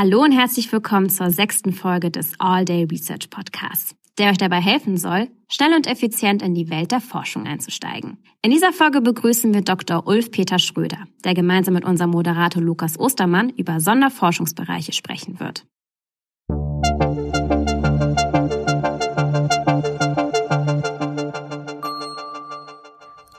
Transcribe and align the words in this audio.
Hallo 0.00 0.22
und 0.22 0.30
herzlich 0.30 0.70
willkommen 0.70 1.10
zur 1.10 1.32
sechsten 1.32 1.72
Folge 1.72 2.12
des 2.12 2.30
All 2.38 2.64
Day 2.64 2.84
Research 2.84 3.30
Podcasts, 3.30 3.96
der 4.16 4.30
euch 4.30 4.38
dabei 4.38 4.60
helfen 4.60 4.96
soll, 4.96 5.26
schnell 5.48 5.74
und 5.74 5.88
effizient 5.88 6.40
in 6.40 6.54
die 6.54 6.70
Welt 6.70 6.92
der 6.92 7.00
Forschung 7.00 7.48
einzusteigen. 7.48 8.22
In 8.40 8.52
dieser 8.52 8.72
Folge 8.72 9.00
begrüßen 9.00 9.52
wir 9.52 9.62
Dr. 9.62 10.06
Ulf 10.06 10.30
Peter 10.30 10.60
Schröder, 10.60 11.08
der 11.24 11.34
gemeinsam 11.34 11.74
mit 11.74 11.84
unserem 11.84 12.12
Moderator 12.12 12.62
Lukas 12.62 12.96
Ostermann 12.96 13.50
über 13.50 13.80
Sonderforschungsbereiche 13.80 14.92
sprechen 14.92 15.40
wird. 15.40 15.66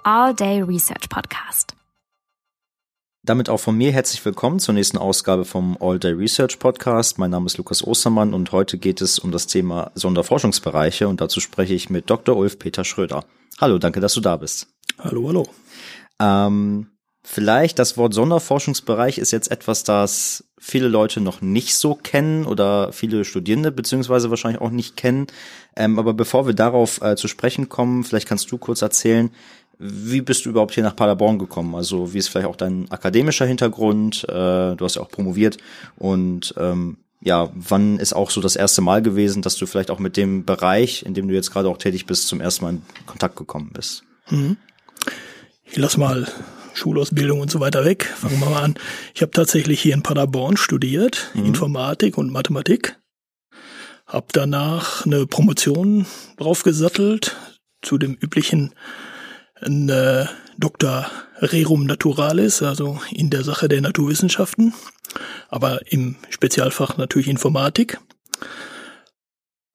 All 0.04 0.34
Day 0.34 0.62
Research 0.62 1.08
Podcast. 1.08 1.79
Damit 3.30 3.48
auch 3.48 3.60
von 3.60 3.78
mir 3.78 3.92
herzlich 3.92 4.26
willkommen 4.26 4.58
zur 4.58 4.74
nächsten 4.74 4.98
Ausgabe 4.98 5.46
vom 5.46 5.78
All 5.80 6.00
Day 6.00 6.14
Research 6.14 6.58
Podcast. 6.58 7.20
Mein 7.20 7.30
Name 7.30 7.46
ist 7.46 7.60
Lukas 7.60 7.86
Ostermann 7.86 8.34
und 8.34 8.52
heute 8.52 8.80
geht 8.80 9.02
es 9.02 9.20
um 9.20 9.32
das 9.32 9.46
Thema 9.46 9.92
Sonderforschungsbereiche 9.94 11.08
und 11.08 11.22
dazu 11.22 11.40
spreche 11.40 11.76
ich 11.76 11.92
mit 11.92 12.10
Dr. 12.10 12.36
Ulf 12.36 12.58
Peter 12.58 12.84
Schröder. 12.84 13.24
Hallo, 13.62 13.78
danke, 13.78 14.00
dass 14.00 14.16
du 14.16 14.22
da 14.22 14.36
bist. 14.36 14.70
Hallo, 14.98 15.28
hallo. 15.28 15.48
Ähm, 16.20 16.88
vielleicht 17.22 17.78
das 17.78 17.98
Wort 17.98 18.16
Sonderforschungsbereich 18.16 19.20
ist 19.20 19.30
jetzt 19.30 19.52
etwas, 19.52 19.84
das 19.84 20.46
viele 20.58 20.88
Leute 20.88 21.22
noch 21.22 21.40
nicht 21.40 21.76
so 21.76 21.94
kennen 21.94 22.48
oder 22.48 22.92
viele 22.94 23.26
Studierende 23.26 23.72
beziehungsweise 23.72 24.32
wahrscheinlich 24.32 24.60
auch 24.60 24.72
nicht 24.72 24.98
kennen. 24.98 25.28
Ähm, 25.76 26.00
aber 26.00 26.16
bevor 26.16 26.48
wir 26.48 26.56
darauf 26.56 27.00
äh, 27.04 27.16
zu 27.16 27.28
sprechen 27.28 27.70
kommen, 27.70 28.04
vielleicht 28.04 28.28
kannst 28.28 28.52
du 28.52 28.58
kurz 28.58 28.82
erzählen, 28.82 29.30
wie 29.80 30.22
bist 30.22 30.46
du 30.46 30.50
überhaupt 30.50 30.74
hier 30.74 30.84
nach 30.84 30.96
Paderborn 30.96 31.40
gekommen? 31.40 31.74
Also 31.74 32.14
wie 32.14 32.18
ist 32.18 32.28
vielleicht 32.28 32.48
auch 32.48 32.58
dein 32.58 32.92
akademischer 32.92 33.46
Hintergrund? 33.46 34.26
Äh, 34.28 34.76
du 34.76 34.80
hast 34.82 34.96
ja 34.96 35.02
auch 35.02 35.10
promoviert 35.10 35.58
und 35.98 36.54
ähm, 36.58 36.98
ja, 37.22 37.50
wann 37.54 37.98
ist 37.98 38.14
auch 38.14 38.30
so 38.30 38.42
das 38.42 38.56
erste 38.56 38.82
Mal 38.82 39.02
gewesen, 39.02 39.42
dass 39.42 39.56
du 39.56 39.66
vielleicht 39.66 39.92
auch 39.92 40.00
mit 40.00 40.16
dem 40.16 40.46
Bereich, 40.46 41.04
in 41.04 41.14
dem 41.14 41.28
du 41.28 41.34
jetzt 41.34 41.52
gerade 41.52 41.68
auch 41.68 41.78
tätig 41.78 42.06
bist, 42.06 42.28
zum 42.28 42.40
ersten 42.40 42.64
Mal 42.64 42.70
in 42.72 42.82
Kontakt 43.06 43.36
gekommen 43.36 43.72
bist? 43.74 44.04
Mhm. 44.30 44.58
Ich 45.64 45.78
lass 45.78 45.98
mal 45.98 46.28
Schulausbildung 46.74 47.42
und 47.42 47.52
so 47.52 47.60
weiter 47.60 47.84
weg. 47.84 48.06
Fangen 48.06 48.40
wir 48.40 48.50
mal 48.50 48.64
an. 48.64 48.76
Ich 49.14 49.22
habe 49.22 49.32
tatsächlich 49.32 49.82
hier 49.82 49.94
in 49.94 50.04
Paderborn 50.04 50.58
studiert, 50.58 51.32
mhm. 51.34 51.46
Informatik 51.46 52.18
und 52.18 52.32
Mathematik. 52.32 52.98
Hab 54.08 54.34
danach 54.34 55.06
eine 55.06 55.28
Promotion 55.28 56.06
draufgesattelt 56.38 57.38
zu 57.82 57.98
dem 57.98 58.14
üblichen 58.14 58.74
ein 59.62 59.90
äh, 59.90 60.26
Dr. 60.58 61.10
Rerum 61.40 61.86
Naturalis, 61.86 62.62
also 62.62 63.00
in 63.12 63.30
der 63.30 63.44
Sache 63.44 63.68
der 63.68 63.82
Naturwissenschaften, 63.82 64.74
aber 65.50 65.80
im 65.92 66.16
Spezialfach 66.30 66.98
natürlich 66.98 67.28
Informatik. 67.28 68.00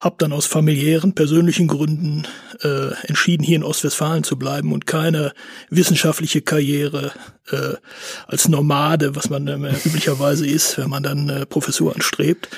Hab 0.05 0.19
dann 0.19 0.33
aus 0.33 0.45
familiären, 0.45 1.15
persönlichen 1.15 1.67
Gründen 1.67 2.27
äh, 2.61 2.93
entschieden, 3.07 3.43
hier 3.43 3.55
in 3.55 3.63
Ostwestfalen 3.63 4.23
zu 4.23 4.37
bleiben 4.37 4.71
und 4.71 4.85
keine 4.85 5.33
wissenschaftliche 5.71 6.43
Karriere 6.43 7.11
äh, 7.49 7.73
als 8.27 8.47
Nomade, 8.47 9.15
was 9.15 9.31
man 9.31 9.47
äh, 9.47 9.73
üblicherweise 9.83 10.45
ist, 10.45 10.77
wenn 10.77 10.91
man 10.91 11.01
dann 11.01 11.29
äh, 11.29 11.47
Professur 11.47 11.95
anstrebt, 11.95 12.49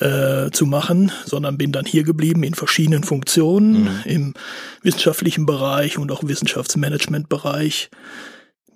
äh, 0.00 0.50
zu 0.50 0.66
machen, 0.66 1.12
sondern 1.24 1.56
bin 1.56 1.70
dann 1.70 1.84
hier 1.84 2.02
geblieben 2.02 2.42
in 2.42 2.54
verschiedenen 2.54 3.04
Funktionen 3.04 3.82
mhm. 3.82 4.00
im 4.04 4.34
wissenschaftlichen 4.82 5.46
Bereich 5.46 5.98
und 5.98 6.10
auch 6.10 6.24
Wissenschaftsmanagementbereich. 6.24 7.90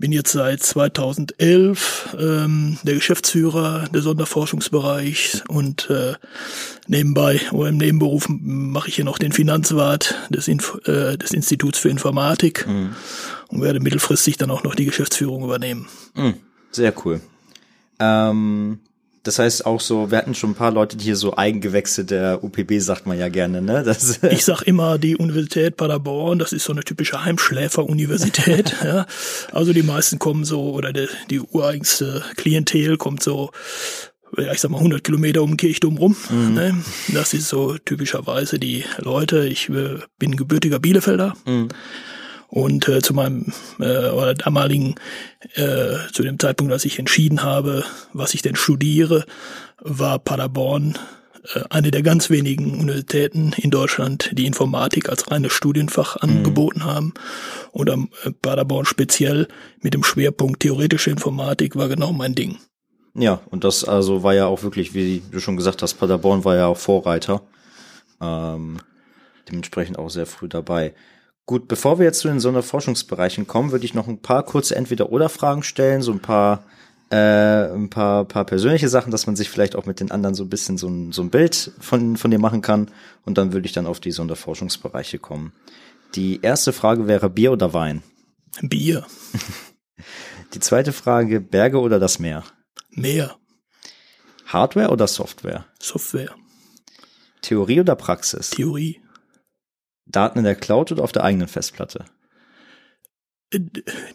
Bin 0.02 0.10
jetzt 0.10 0.32
seit 0.32 0.60
2011 0.60 2.16
ähm, 2.18 2.76
der 2.82 2.96
Geschäftsführer 2.96 3.88
des 3.94 4.02
Sonderforschungsbereichs 4.02 5.44
und 5.46 5.90
äh, 5.90 6.14
nebenbei 6.88 7.40
oder 7.52 7.68
im 7.68 7.76
Nebenberuf 7.76 8.26
mache 8.28 8.88
ich 8.88 8.96
hier 8.96 9.04
noch 9.04 9.16
den 9.16 9.30
Finanzwart 9.30 10.16
des, 10.28 10.48
Inf 10.48 10.80
äh, 10.86 11.16
des 11.16 11.30
Instituts 11.30 11.78
für 11.78 11.88
Informatik 11.88 12.66
mhm. 12.66 12.96
und 13.46 13.62
werde 13.62 13.78
mittelfristig 13.78 14.36
dann 14.38 14.50
auch 14.50 14.64
noch 14.64 14.74
die 14.74 14.86
Geschäftsführung 14.86 15.44
übernehmen. 15.44 15.86
Mhm. 16.16 16.34
Sehr 16.72 16.92
cool. 17.04 17.20
Ähm 18.00 18.80
das 19.22 19.38
heißt 19.38 19.66
auch 19.66 19.80
so, 19.80 20.10
wir 20.10 20.18
hatten 20.18 20.34
schon 20.34 20.50
ein 20.50 20.54
paar 20.54 20.72
Leute, 20.72 20.96
die 20.96 21.04
hier 21.04 21.16
so 21.16 21.36
Eigengewächse 21.36 22.04
der 22.04 22.42
UPB 22.42 22.78
sagt 22.78 23.06
man 23.06 23.18
ja 23.18 23.28
gerne, 23.28 23.62
ne? 23.62 23.82
Das 23.84 24.20
ich 24.22 24.44
sag 24.44 24.62
immer, 24.62 24.98
die 24.98 25.16
Universität 25.16 25.76
Paderborn, 25.76 26.38
das 26.38 26.52
ist 26.52 26.64
so 26.64 26.72
eine 26.72 26.82
typische 26.82 27.24
Heimschläfer-Universität. 27.24 28.74
ja. 28.84 29.06
Also 29.52 29.72
die 29.72 29.82
meisten 29.82 30.18
kommen 30.18 30.44
so, 30.44 30.72
oder 30.72 30.92
die, 30.92 31.08
die 31.30 31.40
ureigenste 31.40 32.24
Klientel 32.36 32.96
kommt 32.96 33.22
so 33.22 33.50
ja, 34.38 34.52
ich 34.52 34.60
sag 34.60 34.70
mal 34.70 34.78
100 34.78 35.04
Kilometer 35.04 35.42
um 35.42 35.50
den 35.50 35.56
Kirchturm 35.58 35.98
rum. 35.98 36.16
Mhm. 36.30 36.54
Ne? 36.54 36.74
Das 37.12 37.34
ist 37.34 37.48
so 37.48 37.76
typischerweise 37.76 38.58
die 38.58 38.84
Leute. 38.98 39.46
Ich 39.46 39.68
äh, 39.68 39.98
bin 40.18 40.36
gebürtiger 40.36 40.78
Bielefelder. 40.78 41.34
Mhm. 41.44 41.68
Und 42.52 42.86
äh, 42.86 43.00
zu 43.00 43.14
meinem 43.14 43.50
äh, 43.80 44.10
oder 44.10 44.34
damaligen, 44.34 44.96
äh, 45.54 45.96
zu 46.12 46.22
dem 46.22 46.38
Zeitpunkt, 46.38 46.70
als 46.70 46.84
ich 46.84 46.98
entschieden 46.98 47.42
habe, 47.42 47.82
was 48.12 48.34
ich 48.34 48.42
denn 48.42 48.56
studiere, 48.56 49.24
war 49.80 50.18
Paderborn 50.18 50.98
äh, 51.54 51.62
eine 51.70 51.90
der 51.90 52.02
ganz 52.02 52.28
wenigen 52.28 52.78
Universitäten 52.78 53.54
in 53.56 53.70
Deutschland, 53.70 54.32
die 54.34 54.44
Informatik 54.44 55.08
als 55.08 55.30
reines 55.30 55.54
Studienfach 55.54 56.16
mhm. 56.16 56.28
angeboten 56.28 56.80
mhm. 56.80 56.84
haben. 56.84 57.14
Und 57.70 57.88
am 57.88 58.10
äh, 58.22 58.32
Paderborn 58.32 58.84
speziell 58.84 59.48
mit 59.80 59.94
dem 59.94 60.04
Schwerpunkt 60.04 60.60
theoretische 60.60 61.10
Informatik 61.10 61.74
war 61.74 61.88
genau 61.88 62.12
mein 62.12 62.34
Ding. 62.34 62.58
Ja, 63.14 63.40
und 63.48 63.64
das 63.64 63.82
also 63.82 64.22
war 64.22 64.34
ja 64.34 64.44
auch 64.44 64.62
wirklich, 64.62 64.92
wie 64.92 65.22
du 65.30 65.40
schon 65.40 65.56
gesagt 65.56 65.80
hast, 65.80 65.94
Paderborn 65.94 66.44
war 66.44 66.56
ja 66.56 66.66
auch 66.66 66.76
Vorreiter. 66.76 67.40
Ähm, 68.20 68.76
dementsprechend 69.48 69.98
auch 69.98 70.10
sehr 70.10 70.26
früh 70.26 70.48
dabei. 70.48 70.92
Gut, 71.46 71.66
bevor 71.68 71.98
wir 71.98 72.06
jetzt 72.06 72.20
zu 72.20 72.28
den 72.28 72.40
Sonderforschungsbereichen 72.40 73.46
kommen, 73.46 73.72
würde 73.72 73.84
ich 73.84 73.94
noch 73.94 74.06
ein 74.06 74.22
paar 74.22 74.44
kurze 74.44 74.76
Entweder-Oder-Fragen 74.76 75.62
stellen, 75.62 76.00
so 76.00 76.12
ein 76.12 76.20
paar, 76.20 76.64
äh, 77.10 77.16
ein 77.16 77.90
paar, 77.90 78.24
paar 78.24 78.44
persönliche 78.44 78.88
Sachen, 78.88 79.10
dass 79.10 79.26
man 79.26 79.34
sich 79.34 79.50
vielleicht 79.50 79.74
auch 79.74 79.86
mit 79.86 79.98
den 79.98 80.12
anderen 80.12 80.34
so 80.34 80.44
ein 80.44 80.48
bisschen 80.48 80.78
so 80.78 80.88
ein, 80.88 81.10
so 81.12 81.22
ein 81.22 81.30
Bild 81.30 81.72
von, 81.80 82.16
von 82.16 82.30
dir 82.30 82.38
machen 82.38 82.62
kann. 82.62 82.90
Und 83.24 83.38
dann 83.38 83.52
würde 83.52 83.66
ich 83.66 83.72
dann 83.72 83.86
auf 83.86 83.98
die 83.98 84.12
Sonderforschungsbereiche 84.12 85.18
kommen. 85.18 85.52
Die 86.14 86.40
erste 86.42 86.72
Frage 86.72 87.08
wäre 87.08 87.28
Bier 87.28 87.52
oder 87.52 87.72
Wein? 87.72 88.02
Bier. 88.60 89.04
Die 90.54 90.60
zweite 90.60 90.92
Frage, 90.92 91.40
Berge 91.40 91.80
oder 91.80 91.98
das 91.98 92.18
Meer? 92.18 92.44
Meer. 92.90 93.36
Hardware 94.46 94.90
oder 94.90 95.06
Software? 95.06 95.64
Software. 95.80 96.34
Theorie 97.40 97.80
oder 97.80 97.96
Praxis? 97.96 98.50
Theorie. 98.50 99.01
Daten 100.12 100.38
in 100.38 100.44
der 100.44 100.54
Cloud 100.54 100.92
oder 100.92 101.02
auf 101.02 101.12
der 101.12 101.24
eigenen 101.24 101.48
Festplatte? 101.48 102.04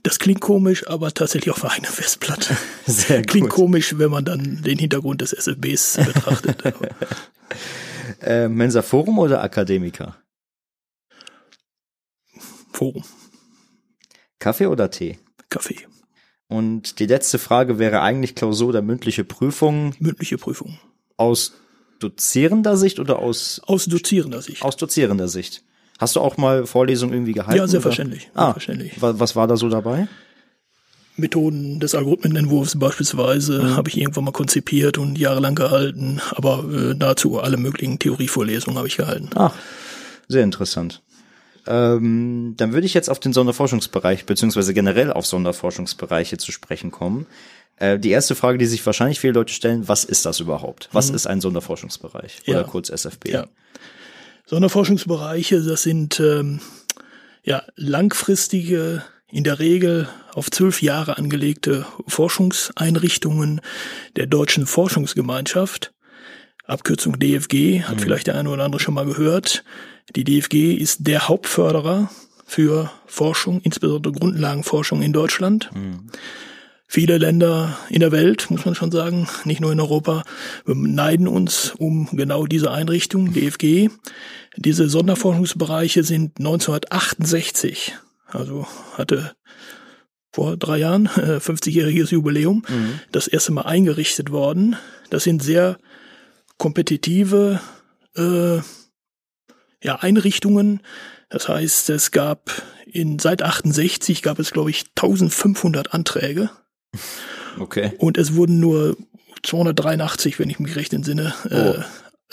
Das 0.03 0.17
klingt 0.17 0.41
komisch, 0.41 0.87
aber 0.87 1.13
tatsächlich 1.13 1.51
auf 1.51 1.61
der 1.61 1.71
eigenen 1.71 1.91
Festplatte. 1.91 2.57
Sehr 2.85 3.19
gut. 3.19 3.27
Klingt 3.27 3.49
komisch, 3.49 3.97
wenn 3.97 4.09
man 4.09 4.25
dann 4.25 4.63
den 4.63 4.79
Hintergrund 4.79 5.21
des 5.21 5.33
SFBs 5.33 5.97
betrachtet. 5.97 6.63
äh, 8.21 8.47
Mensa 8.47 8.81
Forum 8.81 9.19
oder 9.19 9.43
Akademiker? 9.43 10.15
Forum. 12.71 13.03
Kaffee 14.39 14.67
oder 14.67 14.89
Tee? 14.89 15.19
Kaffee. 15.49 15.87
Und 16.47 16.99
die 16.99 17.05
letzte 17.05 17.39
Frage 17.39 17.77
wäre 17.77 18.01
eigentlich 18.01 18.35
Klausur 18.35 18.69
oder 18.69 18.81
mündliche 18.81 19.23
Prüfung? 19.23 19.93
Mündliche 19.99 20.37
Prüfung. 20.37 20.79
Aus 21.17 21.53
dozierender 21.99 22.77
Sicht 22.77 22.99
oder 22.99 23.19
aus? 23.19 23.61
Aus 23.65 23.85
dozierender 23.85 24.41
Sicht. 24.41 24.61
Aus 24.61 24.77
dozierender 24.77 25.27
Sicht. 25.27 25.63
Hast 25.97 26.15
du 26.15 26.21
auch 26.21 26.37
mal 26.37 26.65
Vorlesungen 26.65 27.13
irgendwie 27.13 27.33
gehalten? 27.33 27.57
Ja, 27.57 27.67
selbstverständlich. 27.67 28.29
Ah, 28.33 28.53
selbstverständlich. 28.53 28.93
Was 28.99 29.35
war 29.35 29.47
da 29.47 29.57
so 29.57 29.69
dabei? 29.69 30.07
Methoden 31.15 31.79
des 31.79 31.95
Algorithmenentwurfs 31.95 32.77
beispielsweise 32.77 33.63
mhm. 33.63 33.75
habe 33.75 33.89
ich 33.89 33.97
irgendwann 33.97 34.23
mal 34.25 34.31
konzipiert 34.31 34.99
und 34.99 35.17
jahrelang 35.17 35.55
gehalten, 35.55 36.21
aber 36.31 36.63
äh, 36.71 36.93
nahezu 36.93 37.39
alle 37.39 37.57
möglichen 37.57 37.97
Theorievorlesungen 37.97 38.77
habe 38.77 38.87
ich 38.87 38.97
gehalten. 38.97 39.29
Ach, 39.35 39.53
sehr 40.27 40.43
interessant. 40.43 41.01
Ähm, 41.65 42.53
dann 42.57 42.71
würde 42.71 42.85
ich 42.85 42.93
jetzt 42.93 43.09
auf 43.09 43.19
den 43.19 43.33
Sonderforschungsbereich 43.33 44.25
beziehungsweise 44.25 44.73
generell 44.73 45.11
auf 45.11 45.25
Sonderforschungsbereiche 45.25 46.37
zu 46.37 46.51
sprechen 46.51 46.91
kommen. 46.91 47.25
Äh, 47.77 47.99
die 47.99 48.11
erste 48.11 48.35
Frage, 48.35 48.57
die 48.57 48.65
sich 48.65 48.85
wahrscheinlich 48.85 49.19
viele 49.19 49.33
Leute 49.33 49.53
stellen, 49.53 49.87
was 49.87 50.05
ist 50.05 50.25
das 50.25 50.39
überhaupt? 50.39 50.87
Was 50.93 51.09
mhm. 51.09 51.15
ist 51.15 51.27
ein 51.27 51.41
Sonderforschungsbereich 51.41 52.43
oder 52.47 52.63
kurz 52.63 52.89
SFB? 52.89 53.29
Ja. 53.29 53.47
Sonderforschungsbereiche, 54.47 55.61
das 55.61 55.83
sind 55.83 56.21
ähm, 56.21 56.61
ja 57.43 57.63
langfristige, 57.75 59.03
in 59.29 59.43
der 59.43 59.59
Regel 59.59 60.07
auf 60.33 60.49
zwölf 60.49 60.81
Jahre 60.81 61.17
angelegte 61.17 61.85
Forschungseinrichtungen 62.07 63.59
der 64.15 64.25
Deutschen 64.25 64.65
Forschungsgemeinschaft. 64.65 65.93
Abkürzung 66.63 67.19
DFG, 67.19 67.83
hat 67.83 67.97
mhm. 67.97 67.99
vielleicht 67.99 68.27
der 68.27 68.35
eine 68.35 68.49
oder 68.49 68.63
andere 68.63 68.81
schon 68.81 68.93
mal 68.93 69.05
gehört. 69.05 69.65
Die 70.15 70.23
DFG 70.23 70.75
ist 70.75 71.07
der 71.07 71.27
Hauptförderer 71.27 72.09
für 72.45 72.89
Forschung, 73.05 73.59
insbesondere 73.63 74.13
Grundlagenforschung 74.13 75.01
in 75.01 75.11
Deutschland. 75.11 75.69
Mhm. 75.75 76.09
Viele 76.89 77.17
Länder 77.17 77.77
in 77.89 77.99
der 77.99 78.13
Welt, 78.13 78.49
muss 78.49 78.63
man 78.63 78.73
schon 78.73 78.91
sagen, 78.91 79.27
nicht 79.43 79.59
nur 79.59 79.73
in 79.73 79.79
Europa, 79.81 80.23
neiden 80.65 81.27
uns 81.27 81.73
um 81.77 82.07
genau 82.13 82.45
diese 82.45 82.71
Einrichtung, 82.71 83.33
DFG. 83.33 83.89
Diese 84.55 84.87
Sonderforschungsbereiche 84.87 86.03
sind 86.03 86.39
1968, 86.39 87.93
also 88.27 88.67
hatte 88.93 89.35
vor 90.31 90.55
drei 90.55 90.77
Jahren, 90.77 91.07
äh, 91.17 91.39
50-jähriges 91.39 92.11
Jubiläum, 92.11 92.63
mhm. 92.69 92.99
das 93.11 93.27
erste 93.27 93.51
Mal 93.51 93.63
eingerichtet 93.63 94.31
worden. 94.31 94.77
Das 95.09 95.23
sind 95.23 95.43
sehr 95.43 95.77
kompetitive 96.57 97.59
äh, 98.15 98.57
ja, 99.83 99.95
Einrichtungen. 99.99 100.81
Das 101.29 101.49
heißt, 101.49 101.89
es 101.89 102.11
gab 102.11 102.49
in 102.85 103.19
seit 103.19 103.41
68 103.41 104.21
gab 104.21 104.39
es 104.39 104.51
glaube 104.51 104.69
ich 104.69 104.85
1500 104.95 105.93
Anträge 105.93 106.49
Okay. 107.59 107.93
Und 107.97 108.17
es 108.17 108.35
wurden 108.35 108.59
nur 108.59 108.97
283, 109.43 110.39
wenn 110.39 110.49
ich 110.49 110.59
mich 110.59 110.75
recht 110.75 110.93
entsinne, 110.93 111.33
äh, 111.49 111.83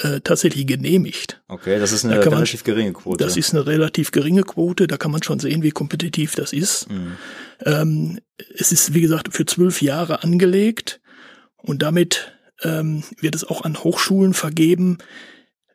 oh. 0.03 0.07
äh, 0.07 0.21
tatsächlich 0.21 0.67
genehmigt. 0.67 1.43
Okay, 1.49 1.79
das 1.79 1.93
ist 1.93 2.05
eine 2.05 2.17
da 2.17 2.21
relativ 2.21 2.65
man, 2.67 2.75
geringe 2.75 2.93
Quote. 2.93 3.25
Das 3.25 3.37
ist 3.37 3.55
eine 3.55 3.67
relativ 3.67 4.11
geringe 4.11 4.43
Quote, 4.43 4.87
da 4.87 4.97
kann 4.97 5.11
man 5.11 5.23
schon 5.23 5.39
sehen, 5.39 5.63
wie 5.63 5.71
kompetitiv 5.71 6.35
das 6.35 6.53
ist. 6.53 6.91
Mhm. 6.91 7.13
Ähm, 7.65 8.21
es 8.57 8.73
ist, 8.73 8.95
wie 8.95 9.01
gesagt, 9.01 9.35
für 9.35 9.47
zwölf 9.47 9.83
Jahre 9.83 10.23
angelegt 10.23 11.01
und 11.57 11.83
damit 11.83 12.33
ähm, 12.63 13.05
wird 13.21 13.35
es 13.35 13.45
auch 13.45 13.63
an 13.63 13.79
Hochschulen 13.83 14.35
vergeben, 14.35 14.99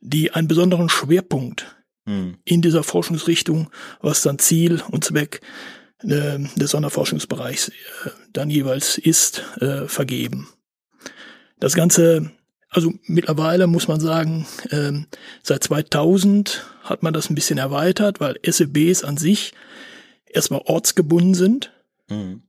die 0.02 0.32
einen 0.32 0.48
besonderen 0.48 0.90
Schwerpunkt 0.90 1.76
mhm. 2.06 2.38
in 2.46 2.62
dieser 2.62 2.84
Forschungsrichtung, 2.84 3.70
was 4.02 4.22
dann 4.22 4.40
Ziel 4.40 4.82
und 4.90 5.04
Zweck 5.04 5.42
äh, 6.04 6.40
des 6.56 6.72
Sonderforschungsbereichs 6.72 7.70
äh, 7.70 7.72
dann 8.34 8.50
jeweils 8.50 8.98
ist, 8.98 9.44
äh, 9.60 9.88
vergeben. 9.88 10.50
Das 11.60 11.76
Ganze, 11.76 12.32
also 12.70 12.94
mittlerweile 13.04 13.68
muss 13.68 13.88
man 13.88 14.00
sagen, 14.00 14.48
ähm, 14.72 15.08
seit 15.44 15.64
2000 15.64 16.66
hat 16.84 17.04
man 17.04 17.14
das 17.14 17.30
ein 17.30 17.36
bisschen 17.36 17.58
erweitert, 17.58 18.20
weil 18.20 18.40
SEBs 18.44 19.04
an 19.04 19.18
sich 19.18 19.54
erstmal 20.26 20.62
ortsgebunden 20.66 21.34
sind. 21.34 21.74
Mhm. 22.10 22.44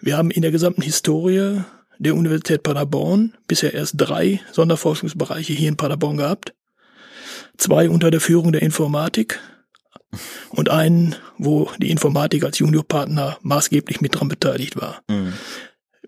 Wir 0.00 0.16
haben 0.16 0.30
in 0.30 0.42
der 0.42 0.52
gesamten 0.52 0.82
Historie 0.82 1.62
der 1.98 2.14
Universität 2.14 2.62
Paderborn 2.62 3.36
bisher 3.48 3.74
erst 3.74 3.94
drei 3.96 4.40
Sonderforschungsbereiche 4.52 5.52
hier 5.52 5.68
in 5.68 5.76
Paderborn 5.76 6.18
gehabt. 6.18 6.54
Zwei 7.56 7.90
unter 7.90 8.12
der 8.12 8.20
Führung 8.20 8.52
der 8.52 8.62
Informatik 8.62 9.40
und 10.50 10.70
einen, 10.70 11.16
wo 11.36 11.70
die 11.78 11.90
Informatik 11.90 12.44
als 12.44 12.58
Juniorpartner 12.58 13.38
maßgeblich 13.42 14.00
mit 14.00 14.14
dran 14.14 14.28
beteiligt 14.28 14.80
war. 14.80 15.02
Mhm. 15.08 15.32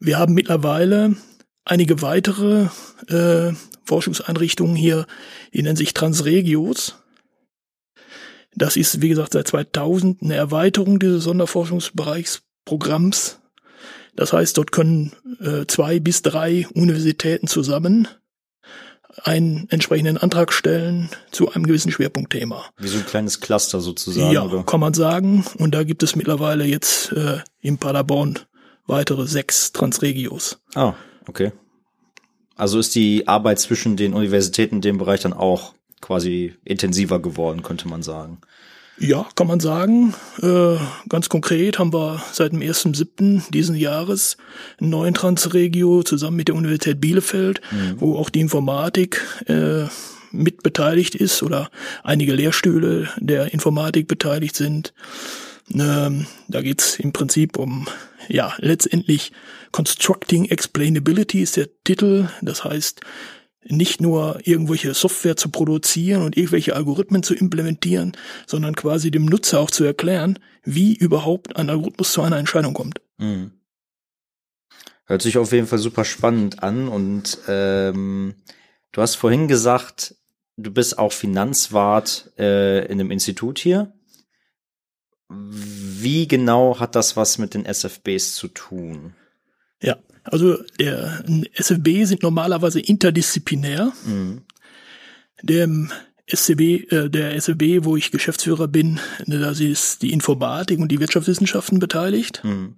Wir 0.01 0.19
haben 0.19 0.33
mittlerweile 0.35 1.17
einige 1.65 2.01
weitere 2.03 2.69
äh, 3.09 3.53
Forschungseinrichtungen 3.85 4.77
hier, 4.77 5.07
die 5.53 5.63
nennen 5.63 5.77
sich 5.77 5.95
Transregios. 5.95 6.97
Das 8.55 8.77
ist, 8.77 9.03
wie 9.03 9.09
gesagt, 9.09 9.33
seit 9.33 9.49
2000 9.49 10.23
eine 10.23 10.35
Erweiterung 10.35 10.99
dieses 10.99 11.25
Sonderforschungsbereichsprogramms. 11.25 13.41
Das 14.17 14.33
heißt, 14.33 14.59
dort 14.59 14.73
können 14.73 15.13
äh, 15.41 15.67
zwei 15.67 16.01
bis 16.01 16.23
drei 16.23 16.67
Universitäten 16.75 17.47
zusammen 17.47 18.09
einen 19.25 19.69
entsprechenden 19.71 20.17
Antrag 20.17 20.53
stellen 20.53 21.11
zu 21.31 21.51
einem 21.51 21.67
gewissen 21.67 21.93
Schwerpunktthema. 21.93 22.65
Wie 22.79 22.89
so 22.89 22.99
ein 22.99 23.07
kleines 23.07 23.41
Cluster 23.41 23.81
sozusagen. 23.81 24.33
Ja, 24.33 24.45
oder? 24.45 24.63
kann 24.65 24.81
man 24.81 24.95
sagen. 24.95 25.45
Und 25.59 25.75
da 25.75 25.85
gibt 25.85 26.03
es 26.03 26.17
mittlerweile 26.17 26.65
jetzt 26.65 27.13
äh, 27.13 27.39
in 27.61 27.79
Paderborn 27.79 28.39
weitere 28.87 29.27
sechs 29.27 29.73
Transregios. 29.73 30.61
Ah, 30.75 30.95
okay. 31.27 31.53
Also 32.57 32.79
ist 32.79 32.95
die 32.95 33.27
Arbeit 33.27 33.59
zwischen 33.59 33.97
den 33.97 34.13
Universitäten 34.13 34.77
in 34.77 34.81
dem 34.83 34.99
Bereich 34.99 35.21
dann 35.21 35.33
auch 35.33 35.75
quasi 36.01 36.55
intensiver 36.65 37.21
geworden, 37.21 37.63
könnte 37.63 37.89
man 37.89 38.03
sagen. 38.03 38.41
Ja, 39.01 39.27
kann 39.35 39.47
man 39.47 39.61
sagen. 39.61 40.15
Äh, 40.43 40.77
ganz 41.09 41.31
konkret 41.31 41.79
haben 41.79 41.95
wir 41.95 42.23
seit 42.33 42.53
dem 42.53 42.61
1.7. 42.61 43.51
diesen 43.51 43.75
Jahres 43.75 44.37
einen 44.79 44.91
neuen 44.91 45.15
Transregio 45.15 46.03
zusammen 46.03 46.37
mit 46.37 46.49
der 46.49 46.55
Universität 46.55 47.01
Bielefeld, 47.01 47.63
mhm. 47.71 47.95
wo 47.99 48.17
auch 48.17 48.29
die 48.29 48.41
Informatik 48.41 49.23
äh, 49.47 49.85
mit 50.33 50.63
beteiligt 50.63 51.15
ist 51.15 51.43
oder 51.43 51.71
einige 52.05 52.35
Lehrstühle 52.35 53.09
der 53.17 53.55
Informatik 53.55 54.07
beteiligt 54.07 54.55
sind. 54.55 54.93
Ähm, 55.73 56.27
da 56.49 56.61
geht's 56.61 56.97
im 56.97 57.13
Prinzip 57.13 57.57
um, 57.57 57.89
ja, 58.29 58.53
letztendlich 58.59 59.33
Constructing 59.73 60.45
Explainability 60.45 61.41
ist 61.41 61.57
der 61.57 61.69
Titel. 61.85 62.29
Das 62.43 62.65
heißt, 62.65 63.01
nicht 63.65 64.01
nur 64.01 64.41
irgendwelche 64.45 64.95
Software 64.95 65.37
zu 65.37 65.51
produzieren 65.51 66.23
und 66.23 66.37
irgendwelche 66.37 66.75
Algorithmen 66.75 67.23
zu 67.23 67.35
implementieren, 67.35 68.13
sondern 68.47 68.75
quasi 68.75 69.11
dem 69.11 69.27
Nutzer 69.27 69.61
auch 69.61 69.71
zu 69.71 69.85
erklären, 69.85 70.39
wie 70.65 70.95
überhaupt 70.95 71.57
ein 71.57 71.71
Algorithmus 71.71 72.13
zu 72.13 72.23
einer 72.23 72.39
Entscheidung 72.39 72.75
kommt. 72.75 73.01
Mhm. 73.19 73.53
Hört 75.07 75.23
sich 75.23 75.39
auf 75.39 75.53
jeden 75.53 75.67
Fall 75.67 75.79
super 75.79 76.05
spannend 76.05 76.63
an 76.63 76.89
und 76.89 77.39
ähm, 77.49 78.35
du 78.93 79.03
hast 79.03 79.17
vorhin 79.17 79.49
gesagt, 79.49 80.15
du 80.57 80.71
bist 80.71 80.99
auch 80.99 81.13
Finanzwart 81.13 82.33
äh, 82.39 82.85
in 82.87 83.01
einem 83.01 83.11
Institut 83.11 83.59
hier. 83.59 83.93
Wie 85.29 86.29
genau 86.29 86.79
hat 86.79 86.95
das 86.95 87.17
was 87.17 87.39
mit 87.39 87.55
den 87.55 87.65
SFBs 87.65 88.35
zu 88.35 88.49
tun? 88.49 89.15
Ja, 89.83 89.97
also 90.25 90.59
der 90.79 91.25
SFB 91.55 92.05
sind 92.05 92.23
normalerweise 92.23 92.81
interdisziplinär. 92.81 93.93
Mhm. 94.05 94.43
Dem 95.43 95.91
SCB, 96.27 96.61
äh, 96.91 97.09
der 97.09 97.35
SFB, 97.35 97.85
wo 97.85 97.97
ich 97.97 98.11
Geschäftsführer 98.11 98.69
bin, 98.69 99.01
ne, 99.27 99.39
da 99.39 99.51
ist 99.51 100.03
die 100.03 100.13
Informatik 100.13 100.79
und 100.79 100.89
die 100.89 101.01
Wirtschaftswissenschaften 101.01 101.79
beteiligt. 101.79 102.43
Mhm. 102.45 102.77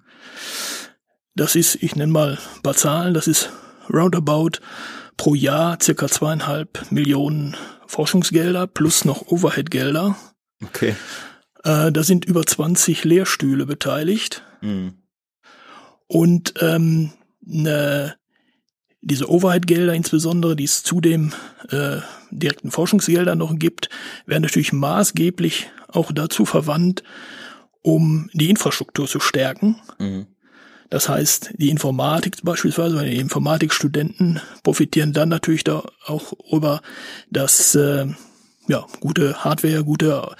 Das 1.34 1.54
ist, 1.54 1.76
ich 1.82 1.96
nenne 1.96 2.12
mal 2.12 2.38
ein 2.56 2.62
paar 2.62 2.74
Zahlen, 2.74 3.14
das 3.14 3.26
ist 3.26 3.50
roundabout 3.92 4.60
pro 5.16 5.34
Jahr 5.34 5.78
circa 5.80 6.08
zweieinhalb 6.08 6.90
Millionen 6.90 7.56
Forschungsgelder 7.86 8.66
plus 8.66 9.04
noch 9.04 9.26
Overheadgelder. 9.28 10.16
Okay. 10.64 10.94
Äh, 11.64 11.92
da 11.92 12.02
sind 12.02 12.24
über 12.24 12.44
20 12.44 13.04
Lehrstühle 13.04 13.66
beteiligt. 13.66 14.42
Mhm. 14.60 14.94
Und 16.06 16.54
ähm, 16.60 17.12
ne, 17.42 18.14
diese 19.00 19.28
Overhead-Gelder 19.28 19.94
insbesondere, 19.94 20.56
die 20.56 20.64
es 20.64 20.82
zudem 20.82 21.32
äh, 21.70 21.98
direkten 22.30 22.70
Forschungsgeldern 22.70 23.38
noch 23.38 23.58
gibt, 23.58 23.90
werden 24.26 24.42
natürlich 24.42 24.72
maßgeblich 24.72 25.68
auch 25.88 26.12
dazu 26.12 26.44
verwandt, 26.44 27.02
um 27.82 28.30
die 28.32 28.48
Infrastruktur 28.48 29.08
zu 29.08 29.20
stärken. 29.20 29.80
Mhm. 29.98 30.26
Das 30.88 31.08
heißt, 31.08 31.54
die 31.56 31.70
Informatik 31.70 32.36
beispielsweise, 32.42 33.02
die 33.04 33.16
Informatikstudenten 33.16 34.40
profitieren 34.62 35.12
dann 35.12 35.30
natürlich 35.30 35.64
da 35.64 35.82
auch 36.04 36.34
über, 36.52 36.80
dass 37.30 37.74
äh, 37.74 38.06
ja, 38.68 38.86
gute 39.00 39.44
Hardware, 39.44 39.84
gute 39.84 40.34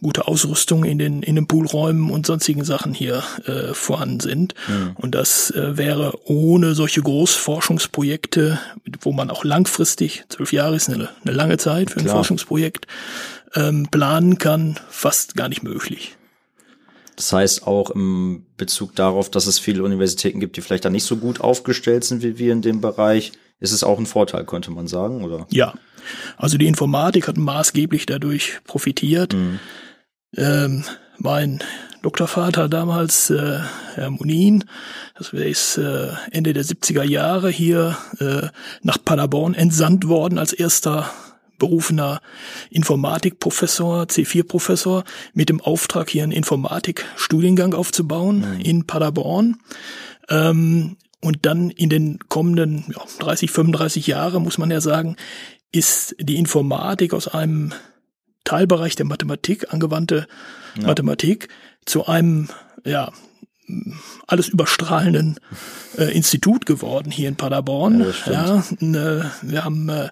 gute 0.00 0.28
Ausrüstung 0.28 0.84
in 0.84 0.98
den, 0.98 1.22
in 1.22 1.34
den 1.34 1.48
Poolräumen 1.48 2.10
und 2.10 2.26
sonstigen 2.26 2.64
Sachen 2.64 2.94
hier 2.94 3.22
äh, 3.46 3.74
vorhanden 3.74 4.20
sind. 4.20 4.54
Mhm. 4.68 4.92
Und 4.94 5.14
das 5.14 5.50
äh, 5.50 5.76
wäre 5.76 6.18
ohne 6.24 6.74
solche 6.74 7.02
Großforschungsprojekte, 7.02 8.60
wo 9.00 9.12
man 9.12 9.30
auch 9.30 9.44
langfristig, 9.44 10.24
zwölf 10.28 10.52
Jahre 10.52 10.76
ist 10.76 10.88
eine, 10.88 11.08
eine 11.24 11.34
lange 11.34 11.56
Zeit 11.56 11.90
für 11.90 11.98
ein 11.98 12.04
Klar. 12.04 12.16
Forschungsprojekt, 12.16 12.86
ähm, 13.54 13.88
planen 13.90 14.38
kann, 14.38 14.78
fast 14.88 15.34
gar 15.34 15.48
nicht 15.48 15.62
möglich. 15.62 16.16
Das 17.16 17.32
heißt 17.32 17.66
auch 17.66 17.90
im 17.90 18.46
Bezug 18.56 18.94
darauf, 18.94 19.28
dass 19.28 19.46
es 19.46 19.58
viele 19.58 19.82
Universitäten 19.82 20.38
gibt, 20.38 20.56
die 20.56 20.60
vielleicht 20.60 20.84
da 20.84 20.90
nicht 20.90 21.02
so 21.02 21.16
gut 21.16 21.40
aufgestellt 21.40 22.04
sind 22.04 22.22
wie 22.22 22.38
wir 22.38 22.52
in 22.52 22.62
dem 22.62 22.80
Bereich, 22.80 23.32
ist 23.58 23.72
es 23.72 23.82
auch 23.82 23.98
ein 23.98 24.06
Vorteil, 24.06 24.44
könnte 24.44 24.70
man 24.70 24.86
sagen, 24.86 25.24
oder? 25.24 25.48
Ja. 25.50 25.74
Also 26.36 26.58
die 26.58 26.66
Informatik 26.66 27.28
hat 27.28 27.36
maßgeblich 27.36 28.06
dadurch 28.06 28.60
profitiert. 28.64 29.34
Mhm. 29.34 29.58
Ähm, 30.36 30.84
mein 31.18 31.60
Doktorvater 32.02 32.68
damals, 32.68 33.30
äh, 33.30 33.58
Herr 33.94 34.10
Munin, 34.10 34.64
das 35.16 35.32
ist 35.32 35.78
äh, 35.78 36.08
Ende 36.30 36.52
der 36.52 36.64
70er 36.64 37.02
Jahre 37.02 37.50
hier 37.50 37.96
äh, 38.20 38.48
nach 38.82 38.98
Paderborn 39.04 39.54
entsandt 39.54 40.06
worden 40.06 40.38
als 40.38 40.52
erster 40.52 41.10
berufener 41.58 42.20
Informatikprofessor, 42.70 44.04
C4-Professor, 44.04 45.04
mit 45.34 45.48
dem 45.48 45.60
Auftrag, 45.60 46.08
hier 46.08 46.22
einen 46.22 46.32
Informatikstudiengang 46.32 47.74
aufzubauen 47.74 48.54
mhm. 48.54 48.60
in 48.60 48.86
Paderborn. 48.86 49.56
Ähm, 50.28 50.96
und 51.20 51.46
dann 51.46 51.70
in 51.70 51.88
den 51.88 52.20
kommenden 52.28 52.84
ja, 52.94 53.02
30, 53.18 53.50
35 53.50 54.06
Jahre, 54.06 54.40
muss 54.40 54.56
man 54.56 54.70
ja 54.70 54.80
sagen, 54.80 55.16
ist 55.72 56.16
die 56.18 56.36
Informatik 56.36 57.12
aus 57.14 57.28
einem 57.28 57.72
Teilbereich 58.44 58.96
der 58.96 59.06
Mathematik, 59.06 59.72
angewandte 59.72 60.26
ja. 60.76 60.86
Mathematik, 60.86 61.48
zu 61.84 62.06
einem, 62.06 62.48
ja, 62.84 63.12
alles 64.26 64.48
überstrahlenden 64.48 65.38
äh, 65.98 66.14
Institut 66.16 66.64
geworden 66.64 67.10
hier 67.10 67.28
in 67.28 67.36
Paderborn. 67.36 68.06
Ja, 68.26 68.62
ja 68.80 69.20
äh, 69.20 69.24
wir 69.42 69.64
haben 69.64 69.88
äh, 69.90 70.08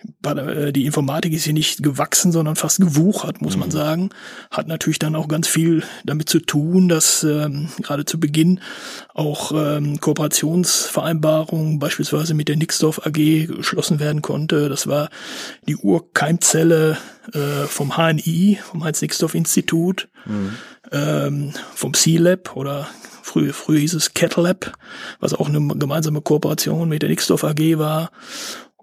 die 0.00 0.86
Informatik 0.86 1.32
ist 1.32 1.44
hier 1.44 1.52
nicht 1.52 1.82
gewachsen, 1.82 2.30
sondern 2.30 2.54
fast 2.54 2.78
gewuchert, 2.78 3.42
muss 3.42 3.54
mhm. 3.54 3.60
man 3.60 3.70
sagen. 3.70 4.10
Hat 4.50 4.68
natürlich 4.68 4.98
dann 4.98 5.16
auch 5.16 5.26
ganz 5.26 5.48
viel 5.48 5.82
damit 6.04 6.28
zu 6.28 6.38
tun, 6.38 6.88
dass 6.88 7.24
ähm, 7.24 7.68
gerade 7.82 8.04
zu 8.04 8.20
Beginn 8.20 8.60
auch 9.14 9.52
ähm, 9.52 10.00
Kooperationsvereinbarungen 10.00 11.78
beispielsweise 11.80 12.34
mit 12.34 12.48
der 12.48 12.56
Nixdorf 12.56 13.06
AG 13.06 13.46
geschlossen 13.46 13.98
werden 13.98 14.22
konnte. 14.22 14.68
Das 14.68 14.86
war 14.86 15.08
die 15.66 15.76
Urkeimzelle 15.76 16.98
äh, 17.32 17.66
vom 17.66 17.96
HNI, 17.96 18.58
vom 18.62 18.84
Heinz-Nixdorf-Institut, 18.84 20.08
mhm. 20.26 20.54
ähm, 20.92 21.52
vom 21.74 21.94
C-Lab 21.94 22.56
oder 22.56 22.88
früher, 23.22 23.52
früher 23.52 23.80
hieß 23.80 23.94
es 23.94 24.14
Kettle 24.14 24.44
Lab, 24.44 24.72
was 25.20 25.34
auch 25.34 25.48
eine 25.48 25.60
gemeinsame 25.76 26.20
Kooperation 26.20 26.88
mit 26.88 27.02
der 27.02 27.08
Nixdorf 27.08 27.44
AG 27.44 27.78
war. 27.78 28.10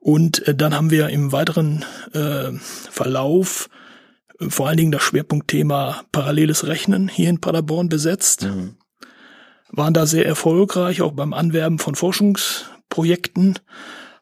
Und 0.05 0.47
äh, 0.47 0.53
dann 0.53 0.75
haben 0.75 0.91
wir 0.91 1.09
im 1.09 1.31
weiteren 1.31 1.83
äh, 2.13 2.51
Verlauf 2.91 3.71
äh, 4.39 4.51
vor 4.51 4.67
allen 4.67 4.77
Dingen 4.77 4.91
das 4.91 5.01
Schwerpunktthema 5.01 6.03
paralleles 6.11 6.67
Rechnen 6.67 7.07
hier 7.07 7.27
in 7.27 7.41
Paderborn 7.41 7.89
besetzt. 7.89 8.43
Mhm. 8.43 8.75
Waren 9.71 9.95
da 9.95 10.05
sehr 10.05 10.27
erfolgreich, 10.27 11.01
auch 11.01 11.13
beim 11.13 11.33
Anwerben 11.33 11.79
von 11.79 11.95
Forschungsprojekten, 11.95 13.57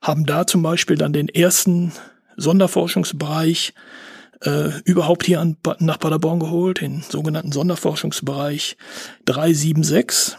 haben 0.02 0.26
da 0.26 0.48
zum 0.48 0.64
Beispiel 0.64 0.96
dann 0.96 1.12
den 1.12 1.28
ersten 1.28 1.92
Sonderforschungsbereich 2.38 3.74
äh, 4.40 4.70
überhaupt 4.86 5.26
hier 5.26 5.42
an, 5.42 5.58
nach 5.80 6.00
Paderborn 6.00 6.40
geholt, 6.40 6.80
den 6.80 7.04
sogenannten 7.10 7.52
Sonderforschungsbereich 7.52 8.78
376. 9.26 10.38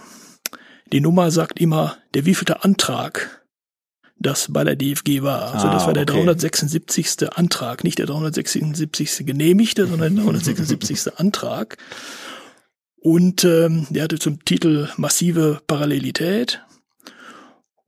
Die 0.91 1.03
Nummer 1.03 1.31
sagt 1.31 1.61
immer, 1.61 1.99
der 2.15 2.25
wievielte 2.25 2.65
Antrag 2.65 3.44
das 4.27 4.49
bei 4.51 4.65
der 4.65 4.77
DFG 4.77 5.23
war. 5.23 5.55
Also 5.55 5.69
ah, 5.69 5.73
das 5.73 5.87
war 5.87 5.93
der 5.93 6.03
okay. 6.03 6.25
376. 6.25 7.37
Antrag, 7.37 7.85
nicht 7.85 7.99
der 7.99 8.07
376. 8.07 9.27
genehmigte, 9.27 9.87
sondern 9.87 10.17
der 10.17 10.25
376. 10.25 11.19
Antrag. 11.19 11.77
Und 12.97 13.45
ähm, 13.45 13.87
der 13.91 14.05
hatte 14.05 14.19
zum 14.19 14.45
Titel 14.45 14.89
massive 14.97 15.61
Parallelität. 15.67 16.63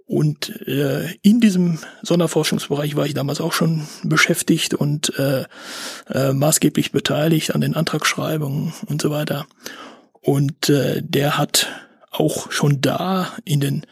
Und 0.04 0.50
äh, 0.68 1.14
in 1.22 1.40
diesem 1.40 1.78
Sonderforschungsbereich 2.02 2.94
war 2.94 3.06
ich 3.06 3.14
damals 3.14 3.40
auch 3.40 3.52
schon 3.52 3.88
beschäftigt 4.04 4.74
und 4.74 5.18
äh, 5.18 5.46
äh, 6.08 6.32
maßgeblich 6.32 6.92
beteiligt 6.92 7.54
an 7.54 7.60
den 7.60 7.74
Antragsschreibungen 7.74 8.72
und 8.86 9.02
so 9.02 9.10
weiter. 9.10 9.46
Und 10.20 10.68
äh, 10.68 11.02
der 11.02 11.38
hat 11.38 11.68
auch 12.10 12.52
schon 12.52 12.80
da 12.80 13.32
in 13.44 13.60
den 13.60 13.86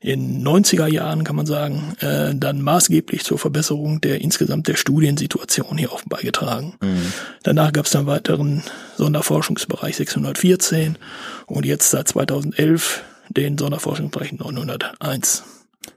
in 0.00 0.46
90er 0.46 0.86
Jahren, 0.86 1.24
kann 1.24 1.34
man 1.34 1.46
sagen, 1.46 1.94
äh, 2.00 2.32
dann 2.34 2.62
maßgeblich 2.62 3.24
zur 3.24 3.38
Verbesserung 3.38 4.00
der 4.00 4.20
insgesamt 4.20 4.68
der 4.68 4.76
Studiensituation 4.76 5.76
hier 5.76 5.92
auch 5.92 6.02
beigetragen. 6.06 6.74
Mhm. 6.80 7.12
Danach 7.42 7.72
gab 7.72 7.86
es 7.86 7.92
dann 7.92 8.06
weiteren 8.06 8.62
Sonderforschungsbereich 8.96 9.96
614 9.96 10.96
und 11.46 11.66
jetzt 11.66 11.90
seit 11.90 12.06
2011 12.08 13.02
den 13.28 13.58
Sonderforschungsbereich 13.58 14.32
901. 14.32 15.42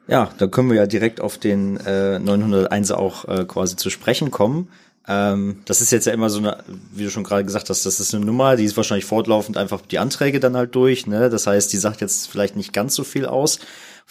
Ja, 0.08 0.32
da 0.38 0.48
können 0.48 0.70
wir 0.70 0.78
ja 0.78 0.88
direkt 0.88 1.22
auf 1.22 1.38
den 1.38 1.78
äh, 1.78 2.18
901 2.18 2.92
auch 2.92 3.26
äh, 3.28 3.46
quasi 3.46 3.76
zu 3.76 3.90
sprechen 3.90 4.32
kommen. 4.32 4.70
Ähm, 5.08 5.62
das 5.66 5.82
ist 5.82 5.92
jetzt 5.92 6.06
ja 6.06 6.14
immer 6.14 6.30
so 6.30 6.40
eine, 6.40 6.64
wie 6.94 7.04
du 7.04 7.10
schon 7.10 7.24
gerade 7.24 7.44
gesagt 7.44 7.70
hast, 7.70 7.86
das 7.86 8.00
ist 8.00 8.14
eine 8.14 8.26
Nummer, 8.26 8.56
die 8.56 8.66
ist 8.66 8.78
wahrscheinlich 8.78 9.06
fortlaufend 9.06 9.58
einfach 9.58 9.82
die 9.82 10.00
Anträge 10.00 10.40
dann 10.40 10.56
halt 10.56 10.76
durch. 10.76 11.08
Ne? 11.08 11.30
Das 11.30 11.48
heißt, 11.48 11.72
die 11.74 11.78
sagt 11.78 12.02
jetzt 12.02 12.28
vielleicht 12.28 12.56
nicht 12.56 12.74
ganz 12.74 12.96
so 12.96 13.04
viel 13.04 13.26
aus. 13.26 13.60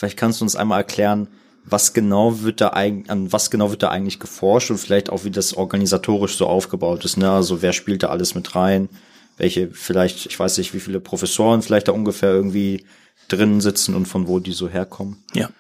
Vielleicht 0.01 0.17
kannst 0.17 0.41
du 0.41 0.47
uns 0.47 0.57
einmal 0.57 0.79
erklären, 0.79 1.29
was 1.67 1.93
genau 1.93 2.41
wird 2.41 2.63
da 2.63 2.69
eigentlich, 2.69 3.11
an 3.11 3.31
was 3.35 3.51
genau 3.51 3.71
wird 3.71 3.83
da 3.83 3.91
eigentlich 3.91 4.19
geforscht 4.19 4.71
und 4.71 4.79
vielleicht 4.79 5.11
auch, 5.11 5.25
wie 5.25 5.31
das 5.31 5.53
organisatorisch 5.53 6.39
so 6.39 6.47
aufgebaut 6.47 7.05
ist. 7.05 7.19
Ne? 7.19 7.31
Also 7.31 7.61
wer 7.61 7.75
spielt 7.75 8.03
da 8.03 8.09
alles 8.09 8.35
mit 8.35 8.57
rein? 8.57 8.89
Welche 9.37 9.69
vielleicht, 9.71 10.25
ich 10.25 10.39
weiß 10.39 10.57
nicht, 10.57 10.73
wie 10.73 10.81
viele 10.81 11.01
Professoren 11.01 11.61
vielleicht 11.61 11.89
da 11.89 11.93
ungefähr 11.93 12.31
irgendwie 12.31 12.87
drin 13.29 13.61
sitzen 13.61 13.95
und 13.95 14.07
von 14.07 14.27
wo 14.27 14.39
die 14.39 14.53
so 14.53 14.71
herkommen. 14.71 15.19
Ja. 15.35 15.51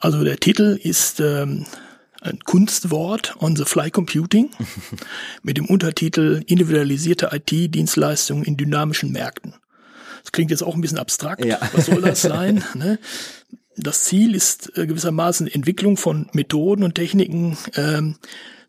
Also 0.00 0.24
der 0.24 0.40
Titel 0.40 0.80
ist 0.82 1.20
ähm, 1.20 1.66
ein 2.22 2.38
Kunstwort 2.46 3.36
on 3.40 3.56
the 3.56 3.66
Fly 3.66 3.90
Computing 3.90 4.48
mit 5.42 5.58
dem 5.58 5.66
Untertitel 5.66 6.42
Individualisierte 6.46 7.28
IT-Dienstleistungen 7.30 8.44
in 8.44 8.56
dynamischen 8.56 9.12
Märkten. 9.12 9.52
Das 10.22 10.32
klingt 10.32 10.50
jetzt 10.50 10.62
auch 10.62 10.74
ein 10.74 10.80
bisschen 10.80 10.98
abstrakt. 10.98 11.44
Ja. 11.44 11.58
Was 11.72 11.86
soll 11.86 12.02
das 12.02 12.22
sein? 12.22 12.64
ne? 12.74 12.98
Das 13.76 14.04
Ziel 14.04 14.34
ist 14.34 14.76
äh, 14.76 14.86
gewissermaßen 14.86 15.46
Entwicklung 15.46 15.96
von 15.96 16.28
Methoden 16.32 16.82
und 16.82 16.94
Techniken 16.94 17.56
ähm, 17.76 18.16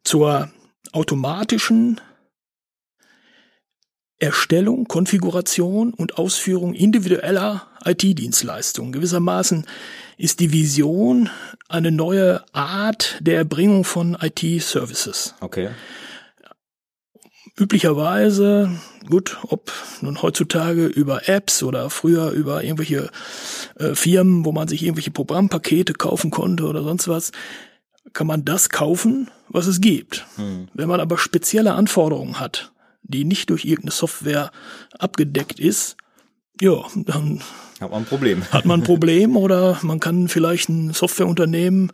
zur 0.04 0.52
automatischen 0.92 2.00
Erstellung, 4.20 4.86
Konfiguration 4.86 5.94
und 5.94 6.18
Ausführung 6.18 6.74
individueller 6.74 7.68
IT-Dienstleistungen. 7.86 8.92
Gewissermaßen 8.92 9.66
ist 10.18 10.42
die 10.42 10.52
Vision 10.52 11.30
eine 11.70 11.92
neue 11.92 12.44
Art 12.54 13.18
der 13.22 13.38
Erbringung 13.38 13.86
von 13.86 14.18
IT-Services. 14.20 15.36
Okay. 15.40 15.70
Üblicherweise, 17.60 18.72
gut, 19.10 19.38
ob 19.44 19.72
nun 20.02 20.22
heutzutage 20.22 20.86
über 20.86 21.28
Apps 21.28 21.62
oder 21.62 21.90
früher 21.90 22.32
über 22.32 22.64
irgendwelche 22.64 23.10
äh, 23.76 23.96
Firmen, 23.96 24.46
wo 24.46 24.54
man 24.54 24.70
sich 24.70 24.82
irgendwelche 24.82 25.12
Programmpakete 25.12 25.94
kaufen 25.94 26.32
konnte 26.32 26.66
oder 26.66 26.84
sonst 26.84 27.10
was, 27.10 27.32
kann 28.14 28.28
man 28.28 28.46
das 28.46 28.70
kaufen, 28.70 29.30
was 29.50 29.68
es 29.68 29.82
gibt. 29.82 30.26
Hm. 30.38 30.70
Wenn 30.74 30.88
man 30.88 31.02
aber 31.02 31.18
spezielle 31.18 31.74
Anforderungen 31.74 32.40
hat, 32.40 32.72
die 33.04 33.26
nicht 33.26 33.50
durch 33.50 33.66
irgendeine 33.66 33.92
Software 33.92 34.52
abgedeckt 34.98 35.60
ist, 35.60 35.98
ja, 36.62 36.84
dann 36.96 37.42
hat 37.80 37.92
man 37.92 38.02
ein 38.02 38.06
Problem. 38.06 38.44
Hat 38.52 38.66
man 38.66 38.82
ein 38.82 38.84
Problem 38.84 39.38
oder 39.38 39.80
man 39.84 40.02
kann 40.02 40.28
vielleicht 40.28 40.68
ein 40.68 40.92
Softwareunternehmen 40.92 41.94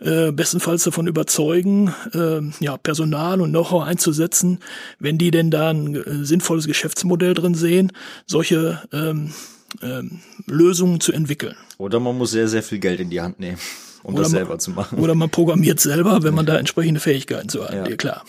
äh, 0.00 0.32
bestenfalls 0.32 0.84
davon 0.84 1.06
überzeugen, 1.06 1.94
äh, 2.14 2.40
ja, 2.64 2.78
Personal 2.78 3.42
und 3.42 3.50
Know-how 3.50 3.82
einzusetzen, 3.82 4.60
wenn 4.98 5.18
die 5.18 5.30
denn 5.30 5.50
da 5.50 5.70
ein 5.70 5.94
äh, 5.94 6.24
sinnvolles 6.24 6.66
Geschäftsmodell 6.66 7.34
drin 7.34 7.54
sehen, 7.54 7.92
solche 8.24 8.82
ähm, 8.92 9.34
ähm, 9.82 10.20
Lösungen 10.46 11.00
zu 11.00 11.12
entwickeln. 11.12 11.54
Oder 11.76 12.00
man 12.00 12.16
muss 12.16 12.30
sehr, 12.30 12.48
sehr 12.48 12.62
viel 12.62 12.78
Geld 12.78 13.00
in 13.00 13.10
die 13.10 13.20
Hand 13.20 13.38
nehmen, 13.38 13.58
um 14.02 14.14
oder 14.14 14.22
das 14.22 14.32
selber 14.32 14.50
man, 14.50 14.60
zu 14.60 14.70
machen. 14.70 14.98
Oder 14.98 15.14
man 15.14 15.28
programmiert 15.28 15.80
selber, 15.80 16.22
wenn 16.22 16.34
man 16.34 16.46
da 16.46 16.56
entsprechende 16.56 17.00
Fähigkeiten 17.00 17.50
zu 17.50 17.62
hat, 17.62 17.74
ja. 17.74 17.86
ja 17.86 17.96
klar. 17.96 18.24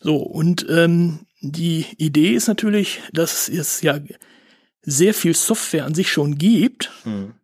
So, 0.00 0.16
und 0.16 0.66
ähm, 0.68 1.20
die 1.40 1.86
Idee 1.96 2.32
ist 2.32 2.48
natürlich, 2.48 3.00
dass 3.14 3.48
es 3.48 3.80
ja 3.80 3.98
sehr 4.90 5.14
viel 5.14 5.34
Software 5.34 5.84
an 5.84 5.94
sich 5.94 6.10
schon 6.10 6.38
gibt. 6.38 6.90
Mhm. 7.04 7.34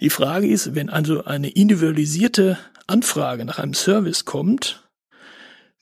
Die 0.00 0.10
Frage 0.10 0.48
ist, 0.48 0.74
wenn 0.74 0.90
also 0.90 1.24
eine 1.24 1.50
individualisierte 1.50 2.58
Anfrage 2.86 3.44
nach 3.44 3.58
einem 3.58 3.74
Service 3.74 4.24
kommt, 4.24 4.88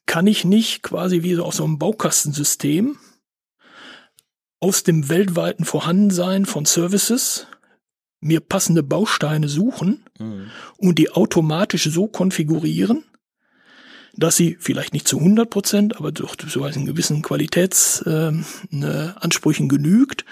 kann 0.07 0.27
ich 0.27 0.45
nicht 0.45 0.83
quasi 0.83 1.23
wie 1.23 1.35
so 1.35 1.45
aus 1.45 1.57
so 1.57 1.65
einem 1.65 1.79
Baukastensystem 1.79 2.99
aus 4.61 4.83
dem 4.83 5.09
weltweiten 5.09 5.65
Vorhandensein 5.65 6.45
von 6.45 6.67
Services 6.67 7.47
mir 8.21 8.41
passende 8.41 8.83
Bausteine 8.83 9.49
suchen 9.49 10.05
mhm. 10.19 10.51
und 10.77 10.99
die 10.99 11.11
automatisch 11.11 11.85
so 11.85 12.07
konfigurieren, 12.07 13.05
dass 14.21 14.37
sie 14.37 14.57
vielleicht 14.61 14.93
nicht 14.93 15.09
zu 15.09 15.19
100 15.19 15.51
Prozent, 15.51 15.97
aber 15.97 16.13
durch 16.13 16.37
so 16.49 16.63
einen 16.63 16.87
gewissen 16.87 17.23
Qualitätsansprüchen 17.23 19.67
äh, 19.67 19.69
genügt, 19.69 20.25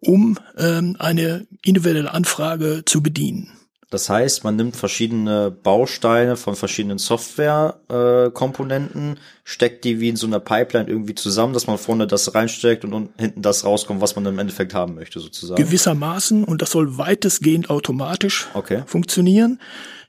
um 0.00 0.38
ähm, 0.56 0.94
eine 0.98 1.46
individuelle 1.62 2.12
Anfrage 2.12 2.82
zu 2.84 3.02
bedienen. 3.02 3.52
Das 3.92 4.08
heißt, 4.08 4.42
man 4.42 4.56
nimmt 4.56 4.74
verschiedene 4.74 5.50
Bausteine 5.50 6.36
von 6.36 6.56
verschiedenen 6.56 6.96
Software-Komponenten, 6.96 9.12
äh, 9.12 9.16
steckt 9.44 9.84
die 9.84 10.00
wie 10.00 10.08
in 10.08 10.16
so 10.16 10.26
einer 10.26 10.40
Pipeline 10.40 10.88
irgendwie 10.88 11.14
zusammen, 11.14 11.52
dass 11.52 11.66
man 11.66 11.76
vorne 11.76 12.06
das 12.06 12.34
reinsteckt 12.34 12.86
und, 12.86 12.94
und 12.94 13.10
hinten 13.18 13.42
das 13.42 13.66
rauskommt, 13.66 14.00
was 14.00 14.16
man 14.16 14.24
im 14.24 14.38
Endeffekt 14.38 14.72
haben 14.72 14.94
möchte, 14.94 15.20
sozusagen. 15.20 15.62
Gewissermaßen, 15.62 16.44
und 16.44 16.62
das 16.62 16.70
soll 16.70 16.96
weitestgehend 16.96 17.68
automatisch 17.68 18.48
okay. 18.54 18.82
funktionieren. 18.86 19.60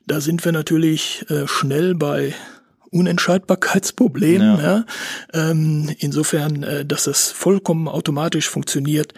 Da 0.06 0.22
sind 0.22 0.42
wir 0.46 0.52
natürlich 0.52 1.26
äh, 1.28 1.46
schnell 1.46 1.94
bei 1.94 2.32
Unentscheidbarkeitsproblem. 2.94 4.40
Ja. 4.40 4.60
ja. 4.62 4.84
Ähm, 5.32 5.94
insofern, 5.98 6.62
äh, 6.62 6.86
dass 6.86 7.04
das 7.04 7.30
vollkommen 7.30 7.88
automatisch 7.88 8.48
funktioniert, 8.48 9.14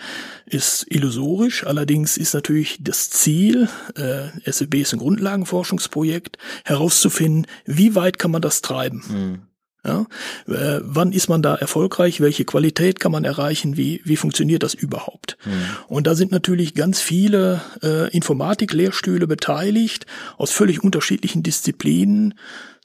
ist 0.46 0.86
illusorisch. 0.88 1.66
Allerdings 1.66 2.16
ist 2.16 2.34
natürlich 2.34 2.78
das 2.80 3.10
Ziel, 3.10 3.68
äh, 3.96 4.28
SEB 4.50 4.76
ist 4.76 4.92
ein 4.92 4.98
Grundlagenforschungsprojekt, 4.98 6.38
herauszufinden, 6.64 7.46
wie 7.64 7.94
weit 7.94 8.18
kann 8.18 8.30
man 8.30 8.42
das 8.42 8.62
treiben. 8.62 9.02
Mhm. 9.08 9.38
Ja? 9.86 10.06
Äh, 10.48 10.80
wann 10.82 11.12
ist 11.12 11.28
man 11.28 11.42
da 11.42 11.54
erfolgreich? 11.54 12.20
Welche 12.20 12.44
Qualität 12.44 12.98
kann 12.98 13.12
man 13.12 13.24
erreichen? 13.24 13.76
Wie, 13.76 14.00
wie 14.04 14.16
funktioniert 14.16 14.62
das 14.62 14.74
überhaupt? 14.74 15.38
Mhm. 15.44 15.52
Und 15.88 16.06
da 16.06 16.14
sind 16.14 16.32
natürlich 16.32 16.74
ganz 16.74 17.00
viele 17.00 17.60
äh, 17.82 18.10
Informatik-Lehrstühle 18.10 19.26
beteiligt 19.26 20.06
aus 20.36 20.50
völlig 20.50 20.82
unterschiedlichen 20.82 21.42
Disziplinen. 21.42 22.34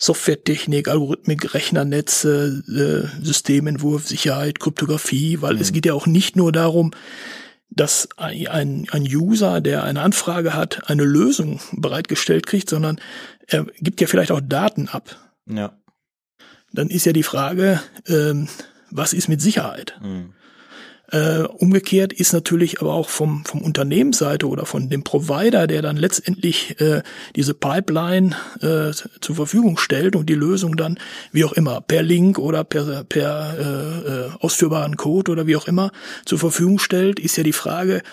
Softwaretechnik, 0.02 0.88
Algorithmik, 0.88 1.54
Rechnernetze, 1.54 2.64
äh, 2.68 3.24
Systementwurf, 3.24 4.08
Sicherheit, 4.08 4.60
Kryptographie, 4.60 5.44
weil 5.44 5.54
mhm. 5.56 5.62
es 5.62 5.74
geht 5.74 5.86
ja 5.86 5.94
auch 5.94 6.08
nicht 6.08 6.36
nur 6.36 6.52
darum, 6.52 6.90
dass 7.70 8.10
ein, 8.18 8.88
ein 8.90 9.04
User, 9.04 9.62
der 9.62 9.84
eine 9.84 10.02
Anfrage 10.02 10.56
hat, 10.56 10.90
eine 10.90 11.04
Lösung 11.04 11.60
bereitgestellt 11.72 12.48
kriegt, 12.48 12.68
sondern 12.68 13.00
er 13.46 13.68
gibt 13.80 14.02
ja 14.02 14.08
vielleicht 14.08 14.32
auch 14.32 14.42
Daten 14.42 14.88
ab. 14.88 15.18
Ja. 15.46 15.78
Dann 16.74 16.90
ist 16.90 17.06
ja 17.06 17.14
die 17.14 17.22
Frage, 17.22 17.80
ähm, 18.08 18.48
was 18.90 19.14
ist 19.14 19.30
mit 19.30 19.40
Sicherheit? 19.40 20.00
Mhm. 20.02 20.34
Äh, 21.12 21.42
umgekehrt 21.42 22.14
ist 22.14 22.32
natürlich 22.32 22.80
aber 22.80 22.94
auch 22.94 23.10
vom, 23.10 23.44
vom 23.44 23.62
Unternehmensseite 23.62 24.48
oder 24.48 24.66
von 24.66 24.90
dem 24.90 25.04
Provider, 25.04 25.68
der 25.68 25.82
dann 25.82 25.98
letztendlich 25.98 26.80
äh, 26.80 27.04
diese 27.36 27.54
Pipeline 27.54 28.34
äh, 28.62 28.92
zur 29.20 29.36
Verfügung 29.36 29.78
stellt 29.78 30.16
und 30.16 30.30
die 30.30 30.36
Lösung 30.36 30.78
dann, 30.78 30.98
wie 31.34 31.44
auch 31.44 31.52
immer, 31.52 31.82
per 31.82 32.02
Link 32.02 32.40
oder 32.40 32.64
per, 32.64 33.04
per 33.04 33.58
äh, 33.60 34.10
äh 34.10 34.30
ausführbaren 34.40 34.96
Code 34.96 35.34
oder 35.34 35.48
wie 35.48 35.58
auch 35.58 35.68
immer 35.68 35.92
zur 36.26 36.40
Verfügung 36.40 36.80
stellt, 36.80 37.20
ist 37.20 37.36
ja 37.36 37.44
die 37.44 37.52
Frage, 37.52 38.04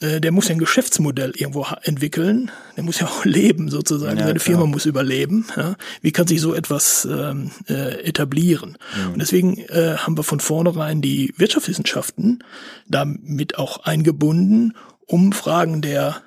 der 0.00 0.30
muss 0.30 0.48
ja 0.48 0.54
ein 0.54 0.60
Geschäftsmodell 0.60 1.32
irgendwo 1.34 1.66
entwickeln. 1.82 2.50
Der 2.76 2.84
muss 2.84 3.00
ja 3.00 3.06
auch 3.06 3.24
leben 3.24 3.68
sozusagen. 3.68 4.18
Ja, 4.18 4.26
Seine 4.26 4.40
Firma 4.40 4.66
muss 4.66 4.86
überleben. 4.86 5.46
Ja. 5.56 5.76
Wie 6.02 6.12
kann 6.12 6.26
sich 6.26 6.40
so 6.40 6.54
etwas 6.54 7.06
ähm, 7.10 7.50
äh, 7.68 8.02
etablieren? 8.04 8.78
Mhm. 8.96 9.12
Und 9.14 9.18
deswegen 9.20 9.58
äh, 9.58 9.96
haben 9.96 10.16
wir 10.16 10.22
von 10.22 10.40
vornherein 10.40 11.02
die 11.02 11.34
Wirtschaftswissenschaften 11.36 12.44
damit 12.86 13.58
auch 13.58 13.84
eingebunden, 13.84 14.74
um 15.06 15.32
Fragen 15.32 15.82
der 15.82 16.22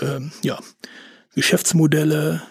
ähm, 0.00 0.30
ja, 0.42 0.58
Geschäftsmodelle, 1.34 2.42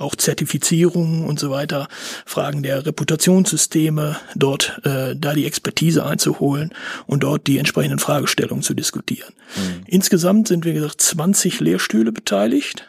auch 0.00 0.16
Zertifizierungen 0.16 1.24
und 1.24 1.38
so 1.38 1.50
weiter, 1.50 1.88
Fragen 2.24 2.62
der 2.62 2.86
Reputationssysteme, 2.86 4.16
dort 4.34 4.80
äh, 4.84 5.14
da 5.16 5.34
die 5.34 5.46
Expertise 5.46 6.04
einzuholen 6.04 6.72
und 7.06 7.22
dort 7.22 7.46
die 7.46 7.58
entsprechenden 7.58 7.98
Fragestellungen 7.98 8.62
zu 8.62 8.74
diskutieren. 8.74 9.34
Mhm. 9.56 9.84
Insgesamt 9.86 10.48
sind, 10.48 10.64
wie 10.64 10.72
gesagt, 10.72 11.00
20 11.00 11.60
Lehrstühle 11.60 12.12
beteiligt, 12.12 12.88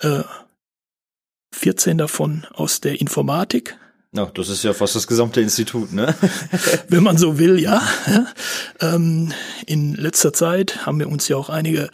äh, 0.00 0.22
14 1.52 1.98
davon 1.98 2.46
aus 2.54 2.80
der 2.80 3.00
Informatik. 3.00 3.76
Ja, 4.12 4.26
das 4.26 4.48
ist 4.48 4.64
ja 4.64 4.72
fast 4.72 4.96
das 4.96 5.06
gesamte 5.06 5.40
Institut, 5.40 5.92
ne? 5.92 6.14
Wenn 6.88 7.02
man 7.02 7.18
so 7.18 7.38
will, 7.38 7.60
ja. 7.60 7.82
Ähm, 8.80 9.32
in 9.66 9.94
letzter 9.94 10.32
Zeit 10.32 10.86
haben 10.86 11.00
wir 11.00 11.08
uns 11.08 11.26
ja 11.26 11.36
auch 11.36 11.48
einige 11.48 11.90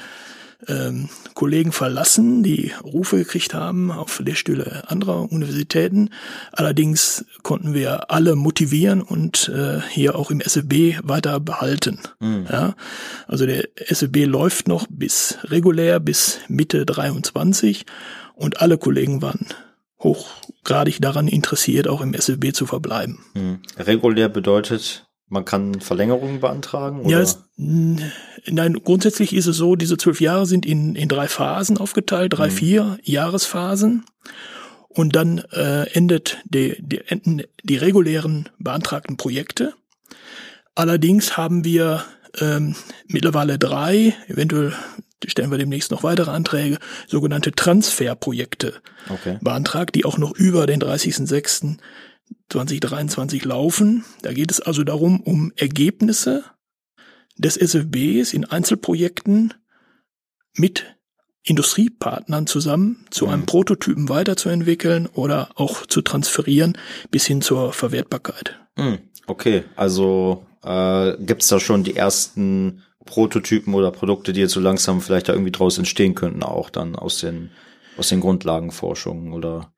ähm, 0.68 1.08
Kollegen 1.34 1.72
verlassen, 1.72 2.42
die 2.42 2.72
Rufe 2.82 3.16
gekriegt 3.16 3.54
haben 3.54 3.90
auf 3.90 4.20
Lehrstühle 4.20 4.84
anderer 4.88 5.30
Universitäten. 5.30 6.10
Allerdings 6.52 7.24
konnten 7.42 7.74
wir 7.74 8.10
alle 8.10 8.36
motivieren 8.36 9.02
und 9.02 9.48
äh, 9.48 9.80
hier 9.90 10.16
auch 10.16 10.30
im 10.30 10.40
SFB 10.40 10.98
weiter 11.02 11.40
behalten. 11.40 12.00
Mhm. 12.20 12.46
Ja, 12.50 12.74
also 13.26 13.46
der 13.46 13.68
SFB 13.76 14.24
läuft 14.24 14.68
noch 14.68 14.86
bis 14.88 15.38
regulär 15.44 16.00
bis 16.00 16.40
Mitte 16.48 16.86
23 16.86 17.86
und 18.34 18.60
alle 18.60 18.78
Kollegen 18.78 19.22
waren 19.22 19.46
hochgradig 20.00 21.00
daran 21.00 21.28
interessiert, 21.28 21.88
auch 21.88 22.00
im 22.00 22.14
SFB 22.14 22.52
zu 22.52 22.66
verbleiben. 22.66 23.18
Mhm. 23.34 23.60
Regulär 23.78 24.28
bedeutet 24.28 25.03
man 25.28 25.44
kann 25.44 25.80
Verlängerungen 25.80 26.40
beantragen? 26.40 27.00
Oder? 27.00 27.10
Ja, 27.10 27.20
es, 27.20 27.44
nein, 27.56 28.80
grundsätzlich 28.84 29.34
ist 29.34 29.46
es 29.46 29.56
so, 29.56 29.76
diese 29.76 29.96
zwölf 29.96 30.20
Jahre 30.20 30.46
sind 30.46 30.66
in, 30.66 30.94
in 30.94 31.08
drei 31.08 31.28
Phasen 31.28 31.78
aufgeteilt, 31.78 32.34
drei, 32.36 32.48
mhm. 32.48 32.52
vier 32.52 32.98
Jahresphasen. 33.02 34.04
Und 34.88 35.16
dann 35.16 35.38
äh, 35.52 35.90
endet 35.92 36.38
die, 36.44 36.76
die, 36.78 37.00
enden 37.08 37.42
die 37.64 37.76
regulären 37.76 38.48
beantragten 38.58 39.16
Projekte. 39.16 39.74
Allerdings 40.76 41.36
haben 41.36 41.64
wir 41.64 42.04
ähm, 42.38 42.76
mittlerweile 43.08 43.58
drei, 43.58 44.14
eventuell 44.28 44.72
stellen 45.26 45.50
wir 45.50 45.58
demnächst 45.58 45.90
noch 45.90 46.02
weitere 46.02 46.30
Anträge, 46.30 46.78
sogenannte 47.06 47.52
Transferprojekte 47.52 48.74
okay. 49.08 49.38
beantragt, 49.40 49.94
die 49.94 50.04
auch 50.04 50.18
noch 50.18 50.32
über 50.32 50.66
den 50.66 50.80
30.06. 50.80 51.78
2023 52.48 53.44
laufen. 53.44 54.04
Da 54.22 54.32
geht 54.32 54.50
es 54.50 54.60
also 54.60 54.84
darum, 54.84 55.20
um 55.20 55.52
Ergebnisse 55.56 56.44
des 57.36 57.56
SFBs 57.56 58.32
in 58.32 58.44
Einzelprojekten 58.44 59.54
mit 60.56 60.96
Industriepartnern 61.42 62.46
zusammen 62.46 63.06
zu 63.10 63.26
einem 63.26 63.42
mhm. 63.42 63.46
Prototypen 63.46 64.08
weiterzuentwickeln 64.08 65.06
oder 65.06 65.50
auch 65.56 65.86
zu 65.86 66.00
transferieren 66.00 66.78
bis 67.10 67.26
hin 67.26 67.42
zur 67.42 67.72
Verwertbarkeit. 67.72 68.58
Mhm. 68.76 68.98
Okay, 69.26 69.64
also 69.76 70.46
äh, 70.62 71.16
gibt 71.18 71.50
da 71.50 71.60
schon 71.60 71.84
die 71.84 71.96
ersten 71.96 72.82
Prototypen 73.04 73.74
oder 73.74 73.90
Produkte, 73.90 74.32
die 74.32 74.40
jetzt 74.40 74.52
so 74.52 74.60
langsam 74.60 75.00
vielleicht 75.00 75.28
da 75.28 75.32
irgendwie 75.32 75.52
draus 75.52 75.76
entstehen 75.76 76.14
könnten, 76.14 76.42
auch 76.42 76.70
dann 76.70 76.96
aus 76.96 77.18
den 77.18 77.50
aus 77.96 78.08
den 78.08 78.20
Grundlagenforschungen 78.20 79.32
oder? 79.32 79.72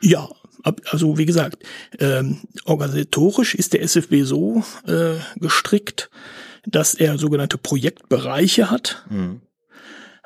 Ja, 0.00 0.28
also 0.62 1.18
wie 1.18 1.26
gesagt, 1.26 1.62
ähm, 1.98 2.40
organisatorisch 2.64 3.54
ist 3.54 3.72
der 3.72 3.82
SFB 3.82 4.22
so 4.22 4.62
äh, 4.86 5.14
gestrickt, 5.36 6.10
dass 6.64 6.94
er 6.94 7.18
sogenannte 7.18 7.58
Projektbereiche 7.58 8.70
hat. 8.70 9.04
Mhm. 9.10 9.40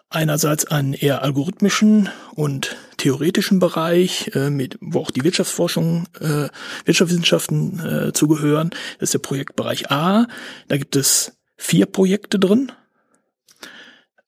Einerseits 0.09 0.67
einen 0.67 0.95
eher 0.95 1.23
algorithmischen 1.23 2.09
und 2.35 2.77
theoretischen 2.97 3.59
Bereich, 3.59 4.31
äh, 4.35 4.51
mit, 4.51 4.79
wo 4.81 5.01
auch 5.01 5.11
die 5.11 5.25
Wirtschaftsforschung, 5.25 6.07
äh, 6.21 6.49
Wirtschaftswissenschaften 6.85 7.81
äh, 7.81 8.13
zugehören. 8.13 8.71
Das 8.99 9.09
ist 9.09 9.15
der 9.15 9.19
Projektbereich 9.19 9.91
A. 9.91 10.27
Da 10.69 10.77
gibt 10.77 10.95
es 10.95 11.37
vier 11.57 11.87
Projekte 11.87 12.39
drin. 12.39 12.71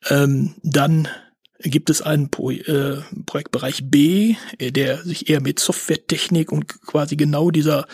Ähm, 0.08 0.54
dann 0.62 1.08
gibt 1.60 1.90
es 1.90 2.02
einen 2.02 2.30
Pro 2.30 2.50
äh, 2.50 2.98
Projektbereich 3.26 3.90
B, 3.90 4.36
äh, 4.58 4.70
der 4.70 5.02
sich 5.02 5.28
eher 5.28 5.40
mit 5.40 5.58
Softwaretechnik 5.58 6.52
und 6.52 6.80
quasi 6.82 7.16
genau 7.16 7.50
dieser 7.50 7.86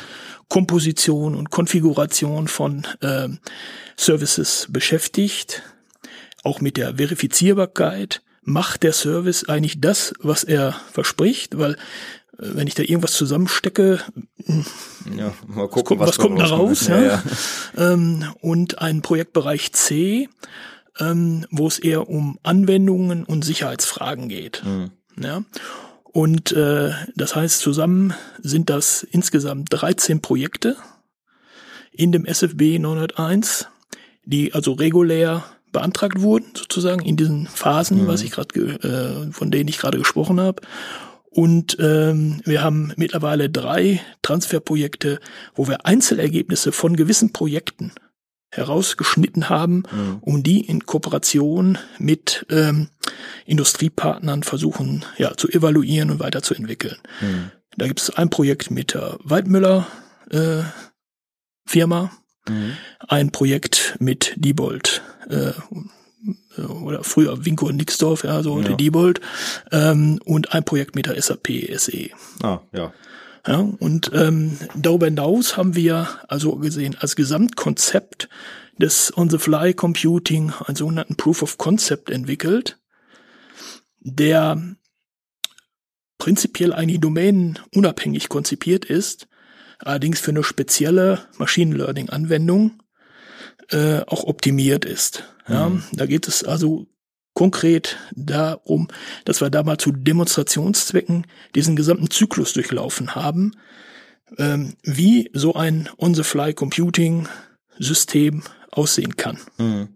Komposition 0.48 1.34
und 1.34 1.50
Konfiguration 1.50 2.48
von 2.48 2.86
äh, 3.00 3.28
Services 3.96 4.68
beschäftigt, 4.70 5.62
auch 6.42 6.60
mit 6.60 6.76
der 6.76 6.96
Verifizierbarkeit. 6.96 8.22
Macht 8.42 8.82
der 8.82 8.92
Service 8.92 9.48
eigentlich 9.48 9.80
das, 9.80 10.12
was 10.20 10.44
er 10.44 10.78
verspricht? 10.92 11.56
Weil 11.58 11.72
äh, 11.72 11.76
wenn 12.38 12.66
ich 12.66 12.74
da 12.74 12.82
irgendwas 12.82 13.12
zusammenstecke, 13.12 14.00
ja, 15.16 15.32
mal 15.46 15.68
gucken, 15.68 15.98
was, 15.98 16.10
was 16.10 16.18
kommt 16.18 16.38
da 16.38 16.44
raus? 16.44 16.88
Ja, 16.88 17.02
ja. 17.02 17.22
Ähm, 17.76 18.26
und 18.42 18.80
ein 18.80 19.00
Projektbereich 19.00 19.72
C, 19.72 20.28
ähm, 20.98 21.46
wo 21.50 21.66
es 21.66 21.78
eher 21.78 22.08
um 22.08 22.38
Anwendungen 22.42 23.24
und 23.24 23.44
Sicherheitsfragen 23.44 24.28
geht. 24.28 24.62
Mhm. 24.64 24.90
Ja? 25.20 25.44
Und 26.04 26.52
äh, 26.52 26.92
das 27.16 27.34
heißt, 27.34 27.58
zusammen 27.58 28.14
sind 28.40 28.70
das 28.70 29.02
insgesamt 29.02 29.68
13 29.70 30.20
Projekte 30.20 30.76
in 31.90 32.12
dem 32.12 32.24
SFB 32.24 32.78
901, 32.78 33.68
die 34.24 34.54
also 34.54 34.72
regulär 34.72 35.44
beantragt 35.72 36.20
wurden, 36.20 36.46
sozusagen 36.54 37.04
in 37.04 37.16
diesen 37.16 37.46
Phasen, 37.46 38.02
mhm. 38.02 38.06
was 38.06 38.22
ich 38.22 38.30
gerade, 38.30 38.58
äh, 38.58 39.32
von 39.32 39.50
denen 39.50 39.68
ich 39.68 39.78
gerade 39.78 39.98
gesprochen 39.98 40.40
habe. 40.40 40.62
Und 41.30 41.76
ähm, 41.80 42.40
wir 42.44 42.62
haben 42.62 42.92
mittlerweile 42.96 43.50
drei 43.50 44.00
Transferprojekte, 44.22 45.18
wo 45.56 45.66
wir 45.66 45.84
Einzelergebnisse 45.84 46.70
von 46.70 46.94
gewissen 46.94 47.32
Projekten 47.32 47.90
herausgeschnitten 48.56 49.48
haben, 49.48 49.84
mhm. 49.90 50.18
um 50.20 50.42
die 50.42 50.60
in 50.60 50.86
Kooperation 50.86 51.78
mit 51.98 52.46
ähm, 52.50 52.88
Industriepartnern 53.46 54.42
versuchen 54.42 55.04
ja, 55.16 55.36
zu 55.36 55.48
evaluieren 55.48 56.10
und 56.10 56.20
weiterzuentwickeln. 56.20 56.96
Mhm. 57.20 57.50
Da 57.76 57.86
gibt 57.86 58.00
es 58.00 58.10
ein 58.10 58.30
Projekt 58.30 58.70
mit 58.70 58.94
der 58.94 59.18
Waldmüller 59.22 59.86
äh, 60.30 60.62
Firma, 61.66 62.12
mhm. 62.48 62.76
ein 63.08 63.32
Projekt 63.32 63.96
mit 63.98 64.34
Diebold 64.36 65.02
äh, 65.28 65.52
oder 66.62 67.04
früher 67.04 67.44
Winko 67.44 67.66
und 67.66 67.76
Nixdorf, 67.76 68.24
ja, 68.24 68.42
so 68.42 68.60
ja. 68.60 68.74
Diebold, 68.74 69.20
ähm, 69.72 70.20
und 70.24 70.54
ein 70.54 70.64
Projekt 70.64 70.94
mit 70.94 71.06
der 71.06 71.20
SAP 71.20 71.48
SE. 71.76 72.10
Ah, 72.42 72.60
ja. 72.72 72.92
Ja, 73.46 73.58
und 73.58 74.10
ähm, 74.14 74.56
darüber 74.74 75.06
hinaus 75.06 75.56
haben 75.56 75.74
wir 75.74 76.08
also 76.28 76.56
gesehen 76.56 76.96
als 76.98 77.14
Gesamtkonzept 77.14 78.28
des 78.78 79.16
On-the-Fly-Computing 79.16 80.52
einen 80.64 80.76
sogenannten 80.76 81.16
Proof 81.16 81.42
of 81.42 81.58
Concept 81.58 82.10
entwickelt, 82.10 82.78
der 84.00 84.76
prinzipiell 86.18 86.72
eigentlich 86.72 87.00
domänenunabhängig 87.00 88.30
konzipiert 88.30 88.86
ist, 88.86 89.28
allerdings 89.78 90.20
für 90.20 90.30
eine 90.30 90.42
spezielle 90.42 91.26
Machine 91.36 91.76
Learning 91.76 92.08
Anwendung 92.08 92.82
äh, 93.68 94.00
auch 94.06 94.24
optimiert 94.24 94.86
ist. 94.86 95.24
Ja, 95.48 95.68
mhm. 95.68 95.82
Da 95.92 96.06
geht 96.06 96.26
es 96.28 96.44
also 96.44 96.86
konkret 97.34 97.98
darum, 98.14 98.88
dass 99.24 99.40
wir 99.40 99.50
da 99.50 99.62
mal 99.62 99.78
zu 99.78 99.92
Demonstrationszwecken 99.92 101.28
diesen 101.54 101.76
gesamten 101.76 102.10
Zyklus 102.10 102.54
durchlaufen 102.54 103.14
haben, 103.14 103.52
ähm, 104.38 104.72
wie 104.82 105.30
so 105.32 105.54
ein 105.54 105.88
On-the-Fly-Computing-System 105.98 108.42
aussehen 108.70 109.16
kann. 109.16 109.38
Mhm. 109.58 109.88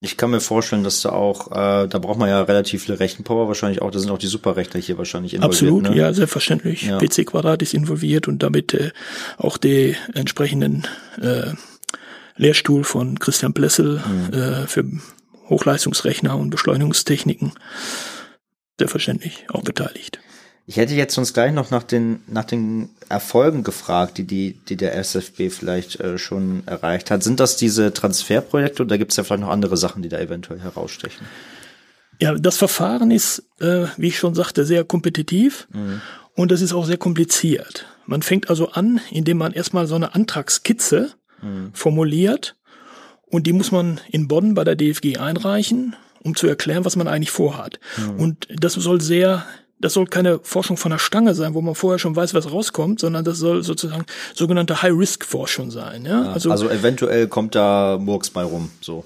Ich 0.00 0.16
kann 0.18 0.30
mir 0.30 0.40
vorstellen, 0.40 0.84
dass 0.84 1.00
da 1.00 1.08
auch, 1.10 1.50
äh, 1.50 1.88
da 1.88 1.98
braucht 1.98 2.18
man 2.18 2.28
ja 2.28 2.42
relativ 2.42 2.84
viel 2.84 2.94
Rechenpower 2.94 3.48
wahrscheinlich 3.48 3.80
auch, 3.80 3.90
da 3.90 3.98
sind 3.98 4.10
auch 4.10 4.18
die 4.18 4.26
Superrechner 4.26 4.78
hier 4.78 4.98
wahrscheinlich 4.98 5.32
involviert. 5.32 5.62
Absolut, 5.62 5.84
ne? 5.84 5.96
ja, 5.96 6.12
selbstverständlich. 6.12 6.82
Ja. 6.82 6.98
PC 6.98 7.24
Quadrat 7.24 7.62
ist 7.62 7.72
involviert 7.72 8.28
und 8.28 8.42
damit 8.42 8.74
äh, 8.74 8.90
auch 9.38 9.56
die 9.56 9.96
entsprechenden 10.12 10.86
äh, 11.22 11.52
Lehrstuhl 12.36 12.84
von 12.84 13.18
Christian 13.18 13.54
Blessel 13.54 14.02
mhm. 14.06 14.34
äh, 14.34 14.66
für 14.66 14.84
Hochleistungsrechner 15.48 16.36
und 16.36 16.50
Beschleunigungstechniken 16.50 17.52
selbstverständlich 18.78 19.46
auch 19.50 19.62
beteiligt. 19.62 20.20
Ich 20.66 20.78
hätte 20.78 20.94
jetzt 20.94 21.18
uns 21.18 21.34
gleich 21.34 21.52
noch 21.52 21.70
nach 21.70 21.82
den, 21.82 22.22
nach 22.26 22.44
den 22.44 22.88
Erfolgen 23.10 23.64
gefragt, 23.64 24.16
die, 24.16 24.24
die, 24.24 24.58
die 24.68 24.76
der 24.76 24.96
SFB 24.96 25.50
vielleicht 25.50 26.00
äh, 26.00 26.16
schon 26.16 26.62
erreicht 26.66 27.10
hat. 27.10 27.22
Sind 27.22 27.38
das 27.38 27.56
diese 27.56 27.92
Transferprojekte 27.92 28.82
oder 28.82 28.96
gibt 28.96 29.10
es 29.10 29.18
ja 29.18 29.24
vielleicht 29.24 29.42
noch 29.42 29.50
andere 29.50 29.76
Sachen, 29.76 30.02
die 30.02 30.08
da 30.08 30.18
eventuell 30.18 30.60
herausstechen? 30.60 31.26
Ja, 32.18 32.34
das 32.34 32.56
Verfahren 32.56 33.10
ist, 33.10 33.42
äh, 33.60 33.86
wie 33.98 34.08
ich 34.08 34.18
schon 34.18 34.34
sagte, 34.34 34.64
sehr 34.64 34.84
kompetitiv 34.84 35.68
mhm. 35.70 36.00
und 36.34 36.50
es 36.50 36.62
ist 36.62 36.72
auch 36.72 36.86
sehr 36.86 36.96
kompliziert. 36.96 37.86
Man 38.06 38.22
fängt 38.22 38.48
also 38.48 38.70
an, 38.70 39.00
indem 39.10 39.38
man 39.38 39.52
erstmal 39.52 39.86
so 39.86 39.96
eine 39.96 40.14
Antragskizze 40.14 41.12
mhm. 41.42 41.72
formuliert 41.74 42.56
und 43.34 43.48
die 43.48 43.52
muss 43.52 43.72
man 43.72 44.00
in 44.12 44.28
Bonn 44.28 44.54
bei 44.54 44.62
der 44.62 44.76
DFG 44.76 45.18
einreichen, 45.18 45.96
um 46.22 46.36
zu 46.36 46.46
erklären, 46.46 46.84
was 46.84 46.94
man 46.94 47.08
eigentlich 47.08 47.32
vorhat. 47.32 47.80
Mhm. 47.96 48.20
Und 48.20 48.46
das 48.48 48.74
soll 48.74 49.00
sehr 49.00 49.44
das 49.80 49.94
soll 49.94 50.06
keine 50.06 50.38
Forschung 50.38 50.76
von 50.76 50.92
der 50.92 50.98
Stange 50.98 51.34
sein, 51.34 51.52
wo 51.52 51.60
man 51.60 51.74
vorher 51.74 51.98
schon 51.98 52.14
weiß, 52.14 52.32
was 52.32 52.52
rauskommt, 52.52 53.00
sondern 53.00 53.24
das 53.24 53.38
soll 53.38 53.64
sozusagen 53.64 54.06
sogenannte 54.34 54.82
High-Risk-Forschung 54.82 55.72
sein. 55.72 56.06
Ja? 56.06 56.26
ja 56.26 56.32
also, 56.32 56.52
also 56.52 56.70
eventuell 56.70 57.26
kommt 57.26 57.56
da 57.56 57.98
Murks 58.00 58.30
bei 58.30 58.44
rum, 58.44 58.70
so. 58.80 59.04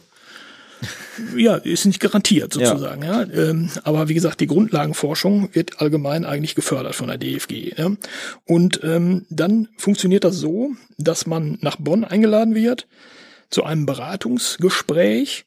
Ja, 1.36 1.56
ist 1.56 1.86
nicht 1.86 1.98
garantiert 1.98 2.52
sozusagen. 2.52 3.02
Ja. 3.02 3.22
ja. 3.22 3.32
Ähm, 3.32 3.70
aber 3.82 4.08
wie 4.08 4.14
gesagt, 4.14 4.40
die 4.40 4.46
Grundlagenforschung 4.46 5.48
wird 5.54 5.80
allgemein 5.80 6.26
eigentlich 6.26 6.54
gefördert 6.54 6.94
von 6.94 7.08
der 7.08 7.16
DFG. 7.16 7.72
Ja. 7.78 7.90
Und 8.44 8.80
ähm, 8.84 9.24
dann 9.30 9.68
funktioniert 9.78 10.22
das 10.22 10.36
so, 10.36 10.72
dass 10.98 11.26
man 11.26 11.56
nach 11.62 11.76
Bonn 11.76 12.04
eingeladen 12.04 12.54
wird 12.54 12.86
zu 13.50 13.64
einem 13.64 13.86
Beratungsgespräch. 13.86 15.46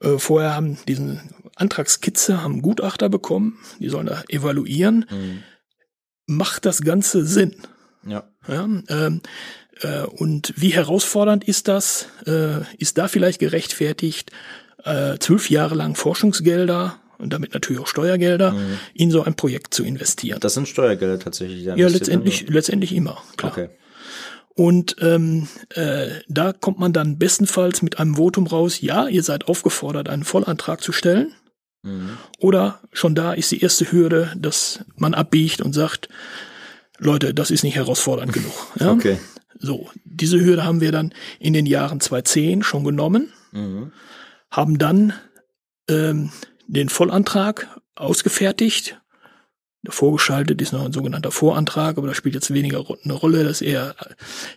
Äh, 0.00 0.18
vorher 0.18 0.54
haben 0.54 0.78
diesen 0.86 1.34
Antragskizze 1.56 2.42
haben 2.42 2.62
Gutachter 2.62 3.08
bekommen, 3.08 3.58
die 3.80 3.88
sollen 3.88 4.06
da 4.06 4.22
evaluieren. 4.28 5.06
Mhm. 5.10 5.42
Macht 6.26 6.66
das 6.66 6.82
Ganze 6.82 7.24
Sinn? 7.24 7.56
Ja. 8.06 8.30
ja 8.46 8.64
ähm, 8.88 9.20
äh, 9.80 10.02
und 10.02 10.54
wie 10.56 10.70
herausfordernd 10.70 11.44
ist 11.44 11.68
das? 11.68 12.06
Äh, 12.26 12.60
ist 12.78 12.98
da 12.98 13.08
vielleicht 13.08 13.40
gerechtfertigt, 13.40 14.30
äh, 14.84 15.18
zwölf 15.18 15.50
Jahre 15.50 15.74
lang 15.74 15.96
Forschungsgelder 15.96 17.00
und 17.18 17.32
damit 17.32 17.54
natürlich 17.54 17.82
auch 17.82 17.88
Steuergelder 17.88 18.52
mhm. 18.52 18.78
in 18.94 19.10
so 19.10 19.22
ein 19.22 19.34
Projekt 19.34 19.74
zu 19.74 19.84
investieren? 19.84 20.38
Das 20.40 20.54
sind 20.54 20.68
Steuergelder 20.68 21.18
tatsächlich. 21.18 21.64
Ja, 21.64 21.74
letztendlich, 21.74 22.48
letztendlich 22.48 22.94
immer, 22.94 23.22
klar. 23.36 23.52
Okay. 23.52 23.68
Und 24.58 24.96
ähm, 24.98 25.46
äh, 25.70 26.08
da 26.26 26.52
kommt 26.52 26.80
man 26.80 26.92
dann 26.92 27.16
bestenfalls 27.16 27.80
mit 27.80 28.00
einem 28.00 28.16
Votum 28.16 28.48
raus, 28.48 28.80
ja, 28.80 29.06
ihr 29.06 29.22
seid 29.22 29.46
aufgefordert, 29.46 30.08
einen 30.08 30.24
Vollantrag 30.24 30.82
zu 30.82 30.90
stellen. 30.90 31.32
Mhm. 31.84 32.18
Oder 32.40 32.80
schon 32.92 33.14
da 33.14 33.34
ist 33.34 33.52
die 33.52 33.60
erste 33.60 33.92
Hürde, 33.92 34.32
dass 34.36 34.84
man 34.96 35.14
abbiegt 35.14 35.60
und 35.60 35.74
sagt, 35.74 36.08
Leute, 36.98 37.34
das 37.34 37.52
ist 37.52 37.62
nicht 37.62 37.76
herausfordernd 37.76 38.32
genug. 38.32 38.52
Ja? 38.80 38.90
Okay. 38.90 39.20
So, 39.60 39.90
diese 40.04 40.40
Hürde 40.40 40.64
haben 40.64 40.80
wir 40.80 40.90
dann 40.90 41.14
in 41.38 41.52
den 41.52 41.64
Jahren 41.64 42.00
2010 42.00 42.64
schon 42.64 42.82
genommen, 42.82 43.32
mhm. 43.52 43.92
haben 44.50 44.76
dann 44.78 45.12
ähm, 45.88 46.32
den 46.66 46.88
Vollantrag 46.88 47.68
ausgefertigt 47.94 49.00
Vorgeschaltet 49.86 50.60
ist 50.60 50.72
noch 50.72 50.84
ein 50.84 50.92
sogenannter 50.92 51.30
Vorantrag, 51.30 51.98
aber 51.98 52.08
das 52.08 52.16
spielt 52.16 52.34
jetzt 52.34 52.52
weniger 52.52 52.84
eine 53.04 53.12
Rolle, 53.12 53.44
das 53.44 53.60
ist 53.60 53.68
eher 53.68 53.94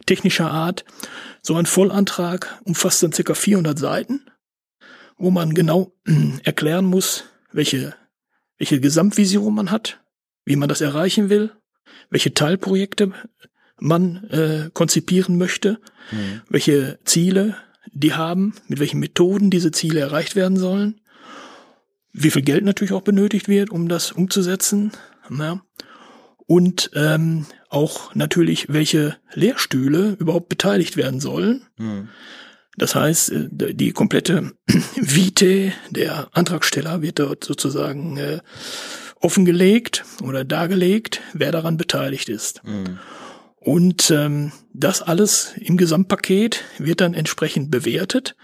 technischer 0.05 0.49
Art. 0.49 0.83
So 1.41 1.55
ein 1.55 1.65
Vollantrag 1.65 2.59
umfasst 2.63 3.03
dann 3.03 3.13
circa 3.13 3.33
400 3.33 3.77
Seiten, 3.77 4.25
wo 5.17 5.29
man 5.29 5.53
genau 5.53 5.93
erklären 6.43 6.85
muss, 6.85 7.25
welche, 7.51 7.93
welche 8.57 8.79
Gesamtvision 8.79 9.53
man 9.53 9.69
hat, 9.69 10.01
wie 10.43 10.55
man 10.55 10.69
das 10.69 10.81
erreichen 10.81 11.29
will, 11.29 11.51
welche 12.09 12.33
Teilprojekte 12.33 13.11
man 13.79 14.23
äh, 14.29 14.69
konzipieren 14.73 15.37
möchte, 15.37 15.79
mhm. 16.11 16.41
welche 16.49 16.99
Ziele 17.03 17.55
die 17.93 18.13
haben, 18.13 18.53
mit 18.67 18.79
welchen 18.79 18.99
Methoden 18.99 19.49
diese 19.49 19.71
Ziele 19.71 19.99
erreicht 19.99 20.35
werden 20.35 20.57
sollen, 20.57 21.01
wie 22.13 22.31
viel 22.31 22.41
Geld 22.41 22.63
natürlich 22.63 22.93
auch 22.93 23.01
benötigt 23.01 23.47
wird, 23.47 23.69
um 23.69 23.87
das 23.87 24.11
umzusetzen, 24.11 24.91
ja. 25.31 25.61
Und 26.47 26.91
ähm, 26.95 27.45
auch 27.69 28.13
natürlich, 28.13 28.67
welche 28.69 29.15
Lehrstühle 29.33 30.17
überhaupt 30.19 30.49
beteiligt 30.49 30.97
werden 30.97 31.21
sollen. 31.21 31.65
Mhm. 31.77 32.09
Das 32.77 32.95
heißt, 32.95 33.31
äh, 33.31 33.73
die 33.73 33.91
komplette 33.91 34.51
Vite 34.95 35.71
der 35.89 36.29
Antragsteller 36.33 37.01
wird 37.01 37.19
dort 37.19 37.43
sozusagen 37.43 38.17
äh, 38.17 38.39
offengelegt 39.21 40.03
oder 40.23 40.43
dargelegt, 40.43 41.21
wer 41.33 41.51
daran 41.51 41.77
beteiligt 41.77 42.27
ist. 42.27 42.63
Mhm. 42.65 42.99
Und 43.55 44.09
ähm, 44.09 44.51
das 44.73 45.01
alles 45.03 45.53
im 45.57 45.77
Gesamtpaket 45.77 46.63
wird 46.79 46.99
dann 46.99 47.13
entsprechend 47.13 47.69
bewertet. 47.69 48.35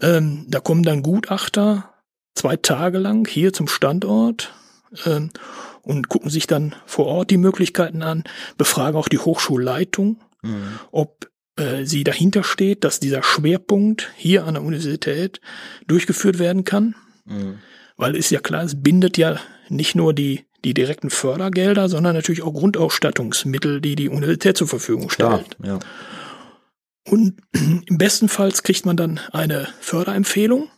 Ähm, 0.00 0.46
da 0.48 0.60
kommen 0.60 0.82
dann 0.82 1.02
Gutachter 1.02 1.94
zwei 2.34 2.56
Tage 2.56 2.98
lang 2.98 3.26
hier 3.26 3.52
zum 3.52 3.66
Standort 3.66 4.52
ähm, 5.06 5.30
und 5.82 6.08
gucken 6.08 6.30
sich 6.30 6.46
dann 6.46 6.74
vor 6.86 7.06
Ort 7.06 7.30
die 7.30 7.36
Möglichkeiten 7.36 8.02
an, 8.02 8.24
befragen 8.56 8.96
auch 8.96 9.08
die 9.08 9.18
Hochschulleitung, 9.18 10.20
mhm. 10.42 10.78
ob 10.90 11.28
äh, 11.56 11.84
sie 11.84 12.04
dahinter 12.04 12.44
steht, 12.44 12.84
dass 12.84 13.00
dieser 13.00 13.22
Schwerpunkt 13.22 14.10
hier 14.16 14.46
an 14.46 14.54
der 14.54 14.62
Universität 14.62 15.40
durchgeführt 15.86 16.38
werden 16.38 16.64
kann. 16.64 16.94
Mhm. 17.24 17.58
Weil 17.96 18.16
ist 18.16 18.30
ja 18.30 18.40
klar, 18.40 18.64
es 18.64 18.82
bindet 18.82 19.18
ja 19.18 19.38
nicht 19.68 19.94
nur 19.94 20.14
die, 20.14 20.44
die 20.64 20.74
direkten 20.74 21.10
Fördergelder, 21.10 21.88
sondern 21.88 22.14
natürlich 22.14 22.42
auch 22.42 22.54
Grundausstattungsmittel, 22.54 23.80
die 23.80 23.96
die 23.96 24.08
Universität 24.08 24.56
zur 24.56 24.68
Verfügung 24.68 25.10
stellt. 25.10 25.56
Klar, 25.58 25.78
ja. 25.78 25.78
Und 27.10 27.40
im 27.52 27.98
besten 27.98 28.28
Fall 28.28 28.52
kriegt 28.52 28.86
man 28.86 28.96
dann 28.96 29.20
eine 29.32 29.68
Förderempfehlung 29.80 30.70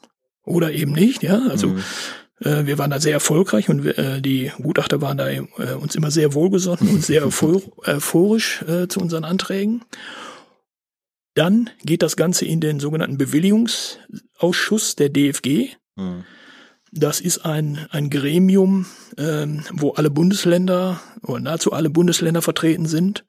oder 0.44 0.72
eben 0.72 0.92
nicht, 0.92 1.22
ja. 1.22 1.40
Also 1.48 1.68
mhm. 1.68 1.82
Äh, 2.44 2.66
wir 2.66 2.78
waren 2.78 2.90
da 2.90 3.00
sehr 3.00 3.12
erfolgreich 3.12 3.68
und 3.68 3.86
äh, 3.86 4.20
die 4.20 4.52
Gutachter 4.62 5.00
waren 5.00 5.18
da 5.18 5.28
äh, 5.28 5.40
uns 5.80 5.94
immer 5.94 6.10
sehr 6.10 6.34
wohlgesonnen 6.34 6.88
und 6.88 7.04
sehr 7.04 7.24
euphorisch 7.26 8.62
äh, 8.62 8.88
zu 8.88 9.00
unseren 9.00 9.24
Anträgen. 9.24 9.82
Dann 11.34 11.70
geht 11.82 12.02
das 12.02 12.16
Ganze 12.16 12.44
in 12.44 12.60
den 12.60 12.78
sogenannten 12.78 13.18
Bewilligungsausschuss 13.18 14.94
der 14.94 15.08
DFG. 15.08 15.70
Mhm. 15.96 16.24
Das 16.92 17.20
ist 17.20 17.44
ein, 17.44 17.88
ein 17.90 18.08
Gremium, 18.08 18.86
ähm, 19.18 19.64
wo 19.72 19.90
alle 19.92 20.10
Bundesländer 20.10 21.00
oder 21.22 21.40
nahezu 21.40 21.72
alle 21.72 21.90
Bundesländer 21.90 22.40
vertreten 22.40 22.86
sind. 22.86 23.24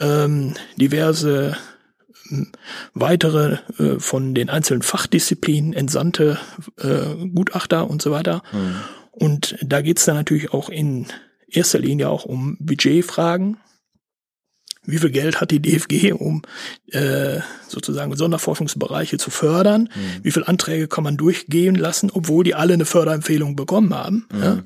Ähm, 0.00 0.54
diverse 0.76 1.56
weitere 2.94 3.58
äh, 3.78 3.98
von 3.98 4.34
den 4.34 4.50
einzelnen 4.50 4.82
Fachdisziplinen 4.82 5.72
entsandte 5.72 6.38
äh, 6.76 7.26
Gutachter 7.34 7.88
und 7.88 8.02
so 8.02 8.10
weiter. 8.10 8.42
Mhm. 8.52 8.74
Und 9.12 9.56
da 9.62 9.80
geht's 9.80 10.04
dann 10.04 10.16
natürlich 10.16 10.52
auch 10.52 10.68
in 10.68 11.06
erster 11.48 11.78
Linie 11.78 12.08
auch 12.08 12.24
um 12.24 12.56
Budgetfragen. 12.60 13.56
Wie 14.84 14.96
viel 14.96 15.10
Geld 15.10 15.40
hat 15.40 15.50
die 15.50 15.60
DFG, 15.60 16.12
um 16.12 16.40
äh, 16.92 17.40
sozusagen 17.66 18.16
Sonderforschungsbereiche 18.16 19.18
zu 19.18 19.30
fördern? 19.30 19.90
Mhm. 19.94 20.24
Wie 20.24 20.30
viele 20.30 20.48
Anträge 20.48 20.88
kann 20.88 21.04
man 21.04 21.18
durchgehen 21.18 21.74
lassen, 21.74 22.10
obwohl 22.10 22.42
die 22.42 22.54
alle 22.54 22.72
eine 22.72 22.86
Förderempfehlung 22.86 23.54
bekommen 23.54 23.94
haben? 23.94 24.26
Mhm. 24.32 24.42
Ja? 24.42 24.62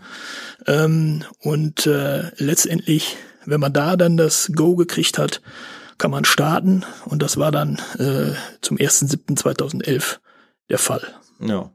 Ähm, 0.66 1.24
und 1.40 1.86
äh, 1.86 2.30
letztendlich, 2.36 3.16
wenn 3.46 3.58
man 3.58 3.72
da 3.72 3.96
dann 3.96 4.16
das 4.16 4.52
Go 4.54 4.76
gekriegt 4.76 5.18
hat, 5.18 5.40
kann 5.98 6.10
man 6.10 6.24
starten 6.24 6.84
und 7.04 7.22
das 7.22 7.36
war 7.36 7.52
dann 7.52 7.80
äh, 7.98 8.32
zum 8.60 8.76
1.7.2011 8.78 10.18
der 10.70 10.78
Fall. 10.78 11.02
Ja. 11.40 11.70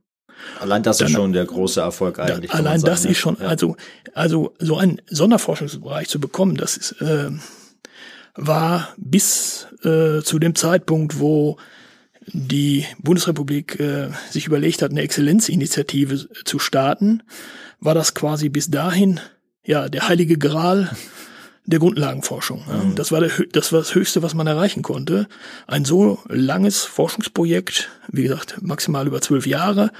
Allein 0.59 0.83
das 0.83 0.97
Dann- 0.97 1.07
ist 1.07 1.13
schon 1.13 1.33
der 1.33 1.45
große 1.45 1.81
Erfolg 1.81 2.19
eigentlich. 2.19 2.51
man 2.51 2.59
Allein 2.65 2.79
sagen, 2.79 2.91
das 2.91 3.03
ne? 3.05 3.11
ist 3.11 3.17
schon, 3.17 3.37
Ja. 3.39 3.47
also, 3.47 3.75
also 4.13 4.53
so 4.59 4.77
einen 4.77 5.01
Sonderforschungsbereich 5.07 6.09
zu 6.09 6.19
bekommen, 6.19 6.55
das 6.55 6.77
ist, 6.77 7.01
äh, 7.01 7.31
war 8.35 8.89
bis 8.97 9.67
äh, 9.83 10.21
zu 10.21 10.37
dem 10.39 10.53
Zeitpunkt, 10.55 11.19
wo 11.19 11.57
die 12.27 12.85
Bundesrepublik 12.99 13.79
äh, 13.79 14.09
sich 14.29 14.45
überlegt 14.47 14.81
hat, 14.81 14.91
eine 14.91 15.01
Exzellenzinitiative 15.01 16.27
zu 16.45 16.59
starten, 16.59 17.23
war 17.79 17.95
das 17.95 18.13
quasi 18.13 18.49
bis 18.49 18.69
dahin 18.69 19.19
ja 19.63 19.89
der 19.89 20.07
heilige 20.07 20.37
Gral 20.37 20.89
der 21.67 21.79
Grundlagenforschung. 21.79 22.63
Ja. 22.67 22.91
Das 22.95 23.11
war 23.11 23.19
der, 23.19 23.29
das 23.51 23.71
war 23.73 23.79
das 23.79 23.93
Höchste, 23.93 24.23
was 24.23 24.33
man 24.33 24.47
erreichen 24.47 24.81
konnte. 24.81 25.27
Ein 25.67 25.85
so 25.85 26.19
langes 26.29 26.83
Forschungsprojekt, 26.85 27.89
wie 28.07 28.23
gesagt, 28.23 28.61
maximal 28.61 29.05
über 29.05 29.21
zwölf 29.21 29.45
Jahre, 29.45 29.91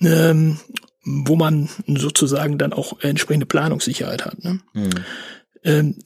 ähm, 0.00 0.58
wo 1.04 1.36
man 1.36 1.68
sozusagen 1.86 2.56
dann 2.56 2.72
auch 2.72 3.00
entsprechende 3.00 3.44
Planungssicherheit 3.44 4.24
hat. 4.24 4.42
Ne? 4.42 4.60
Ähm, 5.62 5.98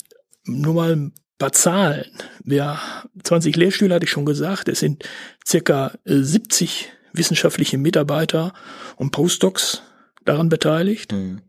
nur 0.45 0.75
mal 0.75 0.97
ein 0.97 1.13
paar 1.39 1.53
Zahlen. 1.53 2.11
Wir 2.43 2.81
20 3.23 3.57
Lehrstühle 3.57 3.95
hatte 3.95 4.05
ich 4.05 4.11
schon 4.11 4.27
gesagt. 4.27 4.69
Es 4.69 4.81
sind 4.81 5.05
circa 5.47 5.93
äh, 6.05 6.17
70 6.17 6.91
wissenschaftliche 7.13 7.79
Mitarbeiter 7.79 8.53
und 8.97 9.13
Postdocs 9.13 9.83
daran 10.25 10.49
beteiligt. 10.49 11.13
Mhm. 11.13 11.43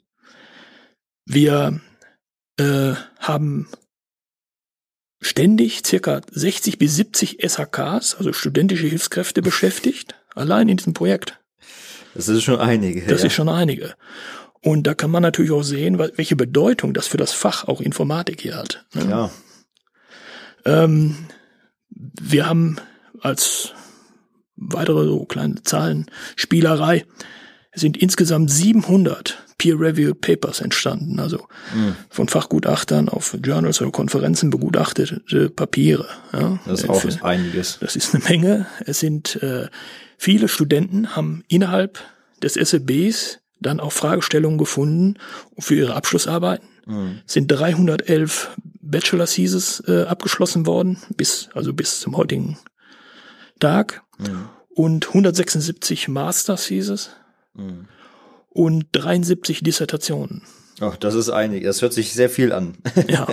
Wir 1.26 1.82
äh, 2.60 2.96
haben 3.20 3.68
ständig 5.22 5.82
circa 5.86 6.22
60 6.32 6.78
bis 6.78 6.96
70 6.96 7.40
SHKs, 7.42 8.16
also 8.16 8.34
studentische 8.34 8.88
Hilfskräfte, 8.88 9.42
beschäftigt, 9.42 10.16
allein 10.36 10.70
in 10.70 10.78
diesem 10.78 10.94
Projekt. 10.94 11.40
Das 12.16 12.28
ist 12.28 12.44
schon 12.44 12.60
einige. 12.60 13.06
Das 13.06 13.22
ja. 13.22 13.28
ist 13.28 13.34
schon 13.34 13.50
einige. 13.50 13.96
Und 14.62 14.84
da 14.88 14.94
kann 14.94 15.12
man 15.12 15.24
natürlich 15.24 15.52
auch 15.52 15.64
sehen, 15.64 16.00
welche 16.00 16.36
Bedeutung 16.36 16.94
das 16.94 17.08
für 17.08 17.18
das 17.18 17.32
Fach 17.32 17.68
auch 17.68 17.82
Informatik 17.82 18.42
hier 18.42 18.58
hat. 18.58 18.86
ne? 18.94 19.10
ja. 19.10 19.32
Ähm, 20.66 21.16
wir 21.90 22.48
haben 22.48 22.78
als 23.22 23.74
weitere 24.58 25.06
so 25.06 25.24
kleine 25.26 25.64
Zahlen 25.64 26.12
Spielerei 26.36 27.06
es 27.72 27.82
sind 27.82 27.98
insgesamt 27.98 28.50
700 28.52 29.38
Peer-Reviewed 29.60 30.20
Papers 30.22 30.62
entstanden, 30.62 31.20
also 31.20 31.48
Mhm. 31.76 31.96
von 32.10 32.28
Fachgutachtern 32.28 33.08
auf 33.10 33.38
Journals 33.44 33.80
oder 33.82 33.92
Konferenzen 33.92 34.50
begutachtete 34.50 35.50
Papiere. 35.52 36.08
Ja. 36.34 36.58
Das 36.66 36.82
ist 36.82 36.90
auch 36.90 37.00
für- 37.02 37.24
einiges. 37.24 37.78
das 37.80 37.96
ist 37.96 38.16
eine 38.16 38.24
Menge. 38.24 38.66
Es 38.88 39.00
sind 39.00 39.36
äh, 39.44 39.68
viele 40.18 40.48
Studenten 40.48 41.16
haben 41.16 41.44
innerhalb 41.48 42.00
des 42.42 42.54
SEBs 42.56 43.40
dann 43.62 43.80
auch 43.80 43.92
Fragestellungen 43.92 44.58
gefunden 44.58 45.16
für 45.60 45.76
ihre 45.76 45.94
Abschlussarbeiten. 45.96 46.68
Mhm. 46.88 47.20
Es 47.28 47.34
sind 47.34 47.48
311 47.50 48.52
Bachelor 48.82 49.26
Theses 49.28 49.84
äh, 49.88 50.04
abgeschlossen 50.06 50.66
worden 50.66 50.98
bis 51.16 51.50
also 51.54 51.74
bis 51.74 52.00
zum 52.00 52.18
heutigen 52.18 52.58
Tag 53.60 54.02
Mhm. 54.18 54.50
und 54.74 55.08
176 55.14 56.08
Master 56.08 56.56
Theses 56.56 57.12
Mhm. 57.54 57.88
Und 58.60 58.88
73 58.92 59.64
Dissertationen. 59.64 60.42
Ach, 60.82 60.98
das 60.98 61.16
ist 61.16 61.30
einig. 61.30 61.64
Das 61.64 61.82
hört 61.82 61.94
sich 61.94 62.12
sehr 62.12 62.30
viel 62.30 62.52
an. 62.52 62.74
Ja. 63.08 63.28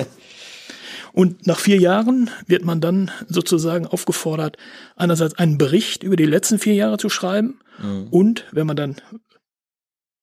Und 1.13 1.47
nach 1.47 1.59
vier 1.59 1.79
Jahren 1.79 2.31
wird 2.47 2.65
man 2.65 2.81
dann 2.81 3.11
sozusagen 3.27 3.87
aufgefordert, 3.87 4.59
einerseits 4.97 5.35
einen 5.39 5.57
Bericht 5.57 6.03
über 6.03 6.15
die 6.15 6.27
letzten 6.27 6.59
vier 6.59 6.75
Jahre 6.75 6.99
zu 6.99 7.09
schreiben 7.09 7.59
Mhm. 7.79 8.07
und 8.11 8.45
wenn 8.53 8.67
man 8.67 8.77
dann 8.77 8.97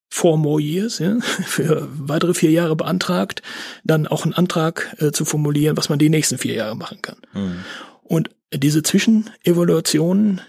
four 0.09 0.37
more 0.37 0.61
years 0.61 0.99
ja, 0.99 1.19
für 1.21 1.87
weitere 1.93 2.33
vier 2.33 2.51
Jahre 2.51 2.75
beantragt, 2.75 3.41
dann 3.83 4.07
auch 4.07 4.23
einen 4.23 4.33
Antrag 4.33 4.95
äh, 4.99 5.11
zu 5.11 5.25
formulieren, 5.25 5.77
was 5.77 5.89
man 5.89 5.99
die 5.99 6.09
nächsten 6.09 6.37
vier 6.37 6.55
Jahre 6.55 6.75
machen 6.75 7.01
kann. 7.01 7.17
Mhm. 7.33 7.55
Und 8.03 8.29
diese 8.53 8.81
Zwischenevaluationen, 8.83 10.41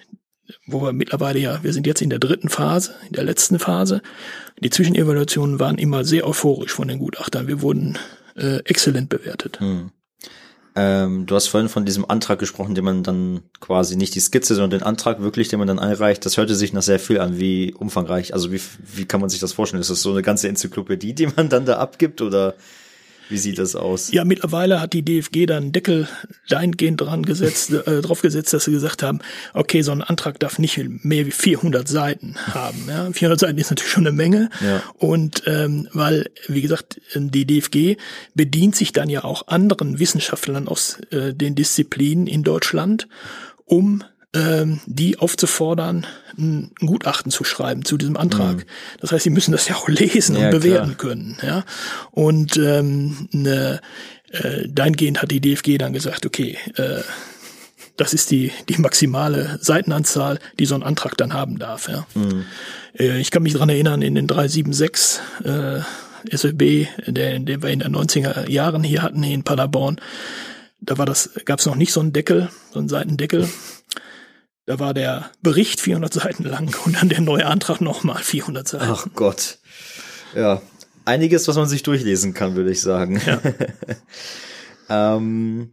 wo 0.67 0.83
wir 0.83 0.93
mittlerweile 0.93 1.39
ja, 1.39 1.63
wir 1.63 1.73
sind 1.73 1.87
jetzt 1.87 2.03
in 2.03 2.11
der 2.11 2.19
dritten 2.19 2.49
Phase, 2.49 2.95
in 3.07 3.15
der 3.15 3.25
letzten 3.25 3.59
Phase, 3.59 4.03
die 4.61 4.71
Zwischenevaluationen 4.71 5.59
waren 5.59 5.79
immer 5.79 6.05
sehr 6.05 6.27
euphorisch 6.27 6.73
von 6.73 6.89
den 6.89 6.99
Gutachtern. 6.99 7.47
Wir 7.47 7.63
wurden 7.63 7.99
äh, 8.37 8.59
exzellent 8.65 9.09
bewertet. 9.09 9.61
Hm. 9.61 9.91
Ähm, 10.77 11.27
du 11.27 11.37
hast 11.37 11.47
vorhin 11.49 11.69
von 11.69 11.85
diesem 11.85 12.09
Antrag 12.09 12.41
gesprochen, 12.41 12.75
den 12.75 12.85
man 12.85 13.05
dann 13.05 13.43
quasi 13.61 13.97
nicht 13.97 14.15
die 14.17 14.21
Skizze, 14.21 14.57
sondern 14.57 14.81
den 14.81 14.87
Antrag 14.87 15.21
wirklich, 15.21 15.49
den 15.49 15.61
man 15.61 15.69
dann 15.69 15.79
einreicht. 15.79 16.27
Das 16.27 16.37
hörte 16.37 16.57
sich 16.57 16.73
nach 16.73 16.83
sehr 16.83 16.99
viel 16.99 17.21
an. 17.21 17.39
Wie 17.39 17.73
umfangreich, 17.73 18.35
also 18.35 18.51
wie, 18.51 18.61
wie 18.93 19.05
kann 19.05 19.21
man 19.21 19.31
sich 19.31 19.39
das 19.39 19.53
vorstellen? 19.53 19.81
Ist 19.81 19.91
das 19.91 20.03
so 20.03 20.11
eine 20.11 20.23
ganze 20.23 20.49
Enzyklopädie, 20.49 21.15
die 21.15 21.29
man 21.29 21.49
dann 21.49 21.65
da 21.65 21.79
abgibt 21.79 22.21
oder 22.23 22.55
wie 23.29 23.39
sieht 23.39 23.59
das 23.59 23.75
aus? 23.75 24.13
Ja, 24.13 24.25
mittlerweile 24.25 24.81
hat 24.81 24.93
die 24.93 25.03
DFG 25.03 25.47
dann 25.47 25.65
einen 25.65 25.73
Deckel 25.73 26.09
dahingehend 26.49 27.01
dran 27.01 27.23
gesetzt, 27.23 27.73
äh, 27.73 28.03
drauf 28.03 28.21
gesetzt, 28.21 28.53
dass 28.53 28.65
sie 28.65 28.73
gesagt 28.73 29.03
haben, 29.03 29.21
okay, 29.55 29.83
so 29.83 29.93
ein 29.93 30.03
Antrag 30.03 30.39
darf 30.41 30.59
nicht 30.59 30.79
mehr 31.05 31.27
wie 31.27 31.31
400 31.31 31.89
Seiten 31.89 32.37
haben. 32.53 32.85
Ja? 32.89 33.11
400 33.11 33.41
Seiten 33.41 33.59
ist 33.59 33.71
natürlich 33.71 33.93
schon 33.93 34.07
eine 34.07 34.15
Menge. 34.15 34.51
Ja. 34.61 34.83
Und 34.99 35.43
ähm, 35.47 35.89
weil, 35.93 36.31
wie 36.49 36.63
gesagt, 36.63 37.01
die 37.15 37.47
DFG 37.47 37.97
bedient 38.35 38.77
sich 38.77 38.93
dann 38.93 39.09
ja 39.09 39.25
auch 39.25 39.49
anderen 39.49 39.99
Wissenschaftlern 39.99 40.69
aus 40.69 40.99
äh, 41.11 41.33
den 41.33 41.55
Disziplinen 41.55 42.27
in 42.27 42.43
Deutschland, 42.43 43.09
um 43.65 44.05
die 44.87 45.19
aufzufordern, 45.19 46.07
ein 46.37 46.73
Gutachten 46.81 47.31
zu 47.31 47.45
schreiben 47.45 47.85
zu 47.85 47.97
diesem 47.97 48.17
Antrag. 48.17 48.67
Das 49.01 49.13
heißt, 49.13 49.23
sie 49.25 49.31
müssen 49.31 49.53
das 49.53 49.69
ja 49.69 49.77
auch 49.77 49.89
lesen 49.89 50.37
Ja, 50.37 50.47
und 50.47 50.51
bewerten 50.51 50.97
klar. 50.97 51.11
können. 51.11 51.39
Ja? 51.41 51.65
Und 52.11 52.57
ähm, 52.57 53.29
ne, 53.31 53.81
äh, 54.33 54.69
dahingehend 54.69 55.23
hat 55.23 55.31
die 55.31 55.41
DFG 55.41 55.79
dann 55.79 55.93
gesagt, 55.93 56.27
okay, 56.27 56.59
äh, 56.77 57.03
das 57.97 58.13
ist 58.13 58.31
die, 58.31 58.51
die 58.69 58.79
maximale 58.79 59.59
Seitenanzahl, 59.61 60.41
die 60.59 60.67
so 60.67 60.75
ein 60.75 60.83
Antrag 60.83 61.17
dann 61.17 61.33
haben 61.33 61.59
darf. 61.59 61.89
Ja. 61.89 62.07
Äh, 62.99 63.21
ich 63.21 63.31
kann 63.31 63.45
mich 63.45 63.55
dran 63.55 63.69
erinnern, 63.69 64.03
in 64.03 64.17
den 64.17 64.27
376 64.27 65.21
äh, 65.45 65.81
SLB, 66.37 66.89
der, 67.07 67.39
den 67.39 67.63
wir 67.63 67.71
in 67.71 67.81
den 67.81 67.95
90er 67.95 68.51
Jahren 68.51 68.83
hier 68.83 69.03
hatten, 69.03 69.23
hier 69.23 69.35
in 69.35 69.45
Paderborn, 69.45 70.01
da 70.81 70.99
war 70.99 71.07
das, 71.07 71.31
gab 71.45 71.61
es 71.61 71.67
noch 71.67 71.77
nicht 71.77 71.93
so 71.93 72.01
einen 72.01 72.13
Deckel, 72.13 72.51
so 72.73 72.79
einen 72.79 72.89
Seitendeckel. 72.89 73.49
Da 74.67 74.79
war 74.79 74.95
der 74.95 75.31
Bericht 75.43 75.81
400 75.81 76.13
Seiten 76.13 76.45
lang 76.45 76.75
und 76.87 76.97
dann 76.97 77.11
der 77.11 77.21
neue 77.21 77.47
Antrag 77.47 77.81
nochmal 77.81 78.23
400 78.23 78.67
Seiten. 78.67 78.85
Ach 78.89 79.07
Gott. 79.15 79.59
Ja. 80.35 80.63
Einiges, 81.05 81.47
was 81.49 81.57
man 81.57 81.69
sich 81.69 81.83
durchlesen 81.83 82.33
kann, 82.33 82.57
würde 82.57 82.71
ich 82.71 82.81
sagen. 82.81 83.21
Ja. 83.27 83.41
ähm, 85.17 85.71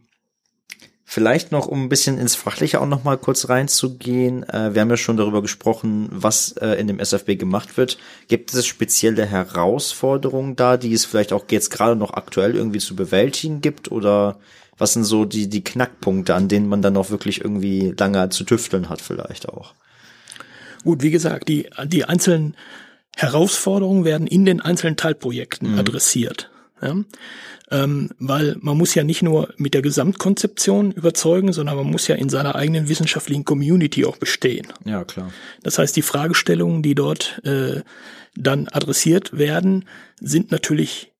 vielleicht 1.06 1.52
noch, 1.52 1.68
um 1.68 1.84
ein 1.84 1.88
bisschen 1.88 2.18
ins 2.18 2.34
Fachliche 2.34 2.82
auch 2.82 2.86
noch 2.86 3.02
mal 3.02 3.16
kurz 3.16 3.48
reinzugehen. 3.48 4.46
Äh, 4.46 4.74
wir 4.74 4.82
haben 4.82 4.90
ja 4.90 4.98
schon 4.98 5.16
darüber 5.16 5.40
gesprochen, 5.40 6.08
was 6.10 6.52
äh, 6.52 6.74
in 6.78 6.86
dem 6.86 6.98
SFB 6.98 7.38
gemacht 7.38 7.78
wird. 7.78 7.96
Gibt 8.28 8.52
es 8.52 8.66
spezielle 8.66 9.24
Herausforderungen 9.24 10.54
da, 10.54 10.76
die 10.76 10.92
es 10.92 11.06
vielleicht 11.06 11.32
auch 11.32 11.46
jetzt 11.50 11.70
gerade 11.70 11.96
noch 11.96 12.12
aktuell 12.12 12.54
irgendwie 12.54 12.78
zu 12.78 12.94
bewältigen 12.94 13.62
gibt? 13.62 13.90
Oder 13.90 14.38
was 14.78 14.94
sind 14.94 15.04
so 15.04 15.24
die, 15.24 15.48
die 15.48 15.64
Knackpunkte, 15.64 16.34
an 16.34 16.48
denen 16.48 16.68
man 16.68 16.82
dann 16.82 16.96
auch 16.96 17.10
wirklich 17.10 17.40
irgendwie 17.40 17.94
lange 17.98 18.28
zu 18.30 18.44
tüfteln 18.44 18.88
hat 18.88 19.00
vielleicht 19.00 19.48
auch? 19.48 19.74
Gut, 20.84 21.02
wie 21.02 21.10
gesagt, 21.10 21.48
die, 21.48 21.68
die 21.84 22.04
einzelnen 22.04 22.56
Herausforderungen 23.16 24.04
werden 24.04 24.26
in 24.26 24.44
den 24.44 24.60
einzelnen 24.60 24.96
Teilprojekten 24.96 25.78
adressiert. 25.78 26.50
Ja? 26.80 26.96
Ähm, 27.70 28.10
weil 28.18 28.56
man 28.60 28.76
muss 28.76 28.94
ja 28.94 29.04
nicht 29.04 29.22
nur 29.22 29.54
mit 29.56 29.74
der 29.74 29.82
Gesamtkonzeption 29.82 30.92
überzeugen, 30.92 31.52
sondern 31.52 31.76
man 31.76 31.90
muss 31.90 32.08
ja 32.08 32.16
in 32.16 32.28
seiner 32.28 32.54
eigenen 32.54 32.88
wissenschaftlichen 32.88 33.44
Community 33.44 34.04
auch 34.04 34.16
bestehen. 34.16 34.66
Ja, 34.84 35.04
klar. 35.04 35.32
Das 35.62 35.78
heißt, 35.78 35.94
die 35.96 36.02
Fragestellungen, 36.02 36.82
die 36.82 36.94
dort 36.94 37.40
äh, 37.44 37.82
dann 38.34 38.68
adressiert 38.68 39.36
werden, 39.36 39.84
sind 40.20 40.50
natürlich 40.50 41.11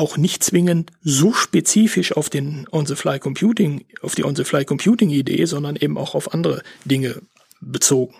auch 0.00 0.16
nicht 0.16 0.42
zwingend 0.42 0.90
so 1.02 1.32
spezifisch 1.32 2.16
auf 2.16 2.30
den 2.30 2.66
On-the-Fly 2.72 3.18
Computing, 3.20 3.84
auf 4.02 4.14
die 4.14 4.24
On-the-Fly 4.24 4.64
Computing 4.64 5.10
Idee, 5.10 5.44
sondern 5.44 5.76
eben 5.76 5.98
auch 5.98 6.14
auf 6.14 6.32
andere 6.32 6.62
Dinge 6.84 7.20
bezogen. 7.60 8.14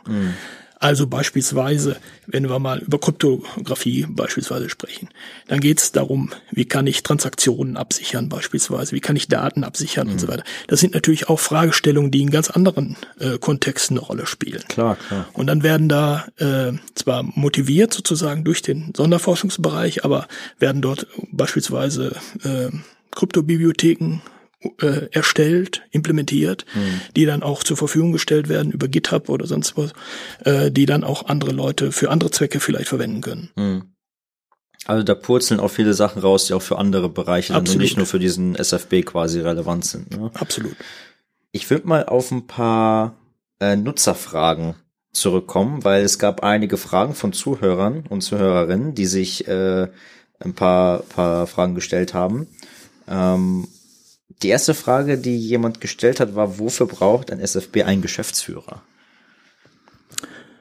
Also 0.82 1.06
beispielsweise, 1.06 1.98
wenn 2.26 2.48
wir 2.48 2.58
mal 2.58 2.78
über 2.78 2.98
Kryptographie 2.98 4.06
beispielsweise 4.08 4.70
sprechen, 4.70 5.10
dann 5.46 5.60
geht 5.60 5.78
es 5.78 5.92
darum, 5.92 6.30
wie 6.52 6.64
kann 6.64 6.86
ich 6.86 7.02
Transaktionen 7.02 7.76
absichern 7.76 8.30
beispielsweise, 8.30 8.92
wie 8.92 9.00
kann 9.00 9.14
ich 9.14 9.28
Daten 9.28 9.62
absichern 9.62 10.08
und 10.08 10.18
so 10.18 10.26
weiter. 10.26 10.42
Das 10.68 10.80
sind 10.80 10.94
natürlich 10.94 11.28
auch 11.28 11.38
Fragestellungen, 11.38 12.10
die 12.10 12.22
in 12.22 12.30
ganz 12.30 12.48
anderen 12.48 12.96
äh, 13.18 13.36
Kontexten 13.36 13.98
eine 13.98 14.06
Rolle 14.06 14.24
spielen. 14.24 14.64
Klar, 14.68 14.96
klar. 14.96 15.28
Und 15.34 15.48
dann 15.48 15.62
werden 15.62 15.90
da 15.90 16.24
äh, 16.38 16.72
zwar 16.94 17.24
motiviert 17.24 17.92
sozusagen 17.92 18.42
durch 18.42 18.62
den 18.62 18.94
Sonderforschungsbereich, 18.96 20.06
aber 20.06 20.28
werden 20.58 20.80
dort 20.80 21.06
beispielsweise 21.30 22.16
äh, 22.42 22.70
Kryptobibliotheken 23.10 24.22
äh, 24.80 25.08
erstellt, 25.12 25.82
implementiert, 25.90 26.66
mhm. 26.74 27.00
die 27.16 27.24
dann 27.24 27.42
auch 27.42 27.62
zur 27.62 27.76
Verfügung 27.76 28.12
gestellt 28.12 28.48
werden 28.48 28.72
über 28.72 28.88
GitHub 28.88 29.28
oder 29.28 29.46
sonst 29.46 29.76
was, 29.76 29.92
äh, 30.44 30.70
die 30.70 30.86
dann 30.86 31.04
auch 31.04 31.26
andere 31.26 31.52
Leute 31.52 31.92
für 31.92 32.10
andere 32.10 32.30
Zwecke 32.30 32.60
vielleicht 32.60 32.88
verwenden 32.88 33.20
können. 33.22 33.50
Mhm. 33.56 33.82
Also 34.86 35.02
da 35.02 35.14
purzeln 35.14 35.60
auch 35.60 35.70
viele 35.70 35.94
Sachen 35.94 36.20
raus, 36.20 36.46
die 36.46 36.54
auch 36.54 36.62
für 36.62 36.78
andere 36.78 37.08
Bereiche 37.08 37.56
und 37.56 37.76
nicht 37.76 37.96
nur 37.96 38.06
für 38.06 38.18
diesen 38.18 38.54
SFB 38.54 39.02
quasi 39.04 39.40
relevant 39.40 39.84
sind. 39.84 40.10
Ne? 40.16 40.30
Absolut. 40.34 40.74
Ich 41.52 41.68
würde 41.68 41.86
mal 41.86 42.06
auf 42.06 42.30
ein 42.30 42.46
paar 42.46 43.14
äh, 43.60 43.76
Nutzerfragen 43.76 44.74
zurückkommen, 45.12 45.84
weil 45.84 46.02
es 46.02 46.18
gab 46.18 46.42
einige 46.42 46.76
Fragen 46.76 47.14
von 47.14 47.32
Zuhörern 47.32 48.04
und 48.08 48.22
Zuhörerinnen, 48.22 48.94
die 48.94 49.06
sich 49.06 49.46
äh, 49.48 49.88
ein 50.38 50.54
paar, 50.54 51.00
paar 51.00 51.46
Fragen 51.46 51.74
gestellt 51.74 52.14
haben. 52.14 52.46
Ähm, 53.08 53.68
die 54.42 54.48
erste 54.48 54.74
Frage, 54.74 55.18
die 55.18 55.36
jemand 55.36 55.80
gestellt 55.80 56.20
hat, 56.20 56.34
war, 56.34 56.58
wofür 56.58 56.86
braucht 56.86 57.30
ein 57.30 57.40
SFB 57.40 57.82
einen 57.82 58.02
Geschäftsführer? 58.02 58.82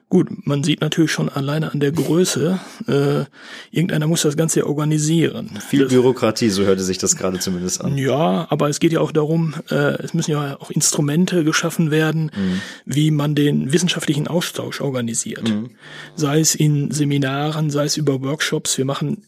Gut, 0.10 0.48
man 0.48 0.64
sieht 0.64 0.82
natürlich 0.82 1.12
schon 1.12 1.30
alleine 1.30 1.72
an 1.72 1.80
der 1.80 1.92
Größe, 1.92 2.60
äh, 2.88 3.26
irgendeiner 3.70 4.08
muss 4.08 4.24
das 4.24 4.36
Ganze 4.36 4.62
ja 4.62 4.66
organisieren. 4.66 5.52
Viel 5.70 5.88
Bürokratie, 5.88 6.50
so 6.50 6.64
hörte 6.64 6.82
sich 6.82 6.98
das 6.98 7.16
gerade 7.16 7.38
zumindest 7.38 7.82
an. 7.82 7.96
Ja, 7.96 8.48
aber 8.50 8.70
es 8.70 8.80
geht 8.80 8.92
ja 8.92 9.02
auch 9.02 9.12
darum, 9.12 9.54
äh, 9.70 10.02
es 10.02 10.16
müssen 10.16 10.32
ja 10.32 10.58
auch 10.60 10.72
Instrumente 10.72 11.44
geschaffen 11.44 11.92
werden, 11.92 12.32
mhm. 12.36 12.62
wie 12.86 13.12
man 13.12 13.36
den 13.36 13.72
wissenschaftlichen 13.72 14.28
Austausch 14.28 14.82
organisiert. 14.82 15.48
Mhm. 15.48 15.70
Sei 16.16 16.40
es 16.40 16.56
in 16.56 16.90
Seminaren, 16.90 17.70
sei 17.70 17.86
es 17.86 17.96
über 17.96 18.20
Workshops. 18.24 18.80
Wir 18.80 18.86
machen 18.86 19.28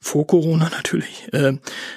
vor 0.00 0.26
Corona 0.26 0.68
natürlich, 0.70 1.28
äh, 1.32 1.54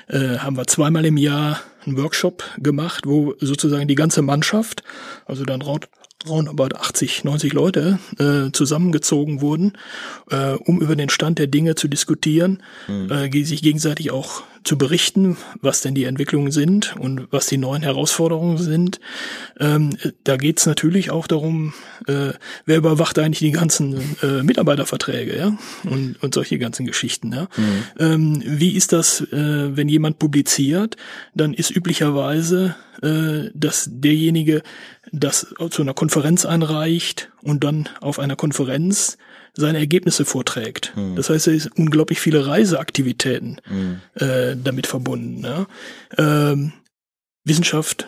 äh, 0.07 0.37
haben 0.37 0.55
wir 0.55 0.67
zweimal 0.67 1.03
im 1.03 1.17
Jahr 1.17 1.59
einen 1.85 1.97
Workshop 1.97 2.43
gemacht, 2.57 3.05
wo 3.05 3.35
sozusagen 3.39 3.87
die 3.87 3.95
ganze 3.95 4.21
Mannschaft, 4.21 4.83
also 5.25 5.43
dann 5.43 5.61
roundabout 6.27 6.75
80, 6.75 7.23
90 7.23 7.53
Leute 7.53 7.99
äh, 8.17 8.51
zusammengezogen 8.51 9.41
wurden, 9.41 9.73
äh, 10.29 10.53
um 10.53 10.81
über 10.81 10.95
den 10.95 11.09
Stand 11.09 11.39
der 11.39 11.47
Dinge 11.47 11.75
zu 11.75 11.87
diskutieren, 11.87 12.61
mhm. 12.87 13.11
äh, 13.11 13.43
sich 13.43 13.61
gegenseitig 13.61 14.11
auch 14.11 14.43
zu 14.63 14.77
berichten, 14.77 15.37
was 15.61 15.81
denn 15.81 15.93
die 15.93 16.05
Entwicklungen 16.05 16.51
sind 16.51 16.95
und 16.97 17.27
was 17.31 17.47
die 17.47 17.57
neuen 17.57 17.83
Herausforderungen 17.83 18.57
sind. 18.57 18.99
Ähm, 19.59 19.97
da 20.23 20.37
geht 20.37 20.59
es 20.59 20.65
natürlich 20.65 21.11
auch 21.11 21.27
darum, 21.27 21.73
äh, 22.07 22.31
wer 22.65 22.77
überwacht 22.77 23.19
eigentlich 23.19 23.39
die 23.39 23.51
ganzen 23.51 24.17
äh, 24.21 24.41
Mitarbeiterverträge, 24.43 25.37
ja, 25.37 25.57
und, 25.83 26.21
und 26.21 26.33
solche 26.33 26.57
ganzen 26.59 26.85
Geschichten, 26.85 27.33
ja. 27.33 27.47
Mhm. 27.57 27.83
Ähm, 27.99 28.43
wie 28.45 28.71
ist 28.71 28.93
das, 28.93 29.21
äh, 29.21 29.75
wenn 29.75 29.89
jemand 29.89 30.19
publiziert? 30.19 30.95
Dann 31.35 31.53
ist 31.53 31.71
üblicherweise, 31.71 32.75
äh, 33.01 33.49
dass 33.53 33.89
derjenige 33.91 34.63
das 35.13 35.53
zu 35.69 35.81
einer 35.83 35.93
Konferenz 35.93 36.43
einreicht 36.43 37.31
und 37.43 37.63
dann 37.63 37.87
auf 38.01 38.19
einer 38.19 38.35
Konferenz 38.35 39.17
seine 39.53 39.77
Ergebnisse 39.77 40.25
vorträgt. 40.25 40.91
Mhm. 40.95 41.15
Das 41.15 41.29
heißt, 41.29 41.47
es 41.47 41.65
ist 41.65 41.77
unglaublich 41.77 42.19
viele 42.19 42.47
Reiseaktivitäten 42.47 43.61
mhm. 43.69 44.01
äh, 44.15 44.55
damit 44.61 44.87
verbunden. 44.87 45.43
Ja? 45.43 45.67
Ähm, 46.17 46.73
Wissenschaft 47.43 48.07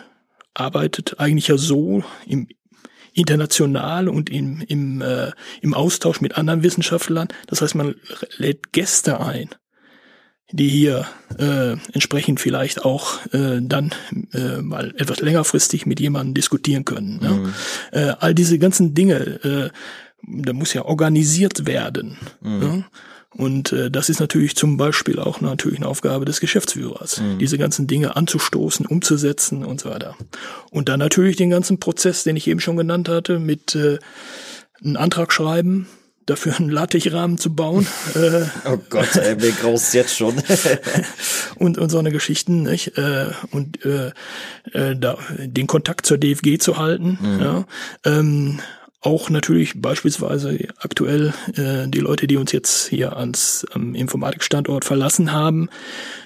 arbeitet 0.54 1.20
eigentlich 1.20 1.46
ja 1.46 1.56
so 1.56 2.02
im 2.26 2.48
international 3.12 4.08
und 4.08 4.28
im, 4.28 4.62
im, 4.66 5.00
äh, 5.00 5.30
im 5.62 5.74
Austausch 5.74 6.20
mit 6.20 6.36
anderen 6.36 6.62
Wissenschaftlern. 6.64 7.28
Das 7.46 7.62
heißt, 7.62 7.76
man 7.76 7.94
lädt 8.36 8.72
Gäste 8.72 9.20
ein, 9.20 9.50
die 10.52 10.68
hier 10.68 11.06
äh, 11.38 11.72
entsprechend 11.92 12.40
vielleicht 12.40 12.84
auch 12.84 13.24
äh, 13.32 13.60
dann 13.60 13.92
äh, 14.32 14.62
mal 14.62 14.94
etwas 14.96 15.20
längerfristig 15.20 15.86
mit 15.86 15.98
jemandem 15.98 16.34
diskutieren 16.34 16.84
können. 16.84 17.18
Ne? 17.20 17.30
Mhm. 17.30 17.54
Äh, 17.92 18.14
all 18.20 18.34
diese 18.34 18.58
ganzen 18.58 18.94
Dinge, 18.94 19.16
äh, 19.16 19.70
da 20.22 20.52
muss 20.52 20.72
ja 20.72 20.84
organisiert 20.84 21.66
werden. 21.66 22.16
Mhm. 22.40 22.58
Ne? 22.58 22.84
Und 23.36 23.72
äh, 23.72 23.90
das 23.90 24.08
ist 24.08 24.20
natürlich 24.20 24.56
zum 24.56 24.78
Beispiel 24.78 25.18
auch 25.18 25.40
natürlich 25.40 25.78
eine 25.78 25.88
Aufgabe 25.88 26.24
des 26.24 26.40
Geschäftsführers, 26.40 27.20
mhm. 27.20 27.38
diese 27.38 27.58
ganzen 27.58 27.86
Dinge 27.86 28.16
anzustoßen, 28.16 28.86
umzusetzen 28.86 29.64
und 29.64 29.80
so 29.80 29.90
weiter. 29.90 30.16
Und 30.70 30.88
dann 30.88 31.00
natürlich 31.00 31.36
den 31.36 31.50
ganzen 31.50 31.78
Prozess, 31.78 32.24
den 32.24 32.36
ich 32.36 32.46
eben 32.46 32.60
schon 32.60 32.76
genannt 32.76 33.08
hatte, 33.08 33.38
mit 33.38 33.74
äh, 33.74 33.98
einen 34.82 34.96
Antrag 34.96 35.32
schreiben, 35.32 35.86
dafür 36.26 36.56
einen 36.56 36.70
Lattichrahmen 36.70 37.38
zu 37.38 37.54
bauen. 37.54 37.86
Äh, 38.14 38.42
oh 38.68 38.78
Gott, 38.90 39.16
ey, 39.16 39.36
mir 39.36 39.52
graust 39.52 39.94
jetzt 39.94 40.16
schon. 40.16 40.34
und, 41.56 41.78
und 41.78 41.88
so 41.88 41.98
eine 41.98 42.10
Geschichten, 42.10 42.62
nicht? 42.62 42.98
Äh, 42.98 43.30
und 43.52 43.84
äh, 43.84 44.12
äh, 44.72 44.96
da, 44.96 45.18
den 45.38 45.66
Kontakt 45.66 46.06
zur 46.06 46.18
DFG 46.18 46.58
zu 46.58 46.76
halten. 46.76 47.18
Mhm. 47.20 47.40
Ja. 47.40 47.64
Ähm, 48.04 48.60
auch 49.06 49.30
natürlich 49.30 49.80
beispielsweise 49.80 50.58
aktuell 50.78 51.32
äh, 51.54 51.86
die 51.86 52.00
Leute, 52.00 52.26
die 52.26 52.36
uns 52.36 52.50
jetzt 52.50 52.88
hier 52.88 53.16
ans 53.16 53.64
am 53.72 53.94
Informatikstandort 53.94 54.84
verlassen 54.84 55.30
haben, 55.30 55.68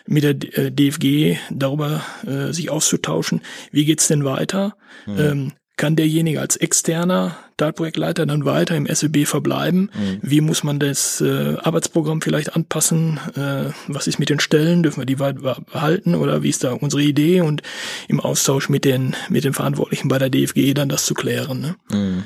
mit 0.07 0.25
der 0.25 0.31
äh, 0.59 0.73
DFG 0.73 1.37
darüber 1.51 2.03
äh, 2.27 2.53
sich 2.55 2.71
auszutauschen, 2.71 3.43
wie 3.71 3.85
geht's 3.85 4.09
denn 4.09 4.25
weiter? 4.25 4.77
Mhm. 5.05 5.19
Ähm, 5.19 5.53
kann 5.81 5.97
derjenige 5.97 6.43
als 6.43 6.57
externer 6.57 7.39
Teilprojektleiter 7.57 8.27
dann 8.27 8.45
weiter 8.45 8.77
im 8.77 8.87
SEB 8.87 9.27
verbleiben? 9.27 9.91
Mhm. 9.95 10.19
Wie 10.21 10.43
muss 10.43 10.63
man 10.63 10.79
das 10.79 11.23
äh, 11.23 11.57
Arbeitsprogramm 11.57 12.21
vielleicht 12.21 12.55
anpassen? 12.55 13.19
Äh, 13.35 13.73
was 13.89 14.07
ist 14.07 14.19
mit 14.19 14.29
den 14.29 14.41
Stellen? 14.41 14.83
Dürfen 14.83 15.01
wir 15.01 15.07
die 15.07 15.19
weiter 15.19 15.57
behalten 15.73 16.15
oder 16.15 16.43
wie 16.43 16.51
ist 16.51 16.65
da 16.65 16.75
unsere 16.75 17.01
Idee? 17.01 17.41
Und 17.41 17.63
im 18.09 18.21
Austausch 18.21 18.69
mit 18.69 18.85
den, 18.85 19.17
mit 19.31 19.45
den 19.45 19.55
Verantwortlichen 19.55 20.09
bei 20.09 20.19
der 20.19 20.29
DFG 20.29 20.75
dann 20.75 20.91
das 20.91 21.07
zu 21.07 21.15
klären. 21.15 21.61
Ne? 21.61 21.77
Mhm. 21.91 22.25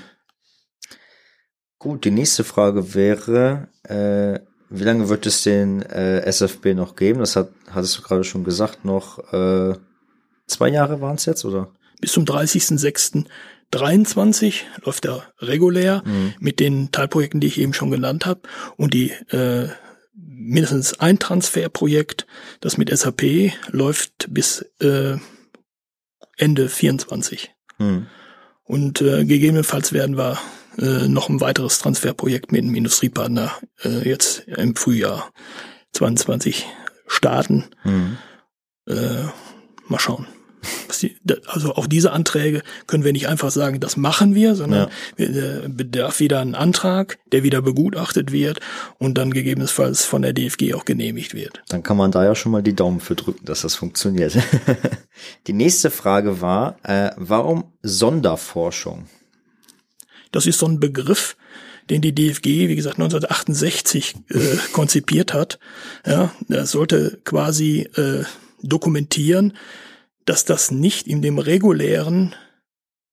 Gut, 1.79 2.05
die 2.05 2.11
nächste 2.11 2.43
Frage 2.43 2.93
wäre, 2.95 3.69
äh, 3.85 4.41
wie 4.69 4.83
lange 4.83 5.09
wird 5.09 5.27
es 5.27 5.45
den 5.45 5.81
äh, 5.83 6.23
SFB 6.23 6.75
noch 6.75 6.97
geben? 6.97 7.21
Das 7.21 7.37
hat, 7.37 7.51
hattest 7.71 7.99
du 7.99 8.03
gerade 8.03 8.25
schon 8.25 8.43
gesagt, 8.43 8.85
noch 8.85 9.33
äh, 9.33 9.77
zwei 10.49 10.71
Jahre 10.71 11.01
waren 11.01 11.15
es 11.15 11.27
jetzt, 11.27 11.45
oder? 11.45 11.71
Bis 12.01 12.13
zum 12.13 12.25
30.06.23 12.25 14.55
läuft 14.85 15.07
er 15.07 15.33
regulär 15.39 16.03
mhm. 16.05 16.35
mit 16.39 16.61
den 16.61 16.93
Teilprojekten, 16.93 17.41
die 17.41 17.49
ich 17.49 17.61
eben 17.61 17.75
schon 17.75 17.91
genannt 17.91 18.27
habe. 18.27 18.43
Und 18.77 18.95
die 18.95 19.11
äh, 19.31 19.71
mindestens 20.15 21.01
ein 21.01 21.19
Transferprojekt, 21.19 22.29
das 22.61 22.77
mit 22.77 22.97
SAP 22.97 23.53
läuft 23.69 24.29
bis 24.31 24.63
äh, 24.81 25.17
Ende 26.37 26.69
24. 26.69 27.51
Mhm. 27.79 28.07
Und 28.65 29.01
äh, 29.03 29.25
gegebenenfalls 29.25 29.93
werden 29.93 30.17
wir 30.17 30.39
äh, 30.79 31.09
noch 31.09 31.29
ein 31.29 31.41
weiteres 31.41 31.79
Transferprojekt 31.79 32.53
mit 32.53 32.63
einem 32.63 32.75
Industriepartner 32.75 33.53
äh, 33.83 34.09
jetzt 34.09 34.49
im 34.49 34.75
Frühjahr 34.75 35.33
22 35.93 36.67
starten. 37.07 37.65
Mhm. 37.85 38.19
Äh, 38.87 39.25
mal 39.89 39.99
schauen 39.99 40.27
also 41.47 41.75
auch 41.75 41.87
diese 41.87 42.13
Anträge 42.13 42.63
können 42.87 43.05
wir 43.05 43.13
nicht 43.13 43.29
einfach 43.29 43.51
sagen, 43.51 43.81
das 43.81 43.97
machen 43.97 44.35
wir, 44.35 44.55
sondern 44.55 44.89
ja. 45.19 45.25
Äh, 45.25 45.69
bedarf 45.69 46.21
wieder 46.21 46.41
ein 46.41 46.55
Antrag, 46.55 47.19
der 47.33 47.43
wieder 47.43 47.63
begutachtet 47.63 48.33
wird 48.33 48.61
und 48.99 49.19
dann 49.19 49.33
gegebenenfalls 49.33 50.05
von 50.05 50.23
der 50.23 50.33
DFG 50.33 50.75
auch 50.75 50.85
genehmigt 50.85 51.35
wird. 51.35 51.63
Dann 51.69 51.83
kann 51.83 51.97
man 51.97 52.11
da 52.11 52.25
ja 52.25 52.35
schon 52.35 52.53
mal 52.53 52.63
die 52.63 52.75
Daumen 52.75 53.01
für 53.01 53.15
drücken, 53.15 53.45
dass 53.45 53.63
das 53.63 53.75
funktioniert. 53.75 54.37
die 55.47 55.53
nächste 55.53 55.91
Frage 55.91 56.41
war, 56.41 56.77
äh, 56.83 57.11
warum 57.17 57.65
Sonderforschung? 57.83 59.07
Das 60.33 60.47
ist 60.47 60.59
so 60.59 60.67
ein 60.67 60.81
Begriff, 60.81 61.37
den 61.91 62.01
die 62.01 62.15
DFG, 62.15 62.69
wie 62.69 62.77
gesagt, 62.77 62.97
1968 62.97 64.15
äh, 64.31 64.39
konzipiert 64.73 65.35
hat. 65.35 65.59
Ja, 66.07 66.33
das 66.49 66.71
sollte 66.71 67.21
quasi 67.25 67.89
äh, 67.95 68.25
dokumentieren, 68.63 69.53
dass 70.25 70.45
das 70.45 70.71
nicht 70.71 71.07
in 71.07 71.23
dem 71.23 71.39
regulären 71.39 72.35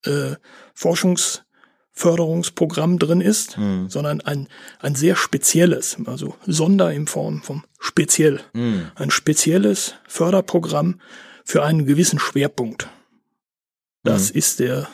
äh, 0.06 0.36
Forschungsförderungsprogramm 0.74 3.00
drin 3.00 3.22
ist, 3.22 3.58
mhm. 3.58 3.90
sondern 3.90 4.22
ein, 4.22 4.48
ein 4.80 4.96
sehr 4.96 5.16
spezielles, 5.16 5.98
also 6.06 6.36
Sonder 6.46 6.92
in 6.92 7.08
Form 7.08 7.42
vom 7.42 7.64
speziell, 7.80 8.42
mhm. 8.54 8.92
ein 8.96 9.12
spezielles 9.12 9.96
Förderprogramm 10.08 11.00
für 11.44 11.64
einen 11.64 11.86
gewissen 11.86 12.20
Schwerpunkt. 12.20 12.90
Das 14.04 14.32
mhm. 14.32 14.38
ist 14.38 14.60
der 14.60 14.88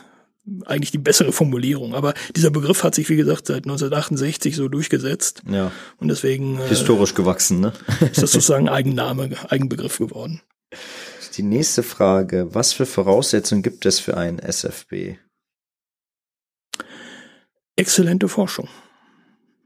eigentlich 0.66 0.92
die 0.92 0.98
bessere 0.98 1.32
Formulierung. 1.32 1.94
Aber 1.94 2.14
dieser 2.36 2.50
Begriff 2.50 2.84
hat 2.84 2.96
sich, 2.96 3.10
wie 3.10 3.18
gesagt, 3.18 3.48
seit 3.48 3.66
1968 3.66 4.56
so 4.56 4.68
durchgesetzt. 4.68 5.44
Ja. 5.50 5.72
Und 5.98 6.08
deswegen. 6.08 6.60
Äh, 6.60 6.70
Historisch 6.70 7.14
gewachsen, 7.14 7.60
ne? 7.60 7.74
ist 8.00 8.22
das 8.22 8.32
sozusagen 8.32 8.70
Eigenname, 8.70 9.30
Eigenbegriff 9.50 9.98
geworden. 9.98 10.42
Die 11.38 11.44
nächste 11.44 11.84
Frage, 11.84 12.54
was 12.56 12.74
für 12.74 12.88
Voraussetzungen 12.88 13.62
gibt 13.62 13.86
es 13.86 14.00
für 14.00 14.18
einen 14.18 14.40
SFB? 14.40 15.18
Exzellente 17.76 18.28
Forschung. 18.28 18.68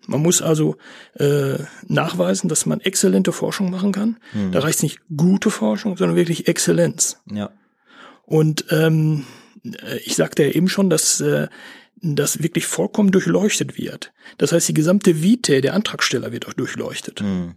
Man 0.05 0.21
muss 0.21 0.41
also 0.41 0.75
äh, 1.13 1.59
nachweisen, 1.87 2.49
dass 2.49 2.65
man 2.65 2.81
exzellente 2.81 3.31
Forschung 3.31 3.69
machen 3.69 3.93
kann. 3.93 4.17
Mhm. 4.33 4.51
Da 4.51 4.59
reicht 4.59 4.83
nicht 4.83 4.99
gute 5.15 5.49
Forschung, 5.49 5.95
sondern 5.95 6.17
wirklich 6.17 6.49
Exzellenz. 6.49 7.21
Ja. 7.31 7.51
Und 8.25 8.65
ähm, 8.71 9.25
ich 10.03 10.15
sagte 10.15 10.43
ja 10.43 10.51
eben 10.51 10.67
schon, 10.67 10.89
dass 10.89 11.21
äh, 11.21 11.47
das 12.01 12.43
wirklich 12.43 12.65
vollkommen 12.65 13.11
durchleuchtet 13.11 13.77
wird. 13.77 14.11
Das 14.37 14.51
heißt, 14.51 14.67
die 14.67 14.73
gesamte 14.73 15.21
Vitae 15.21 15.61
der 15.61 15.73
Antragsteller 15.73 16.33
wird 16.33 16.47
auch 16.47 16.53
durchleuchtet. 16.53 17.21
Mhm. 17.21 17.55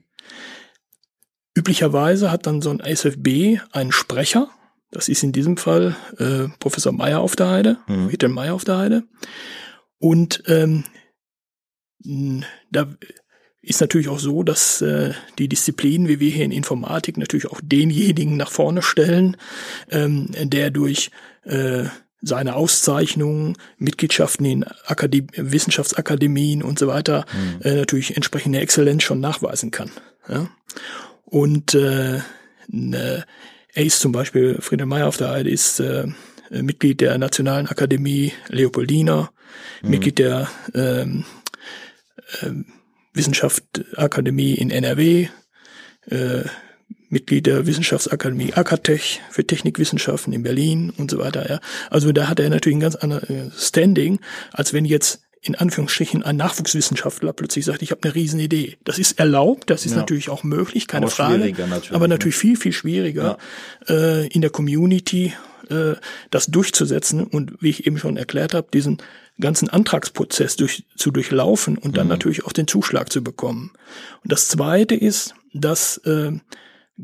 Üblicherweise 1.57 2.31
hat 2.31 2.47
dann 2.47 2.63
so 2.63 2.71
ein 2.71 2.81
SFB 2.81 3.61
einen 3.73 3.93
Sprecher. 3.93 4.49
Das 4.91 5.09
ist 5.09 5.23
in 5.23 5.33
diesem 5.33 5.57
Fall 5.57 5.97
äh, 6.19 6.49
Professor 6.59 6.93
Meyer 6.93 7.21
auf 7.21 7.37
der 7.37 7.49
Heide, 7.49 7.79
mhm. 7.87 8.09
Peter 8.09 8.29
Meyer 8.29 8.55
auf 8.55 8.65
der 8.65 8.79
Heide. 8.79 9.03
Und 9.99 10.43
ähm, 10.47 10.85
da 12.71 12.95
ist 13.63 13.81
natürlich 13.81 14.09
auch 14.09 14.19
so, 14.19 14.43
dass 14.43 14.83
äh, 14.83 15.15
die 15.39 15.49
Disziplinen, 15.49 16.09
wie 16.09 16.21
wir 16.21 16.31
hier 16.31 16.45
in 16.45 16.53
Informatik, 16.53 17.17
natürlich 17.17 17.51
auch 17.51 17.61
denjenigen 17.63 18.37
nach 18.37 18.51
vorne 18.51 18.83
stellen, 18.83 19.37
ähm, 19.91 20.29
der 20.33 20.71
durch 20.71 21.11
äh, 21.45 21.85
seine 22.21 22.57
Auszeichnungen, 22.57 23.57
Mitgliedschaften 23.79 24.47
in 24.47 24.65
Akadem 24.87 25.27
Wissenschaftsakademien 25.35 26.63
und 26.63 26.79
so 26.79 26.87
weiter 26.87 27.27
mhm. 27.33 27.63
äh, 27.63 27.75
natürlich 27.77 28.17
entsprechende 28.17 28.61
Exzellenz 28.61 29.03
schon 29.03 29.21
nachweisen 29.21 29.71
kann. 29.71 29.91
Ja? 30.29 30.49
Und 31.35 31.75
äh, 31.75 32.21
ne, 32.69 33.25
er 33.73 33.85
ist 33.85 33.99
zum 33.99 34.13
Beispiel, 34.13 34.59
Friedrich 34.61 34.87
Meyer 34.87 35.09
auf 35.09 35.17
der 35.17 35.31
Heide 35.31 35.51
ist 35.51 35.81
äh, 35.81 36.07
Mitglied 36.49 37.01
der 37.01 37.19
Nationalen 37.19 37.67
Akademie 37.67 38.33
Leopoldina, 38.47 39.33
mhm. 39.83 39.91
Mitglied 39.91 40.21
der 40.21 40.49
ähm, 40.77 41.25
äh, 42.41 42.51
Wissenschaftsakademie 43.15 44.55
in 44.55 44.71
NRW, 44.71 45.27
äh, 46.09 46.45
Mitglied 47.09 47.47
der 47.47 47.67
Wissenschaftsakademie 47.67 48.55
Akatech 48.55 49.21
für 49.29 49.45
Technikwissenschaften 49.45 50.33
in 50.33 50.45
Berlin 50.45 50.93
und 50.97 51.11
so 51.11 51.19
weiter. 51.19 51.51
Ja. 51.51 51.61
Also 51.91 52.13
da 52.13 52.29
hat 52.29 52.39
er 52.39 52.49
natürlich 52.49 52.77
ein 52.77 52.81
ganz 52.81 52.95
anderes 52.95 53.67
Standing, 53.67 54.21
als 54.53 54.73
wenn 54.73 54.85
jetzt 54.85 55.25
in 55.45 55.55
Anführungsstrichen 55.55 56.23
ein 56.23 56.37
Nachwuchswissenschaftler 56.37 57.35
plötzlich 57.35 57.67
sagt, 57.67 57.83
ich 57.83 57.91
habe 57.91 58.01
eine 58.03 58.15
Riesenidee. 58.15 58.79
Das 58.85 58.99
ist 58.99 59.19
erlaubt, 59.19 59.69
das 59.69 59.85
ist 59.85 59.93
ja. 59.93 59.99
natürlich 59.99 60.31
auch 60.31 60.43
möglich, 60.43 60.89
keine 60.89 61.07
aber 61.07 61.15
Frage. 61.15 61.39
Natürlich, 61.39 61.93
aber 61.93 62.09
natürlich 62.09 62.37
ne? 62.37 62.41
viel, 62.41 62.57
viel 62.57 62.73
schwieriger 62.73 63.39
ja. 63.87 63.95
äh, 63.95 64.27
in 64.29 64.41
der 64.41 64.49
Community 64.49 65.35
äh, 65.69 65.95
das 66.31 66.47
durchzusetzen 66.47 67.25
und 67.25 67.61
wie 67.61 67.69
ich 67.69 67.87
eben 67.87 67.99
schon 67.99 68.17
erklärt 68.17 68.55
habe, 68.55 68.69
diesen 68.73 69.03
ganzen 69.39 69.69
Antragsprozess 69.69 70.57
durch, 70.57 70.85
zu 70.97 71.11
durchlaufen 71.11 71.77
und 71.77 71.99
dann 71.99 72.07
mhm. 72.07 72.13
natürlich 72.13 72.47
auch 72.47 72.53
den 72.53 72.67
Zuschlag 72.67 73.13
zu 73.13 73.23
bekommen. 73.23 73.73
Und 74.23 74.33
das 74.33 74.49
Zweite 74.49 74.95
ist, 74.95 75.35
dass 75.53 75.99
äh, 75.99 76.33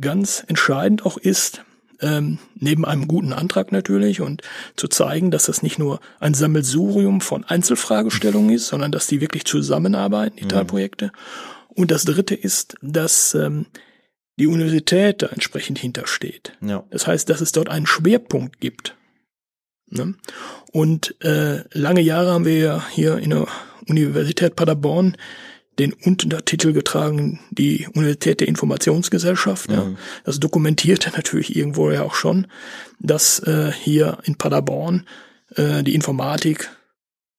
ganz 0.01 0.45
entscheidend 0.47 1.05
auch 1.05 1.19
ist, 1.19 1.63
ähm, 2.01 2.39
neben 2.55 2.85
einem 2.85 3.09
guten 3.09 3.33
Antrag 3.33 3.73
natürlich 3.73 4.21
und 4.21 4.43
zu 4.77 4.89
zeigen, 4.89 5.31
dass 5.31 5.47
das 5.47 5.63
nicht 5.63 5.79
nur 5.79 6.01
ein 6.19 6.35
Sammelsurium 6.35 7.21
von 7.21 7.45
Einzelfragestellungen 7.45 8.51
ist, 8.51 8.67
sondern 8.69 8.93
dass 8.93 9.07
die 9.07 9.21
wirklich 9.21 9.45
zusammenarbeiten, 9.45 10.37
die 10.37 10.45
mhm. 10.45 10.51
Teilprojekte. 10.51 11.13
Und 11.69 11.91
das 11.91 12.05
Dritte 12.05 12.35
ist, 12.35 12.77
dass 12.83 13.35
ähm, 13.35 13.67
die 14.39 14.47
Universität 14.47 15.23
da 15.23 15.27
entsprechend 15.27 15.79
hintersteht. 15.79 16.53
Ja. 16.61 16.85
Das 16.91 17.07
heißt, 17.07 17.29
dass 17.29 17.41
es 17.41 17.53
dort 17.53 17.69
einen 17.69 17.87
Schwerpunkt 17.87 18.61
gibt. 18.61 18.97
Ne? 19.89 20.15
Und 20.73 21.15
äh, 21.23 21.65
lange 21.73 22.01
Jahre 22.01 22.33
haben 22.33 22.45
wir 22.45 22.59
ja 22.59 22.85
hier 22.91 23.19
in 23.19 23.31
der 23.31 23.47
Universität 23.89 24.57
Paderborn 24.57 25.17
den 25.79 25.93
Untertitel 25.93 26.73
getragen, 26.73 27.41
die 27.51 27.89
Universität 27.95 28.41
der 28.41 28.49
Informationsgesellschaft. 28.49 29.71
Ja. 29.71 29.85
Mhm. 29.85 29.97
Das 30.25 30.41
dokumentierte 30.41 31.11
natürlich 31.11 31.57
irgendwo 31.57 31.91
ja 31.91 32.03
auch 32.03 32.15
schon, 32.15 32.47
dass 32.99 33.39
äh, 33.41 33.73
hier 33.73 34.19
in 34.25 34.37
Paderborn 34.37 35.07
äh, 35.57 35.83
die 35.83 35.95
Informatik 35.95 36.71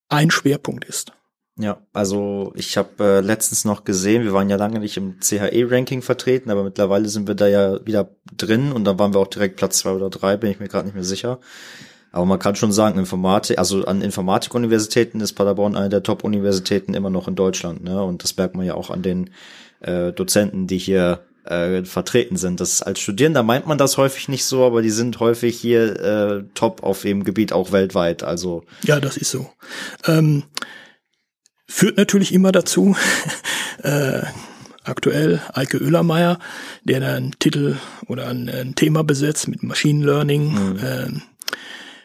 ein 0.10 0.32
Schwerpunkt 0.32 0.86
ist. 0.86 1.14
Ja, 1.58 1.86
also 1.94 2.54
ich 2.56 2.78
habe 2.78 3.04
äh, 3.04 3.20
letztens 3.20 3.66
noch 3.66 3.84
gesehen, 3.84 4.24
wir 4.24 4.34
waren 4.34 4.50
ja 4.50 4.56
lange 4.56 4.80
nicht 4.80 4.98
im 4.98 5.20
CHE-Ranking 5.20 6.02
vertreten, 6.02 6.50
aber 6.50 6.64
mittlerweile 6.64 7.10
sind 7.10 7.28
wir 7.28 7.36
da 7.36 7.48
ja 7.48 7.86
wieder 7.86 8.16
drin 8.36 8.72
und 8.72 8.86
dann 8.86 8.98
waren 8.98 9.14
wir 9.14 9.20
auch 9.20 9.28
direkt 9.28 9.58
Platz 9.58 9.80
zwei 9.80 9.92
oder 9.92 10.10
drei, 10.10 10.38
bin 10.38 10.50
ich 10.50 10.60
mir 10.60 10.70
gerade 10.70 10.86
nicht 10.86 10.96
mehr 10.96 11.04
sicher. 11.04 11.40
Aber 12.12 12.26
man 12.26 12.40
kann 12.40 12.56
schon 12.56 12.72
sagen, 12.72 13.00
Informatik, 13.00 13.58
also 13.58 13.86
an 13.86 14.02
Informatikuniversitäten 14.02 15.22
ist 15.22 15.34
Paderborn 15.34 15.76
eine 15.76 15.90
der 15.90 16.04
Top-Universitäten 16.04 16.94
immer 16.94 17.10
noch 17.10 17.28
in 17.28 17.36
Deutschland, 17.36 17.84
ne? 17.84 18.04
Und 18.04 18.24
das 18.24 18.36
merkt 18.36 18.56
man 18.56 18.66
ja 18.66 18.76
auch 18.76 18.90
an 18.90 19.02
den 19.02 19.30
äh, 19.80 20.12
Dozenten, 20.12 20.68
die 20.68 20.78
hier 20.78 21.26
äh, 21.46 21.84
vertreten 21.84 22.38
sind. 22.38 22.60
Das 22.60 22.82
als 22.82 23.00
Studierender 23.00 23.44
meint 23.44 23.66
man 23.66 23.78
das 23.78 23.98
häufig 23.98 24.28
nicht 24.28 24.46
so, 24.46 24.66
aber 24.66 24.82
die 24.82 24.90
sind 24.90 25.20
häufig 25.20 25.60
hier 25.60 26.00
äh, 26.00 26.44
top 26.54 26.84
auf 26.84 27.02
dem 27.02 27.24
Gebiet 27.24 27.54
auch 27.54 27.72
weltweit. 27.72 28.24
Also 28.24 28.64
ja, 28.84 29.00
das 29.00 29.18
ist 29.18 29.32
so. 29.32 29.50
Ähm, 30.06 30.44
führt 31.68 31.98
natürlich 31.98 32.34
immer 32.34 32.52
dazu. 32.52 32.96
äh, 33.84 34.22
aktuell 34.84 35.42
Eike 35.54 35.82
Oehlermeier, 35.82 36.40
der 36.84 37.00
da 37.00 37.16
einen 37.16 37.36
Titel 37.40 37.78
oder 38.08 38.28
ein, 38.28 38.50
ein 38.50 38.76
Thema 38.76 39.04
besetzt 39.04 39.48
mit 39.48 39.64
Machine 39.64 40.06
Learning. 40.06 40.54
Mhm. 40.54 40.80
Äh, 40.80 41.31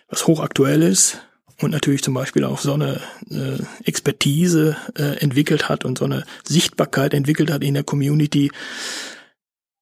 was 0.09 0.27
hochaktuell 0.27 0.83
ist 0.83 1.21
und 1.61 1.71
natürlich 1.71 2.03
zum 2.03 2.15
Beispiel 2.15 2.45
auch 2.45 2.61
so 2.61 2.75
eine 2.75 3.01
äh, 3.31 3.59
Expertise 3.85 4.77
äh, 4.97 5.19
entwickelt 5.21 5.69
hat 5.69 5.85
und 5.85 5.99
so 5.99 6.05
eine 6.05 6.25
Sichtbarkeit 6.47 7.15
entwickelt 7.15 7.51
hat 7.51 7.65
in 7.65 7.75
der 7.75 7.85
Community, 7.85 8.51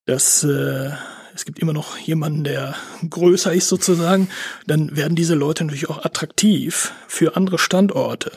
dass 0.06 0.44
äh, 0.44 0.90
es 1.34 1.44
gibt 1.44 1.58
immer 1.58 1.72
noch 1.72 1.98
jemanden, 1.98 2.44
der 2.44 2.76
größer 3.08 3.52
ist 3.52 3.68
sozusagen, 3.68 4.28
dann 4.68 4.96
werden 4.96 5.16
diese 5.16 5.34
Leute 5.34 5.64
natürlich 5.64 5.90
auch 5.90 6.04
attraktiv 6.04 6.92
für 7.08 7.36
andere 7.36 7.58
Standorte. 7.58 8.32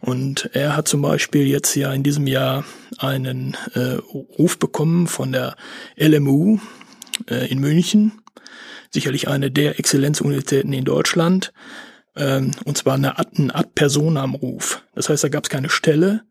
Und 0.00 0.50
er 0.52 0.76
hat 0.76 0.86
zum 0.86 1.00
Beispiel 1.00 1.46
jetzt 1.46 1.74
ja 1.74 1.92
in 1.92 2.02
diesem 2.02 2.26
Jahr 2.26 2.64
einen 2.98 3.56
äh, 3.74 3.94
Ruf 4.38 4.58
bekommen 4.58 5.06
von 5.06 5.32
der 5.32 5.56
LMU 5.96 6.58
äh, 7.30 7.50
in 7.50 7.58
München, 7.58 8.21
sicherlich 8.92 9.28
eine 9.28 9.50
der 9.50 9.78
Exzellenzuniversitäten 9.78 10.72
in 10.72 10.84
Deutschland, 10.84 11.52
ähm, 12.14 12.52
und 12.64 12.76
zwar 12.76 12.94
eine 12.94 13.18
Ad, 13.18 13.30
ein 13.38 13.50
Ad-Personam-Ruf. 13.50 14.84
Das 14.94 15.08
heißt, 15.08 15.24
da 15.24 15.28
gab 15.28 15.44
es 15.44 15.50
keine 15.50 15.70
Stelle, 15.70 16.22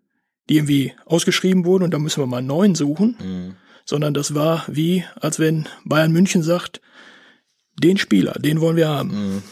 die 0.49 0.57
irgendwie 0.57 0.93
ausgeschrieben 1.05 1.65
wurde 1.65 1.85
und 1.85 1.91
da 1.91 1.99
müssen 1.99 2.21
wir 2.21 2.27
mal 2.27 2.37
einen 2.37 2.47
neuen 2.47 2.75
suchen, 2.75 3.17
mhm. 3.19 3.55
sondern 3.85 4.13
das 4.13 4.35
war 4.35 4.65
wie, 4.67 5.03
als 5.19 5.39
wenn 5.39 5.67
Bayern 5.85 6.11
München 6.11 6.43
sagt, 6.43 6.81
den 7.81 7.97
Spieler, 7.97 8.33
den 8.33 8.61
wollen 8.61 8.75
wir 8.75 8.89
haben. 8.89 9.09
Mhm. 9.35 9.43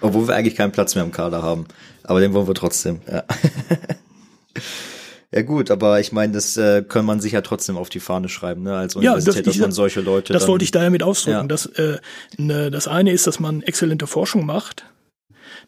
Obwohl 0.00 0.28
wir 0.28 0.34
eigentlich 0.34 0.56
keinen 0.56 0.72
Platz 0.72 0.94
mehr 0.94 1.04
im 1.04 1.12
Kader 1.12 1.42
haben. 1.42 1.66
Aber 2.02 2.20
den 2.20 2.32
wollen 2.32 2.46
wir 2.46 2.54
trotzdem, 2.54 3.00
ja. 3.10 3.24
Ja 5.36 5.42
gut, 5.42 5.70
aber 5.70 6.00
ich 6.00 6.12
meine, 6.12 6.32
das 6.32 6.56
äh, 6.56 6.82
kann 6.82 7.04
man 7.04 7.20
sich 7.20 7.32
ja 7.32 7.42
trotzdem 7.42 7.76
auf 7.76 7.90
die 7.90 8.00
Fahne 8.00 8.30
schreiben, 8.30 8.62
ne? 8.62 8.74
Als 8.74 8.96
Universität, 8.96 9.36
ja, 9.36 9.42
das, 9.42 9.52
dass 9.52 9.60
man 9.60 9.70
solche 9.70 10.00
Leute. 10.00 10.32
Das 10.32 10.44
dann, 10.44 10.48
wollte 10.48 10.64
ich 10.64 10.70
damit 10.70 11.02
ausdrücken. 11.02 11.40
Ja. 11.40 11.46
Das, 11.46 11.66
äh, 11.66 11.98
ne, 12.38 12.70
das 12.70 12.88
eine 12.88 13.12
ist, 13.12 13.26
dass 13.26 13.38
man 13.38 13.60
exzellente 13.60 14.06
Forschung 14.06 14.46
macht. 14.46 14.86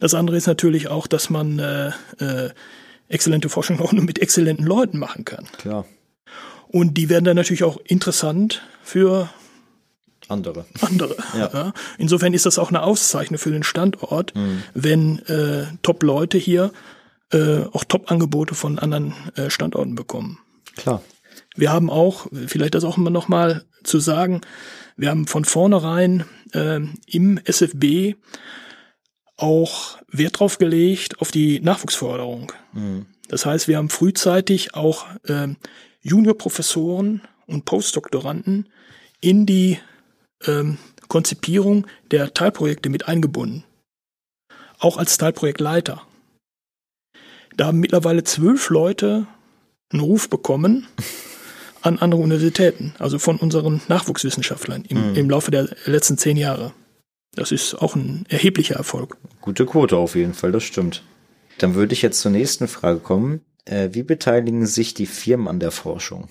Das 0.00 0.14
andere 0.14 0.38
ist 0.38 0.46
natürlich 0.46 0.88
auch, 0.88 1.06
dass 1.06 1.28
man 1.28 1.58
äh, 1.58 1.88
äh, 2.18 2.50
exzellente 3.08 3.50
Forschung 3.50 3.78
auch 3.80 3.92
nur 3.92 4.04
mit 4.04 4.20
exzellenten 4.20 4.64
Leuten 4.64 4.98
machen 4.98 5.26
kann. 5.26 5.44
Klar. 5.58 5.84
Und 6.68 6.94
die 6.94 7.10
werden 7.10 7.24
dann 7.26 7.36
natürlich 7.36 7.64
auch 7.64 7.76
interessant 7.84 8.62
für 8.82 9.28
andere. 10.28 10.64
Andere. 10.80 11.14
Ja. 11.36 11.50
ja. 11.52 11.72
Insofern 11.98 12.32
ist 12.32 12.46
das 12.46 12.58
auch 12.58 12.70
eine 12.70 12.84
Auszeichnung 12.84 13.38
für 13.38 13.50
den 13.50 13.64
Standort, 13.64 14.34
mhm. 14.34 14.62
wenn 14.72 15.18
äh, 15.26 15.66
Top-Leute 15.82 16.38
hier 16.38 16.72
äh, 17.32 17.62
auch 17.72 17.84
Top-Angebote 17.84 18.54
von 18.54 18.78
anderen 18.78 19.14
äh, 19.36 19.50
Standorten 19.50 19.94
bekommen. 19.94 20.38
Klar. 20.76 21.02
Wir 21.54 21.72
haben 21.72 21.90
auch, 21.90 22.26
vielleicht 22.46 22.74
das 22.74 22.84
auch 22.84 22.96
immer 22.96 23.10
noch 23.10 23.28
mal 23.28 23.64
zu 23.84 23.98
sagen, 23.98 24.40
wir 24.96 25.10
haben 25.10 25.26
von 25.26 25.44
vornherein 25.44 26.24
äh, 26.52 26.80
im 27.06 27.38
SFB 27.44 28.14
auch 29.36 29.98
Wert 30.10 30.40
drauf 30.40 30.58
gelegt 30.58 31.20
auf 31.20 31.30
die 31.30 31.60
Nachwuchsförderung. 31.60 32.52
Mhm. 32.72 33.06
Das 33.28 33.46
heißt, 33.46 33.68
wir 33.68 33.76
haben 33.76 33.90
frühzeitig 33.90 34.74
auch 34.74 35.06
äh, 35.24 35.48
Juniorprofessoren 36.00 37.22
und 37.46 37.64
Postdoktoranden 37.64 38.68
in 39.20 39.46
die 39.46 39.78
ähm, 40.46 40.78
Konzipierung 41.08 41.86
der 42.10 42.34
Teilprojekte 42.34 42.88
mit 42.88 43.08
eingebunden. 43.08 43.64
Auch 44.78 44.96
als 44.96 45.18
Teilprojektleiter. 45.18 46.02
Da 47.58 47.66
haben 47.66 47.80
mittlerweile 47.80 48.22
zwölf 48.22 48.70
Leute 48.70 49.26
einen 49.90 50.00
Ruf 50.00 50.30
bekommen 50.30 50.86
an 51.82 51.98
andere 51.98 52.22
Universitäten, 52.22 52.94
also 53.00 53.18
von 53.18 53.36
unseren 53.36 53.82
Nachwuchswissenschaftlern 53.88 54.84
im, 54.84 55.10
mhm. 55.10 55.16
im 55.16 55.28
Laufe 55.30 55.50
der 55.50 55.68
letzten 55.84 56.16
zehn 56.16 56.36
Jahre. 56.36 56.72
Das 57.34 57.50
ist 57.50 57.74
auch 57.74 57.96
ein 57.96 58.24
erheblicher 58.28 58.76
Erfolg. 58.76 59.16
Gute 59.40 59.66
Quote 59.66 59.96
auf 59.96 60.14
jeden 60.14 60.34
Fall, 60.34 60.52
das 60.52 60.62
stimmt. 60.62 61.02
Dann 61.58 61.74
würde 61.74 61.94
ich 61.94 62.02
jetzt 62.02 62.20
zur 62.20 62.30
nächsten 62.30 62.68
Frage 62.68 63.00
kommen. 63.00 63.40
Äh, 63.64 63.88
wie 63.90 64.04
beteiligen 64.04 64.64
sich 64.66 64.94
die 64.94 65.06
Firmen 65.06 65.48
an 65.48 65.58
der 65.58 65.72
Forschung? 65.72 66.28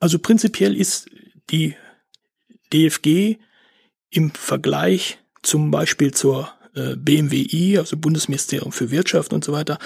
Also 0.00 0.18
prinzipiell 0.18 0.74
ist 0.74 1.10
die 1.50 1.74
DFG 2.72 3.36
im 4.08 4.30
Vergleich 4.30 5.18
zum 5.42 5.70
Beispiel 5.70 6.14
zur 6.14 6.55
äh, 6.76 6.96
BMWI, 6.96 7.78
also 7.78 7.96
Bundesministerium 7.96 8.72
für 8.72 8.90
Wirtschaft 8.90 9.32
und 9.32 9.44
so 9.44 9.52
weiter, 9.52 9.78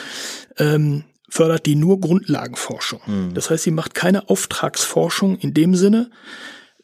ähm, 0.59 1.05
fördert 1.28 1.66
die 1.66 1.76
nur 1.76 2.01
Grundlagenforschung. 2.01 3.01
Mhm. 3.07 3.34
Das 3.34 3.51
heißt, 3.51 3.64
sie 3.64 3.70
macht 3.70 3.95
keine 3.95 4.28
Auftragsforschung 4.28 5.38
in 5.38 5.55
dem 5.55 5.74
Sinne, 5.74 6.11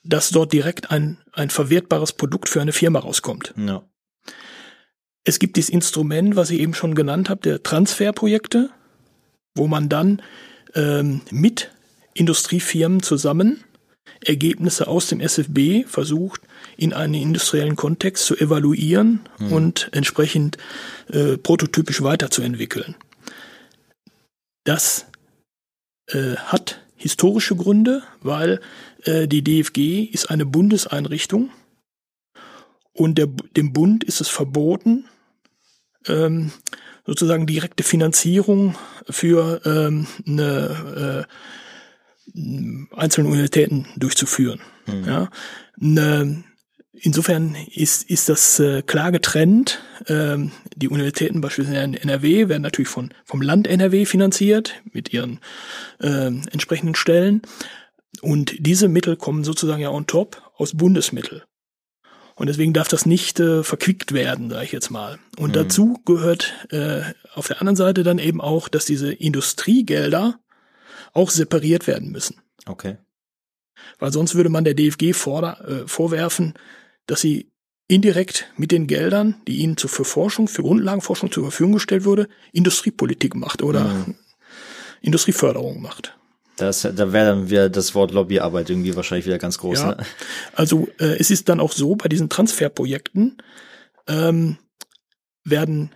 dass 0.04 0.30
dort 0.30 0.52
direkt 0.52 0.90
ein, 0.90 1.18
ein 1.32 1.50
verwertbares 1.50 2.12
Produkt 2.12 2.48
für 2.48 2.60
eine 2.60 2.72
Firma 2.72 3.00
rauskommt. 3.00 3.52
Ja. 3.56 3.82
Es 5.24 5.40
gibt 5.40 5.56
dieses 5.56 5.70
Instrument, 5.70 6.36
was 6.36 6.50
ich 6.50 6.60
eben 6.60 6.74
schon 6.74 6.94
genannt 6.94 7.28
habe, 7.28 7.40
der 7.40 7.62
Transferprojekte, 7.64 8.70
wo 9.56 9.66
man 9.66 9.88
dann 9.88 10.22
ähm, 10.74 11.22
mit 11.30 11.72
Industriefirmen 12.14 13.02
zusammen 13.02 13.64
Ergebnisse 14.24 14.86
aus 14.86 15.08
dem 15.08 15.20
SFB 15.20 15.84
versucht, 15.86 16.42
in 16.76 16.92
einen 16.92 17.14
industriellen 17.14 17.76
Kontext 17.76 18.26
zu 18.26 18.36
evaluieren 18.36 19.20
mhm. 19.38 19.52
und 19.52 19.88
entsprechend 19.92 20.58
äh, 21.08 21.36
prototypisch 21.36 22.02
weiterzuentwickeln. 22.02 22.94
Das 24.64 25.06
äh, 26.08 26.36
hat 26.36 26.80
historische 26.96 27.56
Gründe, 27.56 28.02
weil 28.20 28.60
äh, 29.04 29.28
die 29.28 29.42
DFG 29.42 30.04
ist 30.04 30.30
eine 30.30 30.46
Bundeseinrichtung 30.46 31.50
und 32.92 33.18
der, 33.18 33.26
dem 33.26 33.72
Bund 33.72 34.04
ist 34.04 34.20
es 34.20 34.28
verboten, 34.28 35.04
ähm, 36.08 36.52
sozusagen 37.06 37.46
direkte 37.46 37.84
Finanzierung 37.84 38.76
für 39.08 39.60
ähm, 39.64 40.06
eine, 40.26 41.26
äh, 42.34 42.96
einzelne 42.96 43.28
Universitäten 43.28 43.86
durchzuführen. 43.96 44.60
Mhm. 44.86 45.04
Ja. 45.04 45.30
Eine, 45.80 46.44
Insofern 47.00 47.56
ist, 47.70 48.08
ist 48.08 48.28
das 48.28 48.58
äh, 48.58 48.82
klar 48.82 49.12
getrennt. 49.12 49.82
Ähm, 50.08 50.52
die 50.74 50.88
Universitäten 50.88 51.40
beispielsweise 51.40 51.82
in 51.82 51.94
NRW 51.94 52.48
werden 52.48 52.62
natürlich 52.62 52.88
von, 52.88 53.12
vom 53.24 53.42
Land 53.42 53.66
NRW 53.66 54.06
finanziert 54.06 54.74
mit 54.92 55.12
ihren 55.12 55.40
äh, 56.00 56.26
entsprechenden 56.26 56.94
Stellen. 56.94 57.42
Und 58.22 58.54
diese 58.58 58.88
Mittel 58.88 59.16
kommen 59.16 59.44
sozusagen 59.44 59.82
ja 59.82 59.90
on 59.90 60.06
top 60.06 60.42
aus 60.56 60.76
Bundesmittel. 60.76 61.44
Und 62.34 62.48
deswegen 62.48 62.72
darf 62.74 62.88
das 62.88 63.06
nicht 63.06 63.40
äh, 63.40 63.62
verquickt 63.62 64.12
werden, 64.12 64.50
sage 64.50 64.64
ich 64.64 64.72
jetzt 64.72 64.90
mal. 64.90 65.18
Und 65.38 65.50
mhm. 65.50 65.54
dazu 65.54 66.00
gehört 66.04 66.52
äh, 66.70 67.00
auf 67.34 67.48
der 67.48 67.60
anderen 67.60 67.76
Seite 67.76 68.02
dann 68.02 68.18
eben 68.18 68.40
auch, 68.40 68.68
dass 68.68 68.84
diese 68.84 69.12
Industriegelder 69.12 70.38
auch 71.12 71.30
separiert 71.30 71.86
werden 71.86 72.10
müssen. 72.10 72.40
Okay. 72.66 72.98
Weil 73.98 74.12
sonst 74.12 74.34
würde 74.34 74.50
man 74.50 74.64
der 74.64 74.74
DFG 74.74 75.14
vorder, 75.14 75.66
äh, 75.66 75.88
vorwerfen, 75.88 76.54
dass 77.06 77.20
sie 77.20 77.48
indirekt 77.88 78.46
mit 78.56 78.72
den 78.72 78.86
Geldern, 78.86 79.36
die 79.46 79.58
ihnen 79.58 79.76
zu, 79.76 79.88
für 79.88 80.04
Forschung, 80.04 80.48
für 80.48 80.62
Grundlagenforschung 80.62 81.30
zur 81.30 81.44
Verfügung 81.44 81.74
gestellt 81.74 82.04
wurde, 82.04 82.28
Industriepolitik 82.52 83.34
macht 83.34 83.62
oder 83.62 83.84
mhm. 83.84 84.16
Industrieförderung 85.02 85.80
macht. 85.80 86.16
Das, 86.56 86.82
da 86.82 87.12
wäre 87.12 87.26
dann 87.26 87.50
wieder 87.50 87.68
das 87.68 87.94
Wort 87.94 88.12
Lobbyarbeit 88.12 88.70
irgendwie 88.70 88.96
wahrscheinlich 88.96 89.26
wieder 89.26 89.38
ganz 89.38 89.58
groß. 89.58 89.80
Ja. 89.80 89.88
Ne? 89.88 90.06
Also 90.54 90.88
äh, 90.98 91.16
es 91.18 91.30
ist 91.30 91.48
dann 91.48 91.60
auch 91.60 91.72
so, 91.72 91.96
bei 91.96 92.08
diesen 92.08 92.30
Transferprojekten 92.30 93.36
ähm, 94.08 94.56
werden 95.44 95.94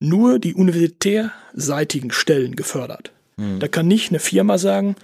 nur 0.00 0.38
die 0.38 0.54
universitärseitigen 0.54 2.10
Stellen 2.10 2.56
gefördert. 2.56 3.12
Mhm. 3.36 3.60
Da 3.60 3.68
kann 3.68 3.86
nicht 3.86 4.10
eine 4.10 4.18
Firma 4.18 4.56
sagen, 4.56 4.96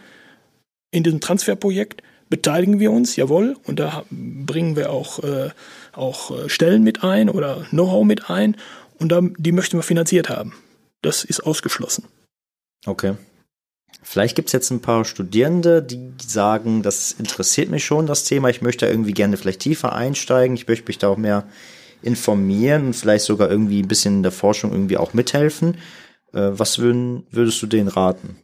in 0.91 1.03
diesem 1.03 1.21
Transferprojekt 1.21 2.03
beteiligen 2.35 2.81
wir 2.81 2.91
uns, 2.91 3.15
jawohl, 3.15 3.57
und 3.65 3.79
da 3.79 4.05
bringen 4.11 4.75
wir 4.75 4.91
auch, 4.91 5.23
äh, 5.23 5.51
auch 5.93 6.33
äh, 6.33 6.49
Stellen 6.49 6.83
mit 6.83 7.05
ein 7.05 7.31
oder 7.31 7.65
Know-how 7.71 8.05
mit 8.05 8.29
ein 8.29 8.57
und 8.99 9.13
da, 9.13 9.21
die 9.39 9.53
möchten 9.53 9.79
wir 9.79 9.85
finanziert 9.85 10.29
haben. 10.29 10.53
Das 11.01 11.23
ist 11.23 11.47
ausgeschlossen. 11.47 12.07
Okay. 12.87 13.15
Vielleicht 14.03 14.35
gibt 14.35 14.49
es 14.49 14.53
jetzt 14.53 14.73
ein 14.73 14.81
paar 14.81 15.05
Studierende, 15.05 15.81
die 15.81 16.13
sagen, 16.21 16.83
das 16.83 17.13
interessiert 17.13 17.71
mich 17.71 17.85
schon, 17.85 18.09
das 18.09 18.25
Thema. 18.25 18.51
Ich 18.51 18.63
möchte 18.63 18.87
irgendwie 18.87 19.15
gerne 19.15 19.37
vielleicht 19.37 19.61
tiefer 19.61 19.93
einsteigen. 19.95 20.57
Ich 20.57 20.67
möchte 20.67 20.89
mich 20.89 20.99
da 20.99 21.11
auch 21.11 21.17
mehr 21.17 21.47
informieren 22.03 22.87
und 22.87 22.97
vielleicht 22.97 23.27
sogar 23.27 23.49
irgendwie 23.49 23.81
ein 23.81 23.89
bisschen 23.89 24.17
in 24.17 24.23
der 24.25 24.33
Forschung 24.33 24.73
irgendwie 24.73 24.97
auch 24.97 25.15
mithelfen. 25.15 25.77
Äh, 26.33 26.51
was 26.51 26.81
würdest 26.81 27.63
du 27.63 27.67
denen 27.69 27.87
raten? 27.87 28.37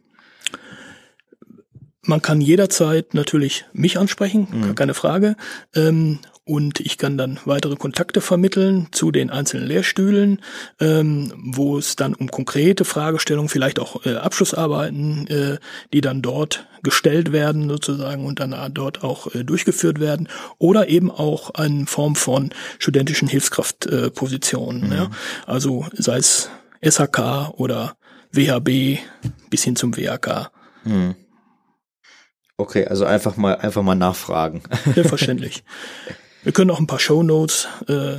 Man 2.03 2.21
kann 2.21 2.41
jederzeit 2.41 3.13
natürlich 3.13 3.65
mich 3.73 3.99
ansprechen, 3.99 4.47
mhm. 4.51 4.75
keine 4.75 4.93
Frage. 4.93 5.35
Ähm, 5.75 6.19
und 6.43 6.79
ich 6.79 6.97
kann 6.97 7.17
dann 7.17 7.39
weitere 7.45 7.75
Kontakte 7.75 8.19
vermitteln 8.19 8.87
zu 8.91 9.11
den 9.11 9.29
einzelnen 9.29 9.67
Lehrstühlen, 9.67 10.41
ähm, 10.79 11.31
wo 11.37 11.77
es 11.77 11.95
dann 11.95 12.15
um 12.15 12.31
konkrete 12.31 12.83
Fragestellungen, 12.83 13.47
vielleicht 13.47 13.79
auch 13.79 14.05
äh, 14.05 14.15
Abschlussarbeiten, 14.15 15.27
äh, 15.27 15.57
die 15.93 16.01
dann 16.01 16.23
dort 16.23 16.67
gestellt 16.81 17.31
werden 17.31 17.69
sozusagen 17.69 18.25
und 18.25 18.39
dann 18.39 18.55
dort 18.73 19.03
auch 19.03 19.33
äh, 19.35 19.43
durchgeführt 19.43 19.99
werden 19.99 20.27
oder 20.57 20.89
eben 20.89 21.11
auch 21.11 21.53
in 21.63 21.85
Form 21.85 22.15
von 22.15 22.49
studentischen 22.79 23.27
Hilfskraftpositionen. 23.27 24.87
Mhm. 24.87 24.93
Ja? 24.93 25.11
Also 25.45 25.85
sei 25.93 26.17
es 26.17 26.49
SHK 26.83 27.53
oder 27.55 27.95
WHB 28.31 28.99
bis 29.51 29.63
hin 29.63 29.75
zum 29.75 29.95
WHK. 29.95 30.51
Mhm. 30.85 31.15
Okay, 32.61 32.85
also 32.85 33.05
einfach 33.05 33.37
mal 33.37 33.55
einfach 33.55 33.81
mal 33.81 33.95
nachfragen. 33.95 34.61
Selbstverständlich. 34.93 35.63
Wir 36.43 36.51
können 36.51 36.69
auch 36.69 36.79
ein 36.79 36.85
paar 36.85 36.99
Show 36.99 37.23
Notes 37.23 37.67
äh, 37.87 38.17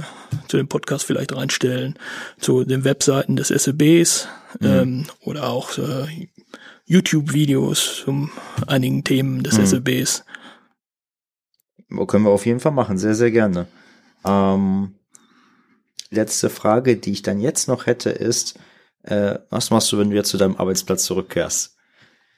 zu 0.49 0.57
dem 0.57 0.67
Podcast 0.67 1.05
vielleicht 1.05 1.33
reinstellen, 1.33 1.97
zu 2.41 2.65
den 2.65 2.83
Webseiten 2.83 3.37
des 3.37 3.49
SEBs 3.49 4.27
mhm. 4.59 4.67
ähm, 4.67 5.07
oder 5.21 5.49
auch 5.49 5.79
äh, 5.79 6.29
YouTube-Videos 6.87 8.03
zu 8.05 8.31
einigen 8.67 9.05
Themen 9.05 9.45
des 9.45 9.59
mhm. 9.59 9.67
SEBs. 9.67 10.25
Können 12.09 12.25
wir 12.25 12.31
auf 12.31 12.45
jeden 12.45 12.59
Fall 12.59 12.73
machen, 12.73 12.99
sehr, 12.99 13.15
sehr 13.15 13.31
gerne. 13.31 13.69
Ähm, 14.25 14.97
letzte 16.11 16.51
Frage, 16.51 16.97
die 16.97 17.13
ich 17.13 17.23
dann 17.23 17.39
jetzt 17.39 17.69
noch 17.69 17.87
hätte, 17.87 18.11
ist, 18.11 18.59
äh, 19.05 19.39
was 19.51 19.71
machst 19.71 19.93
du, 19.93 19.99
wenn 19.99 20.11
du 20.11 20.17
jetzt 20.17 20.31
zu 20.31 20.37
deinem 20.37 20.57
Arbeitsplatz 20.57 21.05
zurückkehrst? 21.05 21.77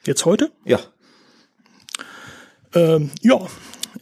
Jetzt 0.04 0.26
heute? 0.26 0.52
Ja. 0.66 0.80
Ähm, 2.74 3.10
ja, 3.22 3.46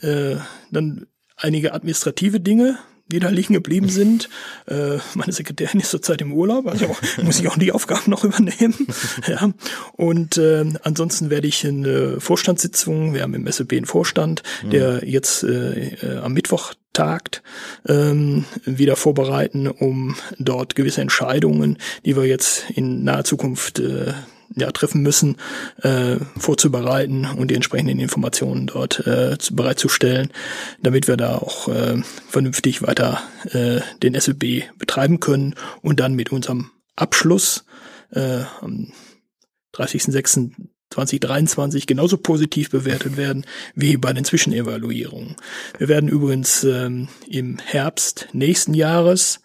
äh, 0.01 0.37
dann 0.71 1.07
einige 1.37 1.75
administrative 1.75 2.41
Dinge, 2.41 2.79
die 3.09 3.19
da 3.19 3.29
liegen 3.29 3.55
geblieben 3.55 3.89
sind. 3.91 4.29
Äh, 4.67 4.99
meine 5.15 5.33
Sekretärin 5.33 5.81
ist 5.81 5.91
zurzeit 5.91 6.21
im 6.21 6.33
Urlaub, 6.33 6.67
also 6.67 6.97
muss 7.23 7.41
ich 7.41 7.49
auch 7.49 7.59
die 7.59 7.73
Aufgaben 7.73 8.11
noch 8.11 8.25
übernehmen. 8.25 8.87
ja. 9.27 9.53
Und 9.93 10.39
äh, 10.39 10.65
ansonsten 10.83 11.31
werde 11.31 11.47
ich 11.47 11.67
eine 11.67 12.21
Vorstandssitzung, 12.21 13.15
wir 13.15 13.23
haben 13.23 13.35
im 13.35 13.51
SEB 13.51 13.73
einen 13.73 13.87
Vorstand, 13.87 14.43
mhm. 14.65 14.71
der 14.71 15.09
jetzt 15.09 15.43
äh, 15.45 15.95
äh, 15.95 16.19
am 16.19 16.33
Mittwoch 16.33 16.75
tagt, 16.93 17.43
ähm, 17.89 18.45
wieder 18.65 18.97
vorbereiten, 18.97 19.67
um 19.67 20.15
dort 20.39 20.75
gewisse 20.75 21.01
Entscheidungen, 21.01 21.79
die 22.05 22.17
wir 22.17 22.27
jetzt 22.27 22.65
in 22.75 23.03
naher 23.05 23.25
Zukunft 23.25 23.79
äh, 23.79 24.13
ja, 24.57 24.71
treffen 24.71 25.03
müssen, 25.03 25.37
äh, 25.83 26.17
vorzubereiten 26.39 27.27
und 27.37 27.51
die 27.51 27.55
entsprechenden 27.55 28.01
Informationen 28.01 28.67
dort 28.67 29.07
äh, 29.07 29.37
bereitzustellen, 29.53 30.31
damit 30.83 31.09
wir 31.09 31.17
da 31.17 31.37
auch 31.37 31.69
äh, 31.69 32.03
vernünftig 32.29 32.83
weiter 32.83 33.23
äh, 33.51 33.81
den 34.03 34.19
SLB 34.19 34.65
betreiben 34.79 35.21
können 35.21 35.55
und 35.81 36.01
dann 36.01 36.15
mit 36.15 36.33
unserem 36.33 36.71
Abschluss 36.97 37.65
äh, 38.11 38.41
am 38.61 38.93
30.06.2023 39.75 41.87
genauso 41.87 42.19
positiv 42.19 42.69
bewertet 42.71 43.17
werden 43.17 43.47
wie 43.75 43.97
bei 43.97 44.13
den 44.13 44.25
Zwischenevaluierungen. 44.25 45.37
Wir 45.79 45.89
werden 45.89 46.11
übrigens 46.11 46.63
ähm, 46.65 47.09
im 47.27 47.59
Herbst 47.59 48.29
nächsten 48.33 48.75
Jahres 48.75 49.41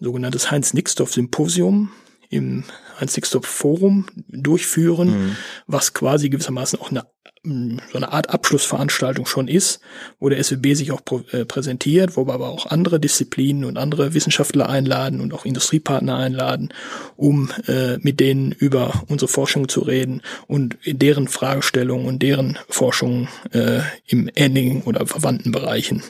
sogenanntes 0.00 0.50
Heinz-Nixdorf-Symposium 0.50 1.92
im 2.28 2.64
ein 3.02 3.08
Sixtop-Forum 3.08 4.06
durchführen, 4.28 5.08
mhm. 5.08 5.36
was 5.66 5.92
quasi 5.92 6.30
gewissermaßen 6.30 6.80
auch 6.80 6.90
eine 6.90 7.04
so 7.44 7.96
eine 7.96 8.12
Art 8.12 8.30
Abschlussveranstaltung 8.30 9.26
schon 9.26 9.48
ist, 9.48 9.80
wo 10.20 10.28
der 10.28 10.42
SWB 10.42 10.74
sich 10.74 10.92
auch 10.92 11.00
äh, 11.32 11.44
präsentiert, 11.44 12.16
wo 12.16 12.26
wir 12.28 12.34
aber 12.34 12.50
auch 12.50 12.66
andere 12.66 13.00
Disziplinen 13.00 13.64
und 13.64 13.78
andere 13.78 14.14
Wissenschaftler 14.14 14.68
einladen 14.68 15.20
und 15.20 15.34
auch 15.34 15.44
Industriepartner 15.44 16.16
einladen, 16.16 16.72
um 17.16 17.50
äh, 17.66 17.98
mit 17.98 18.20
denen 18.20 18.52
über 18.52 19.02
unsere 19.08 19.28
Forschung 19.28 19.68
zu 19.68 19.80
reden 19.80 20.22
und 20.46 20.78
deren 20.86 21.26
Fragestellungen 21.26 22.06
und 22.06 22.22
deren 22.22 22.58
Forschung 22.68 23.26
äh, 23.50 23.80
im 24.06 24.30
ähnlichen 24.36 24.82
oder 24.82 25.04
verwandten 25.04 25.50
Bereichen 25.50 26.04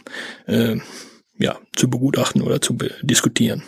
äh, 0.47 0.77
ja, 1.39 1.59
zu 1.75 1.89
begutachten 1.89 2.43
oder 2.43 2.61
zu 2.61 2.77
diskutieren 3.01 3.63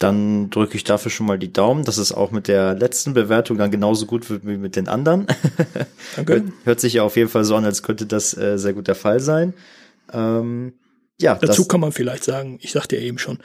dann 0.00 0.48
drücke 0.48 0.76
ich 0.76 0.84
dafür 0.84 1.10
schon 1.10 1.26
mal 1.26 1.38
die 1.38 1.52
Daumen, 1.52 1.84
dass 1.84 1.98
es 1.98 2.10
auch 2.10 2.30
mit 2.30 2.48
der 2.48 2.74
letzten 2.74 3.12
Bewertung 3.12 3.58
dann 3.58 3.70
genauso 3.70 4.06
gut 4.06 4.28
wird 4.30 4.46
wie 4.46 4.56
mit 4.56 4.74
den 4.74 4.88
anderen. 4.88 5.26
Danke. 6.16 6.32
Hört, 6.32 6.44
hört 6.64 6.80
sich 6.80 6.94
ja 6.94 7.02
auf 7.02 7.16
jeden 7.16 7.28
Fall 7.28 7.44
so 7.44 7.54
an, 7.54 7.66
als 7.66 7.82
könnte 7.82 8.06
das 8.06 8.36
äh, 8.36 8.58
sehr 8.58 8.72
gut 8.72 8.88
der 8.88 8.94
Fall 8.94 9.20
sein. 9.20 9.52
Ähm, 10.12 10.72
Ja, 11.20 11.34
Dazu 11.34 11.66
kann 11.66 11.80
man 11.80 11.92
vielleicht 11.92 12.24
sagen, 12.24 12.58
ich 12.62 12.72
sagte 12.72 12.96
ja 12.96 13.02
eben 13.02 13.18
schon, 13.18 13.38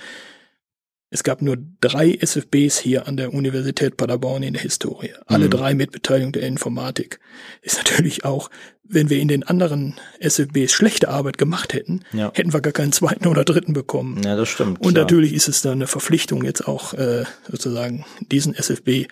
es 1.16 1.24
gab 1.24 1.42
nur 1.42 1.58
drei 1.80 2.14
SFBs 2.20 2.78
hier 2.78 3.08
an 3.08 3.16
der 3.16 3.34
Universität 3.34 3.96
Paderborn 3.96 4.44
in 4.44 4.54
der 4.54 4.62
Historie. 4.62 5.12
Alle 5.28 5.46
Mhm. 5.46 5.50
drei 5.52 5.74
mit 5.74 5.92
Beteiligung 5.92 6.34
der 6.34 6.44
Informatik. 6.44 7.20
Ist 7.62 7.78
natürlich 7.78 8.26
auch, 8.26 8.50
wenn 8.84 9.10
wir 9.10 9.18
in 9.20 9.30
den 9.30 9.44
anderen 9.44 9.96
SFBs 10.20 10.74
schlechte 10.74 11.08
Arbeit 11.08 11.38
gemacht 11.38 11.74
hätten, 11.74 12.02
Ja. 12.12 12.32
hätten 12.36 12.52
wir 12.54 12.60
gar 12.60 12.74
keinen 12.74 12.92
zweiten 12.92 13.28
oder 13.28 13.46
dritten 13.46 13.72
bekommen. 13.74 14.22
ja, 14.26 14.36
das 14.36 14.50
stimmt. 14.50 14.82
Und 14.82 14.92
klar. 14.94 15.04
natürlich 15.06 15.34
ist 15.34 15.48
es 15.48 15.62
dann 15.62 15.74
eine 15.74 15.88
Verpflichtung, 15.88 16.44
jetzt 16.44 16.68
auch 16.68 16.94
äh, 16.94 17.24
sozusagen 17.50 18.06
diesen 18.32 18.54
SFB 18.54 19.08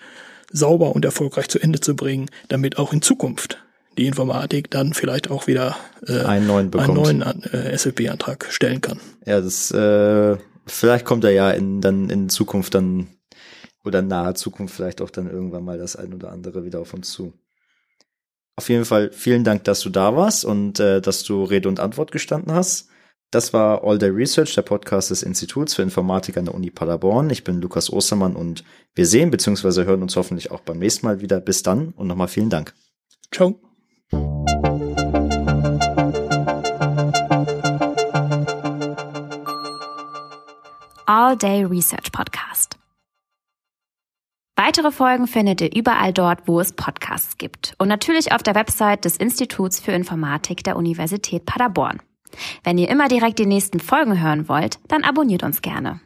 sauber 0.52 0.94
und 0.94 1.04
erfolgreich 1.04 1.48
zu 1.48 1.58
Ende 1.58 1.80
zu 1.80 1.96
bringen, 1.96 2.28
damit 2.48 2.76
auch 2.78 2.92
in 2.92 3.00
Zukunft 3.02 3.58
die 3.96 4.06
Informatik 4.06 4.70
dann 4.70 4.92
vielleicht 4.92 5.30
auch 5.30 5.46
wieder 5.46 5.76
äh, 6.06 6.20
einen 6.20 6.46
neuen 6.46 6.70
bekommt. 6.70 7.08
einen 7.08 7.18
neuen 7.20 7.42
äh, 7.44 7.72
SFB-Antrag 7.72 8.46
stellen 8.50 8.80
kann. 8.80 9.00
Ja, 9.24 9.40
das 9.40 9.70
äh, 9.70 10.36
vielleicht 10.66 11.04
kommt 11.04 11.24
er 11.24 11.32
ja 11.32 11.50
in 11.50 11.80
dann 11.80 12.10
in 12.10 12.28
Zukunft 12.28 12.74
dann 12.74 13.08
oder 13.84 14.02
nahe 14.02 14.34
Zukunft 14.34 14.74
vielleicht 14.74 15.00
auch 15.00 15.10
dann 15.10 15.30
irgendwann 15.30 15.64
mal 15.64 15.78
das 15.78 15.96
ein 15.96 16.14
oder 16.14 16.32
andere 16.32 16.64
wieder 16.64 16.80
auf 16.80 16.94
uns 16.94 17.10
zu. 17.10 17.32
Auf 18.56 18.68
jeden 18.68 18.84
Fall 18.84 19.10
vielen 19.12 19.44
Dank, 19.44 19.64
dass 19.64 19.80
du 19.80 19.90
da 19.90 20.16
warst 20.16 20.44
und 20.44 20.78
äh, 20.80 21.00
dass 21.00 21.24
du 21.24 21.44
Rede 21.44 21.68
und 21.68 21.80
Antwort 21.80 22.12
gestanden 22.12 22.52
hast. 22.52 22.88
Das 23.30 23.52
war 23.52 23.82
All 23.82 23.98
Day 23.98 24.10
Research, 24.10 24.54
der 24.54 24.62
Podcast 24.62 25.10
des 25.10 25.24
Instituts 25.24 25.74
für 25.74 25.82
Informatik 25.82 26.36
an 26.36 26.44
der 26.44 26.54
Uni 26.54 26.70
Paderborn. 26.70 27.30
Ich 27.30 27.42
bin 27.42 27.60
Lukas 27.60 27.92
Ostermann 27.92 28.36
und 28.36 28.62
wir 28.94 29.06
sehen 29.06 29.32
bzw. 29.32 29.84
hören 29.84 30.02
uns 30.02 30.14
hoffentlich 30.14 30.52
auch 30.52 30.60
beim 30.60 30.78
nächsten 30.78 31.04
Mal 31.04 31.20
wieder. 31.20 31.40
Bis 31.40 31.64
dann 31.64 31.88
und 31.96 32.06
nochmal 32.06 32.28
vielen 32.28 32.50
Dank. 32.50 32.74
Ciao. 33.32 33.73
All 41.06 41.36
Day 41.36 41.64
Research 41.64 42.12
Podcast. 42.12 42.78
Weitere 44.56 44.92
Folgen 44.92 45.26
findet 45.26 45.60
ihr 45.60 45.74
überall 45.74 46.12
dort, 46.12 46.46
wo 46.46 46.60
es 46.60 46.72
Podcasts 46.72 47.36
gibt. 47.36 47.74
Und 47.78 47.88
natürlich 47.88 48.32
auf 48.32 48.42
der 48.42 48.54
Website 48.54 49.04
des 49.04 49.16
Instituts 49.16 49.80
für 49.80 49.92
Informatik 49.92 50.62
der 50.64 50.76
Universität 50.76 51.44
Paderborn. 51.44 52.00
Wenn 52.62 52.78
ihr 52.78 52.88
immer 52.88 53.08
direkt 53.08 53.38
die 53.38 53.46
nächsten 53.46 53.80
Folgen 53.80 54.22
hören 54.22 54.48
wollt, 54.48 54.78
dann 54.88 55.04
abonniert 55.04 55.42
uns 55.42 55.60
gerne. 55.60 56.00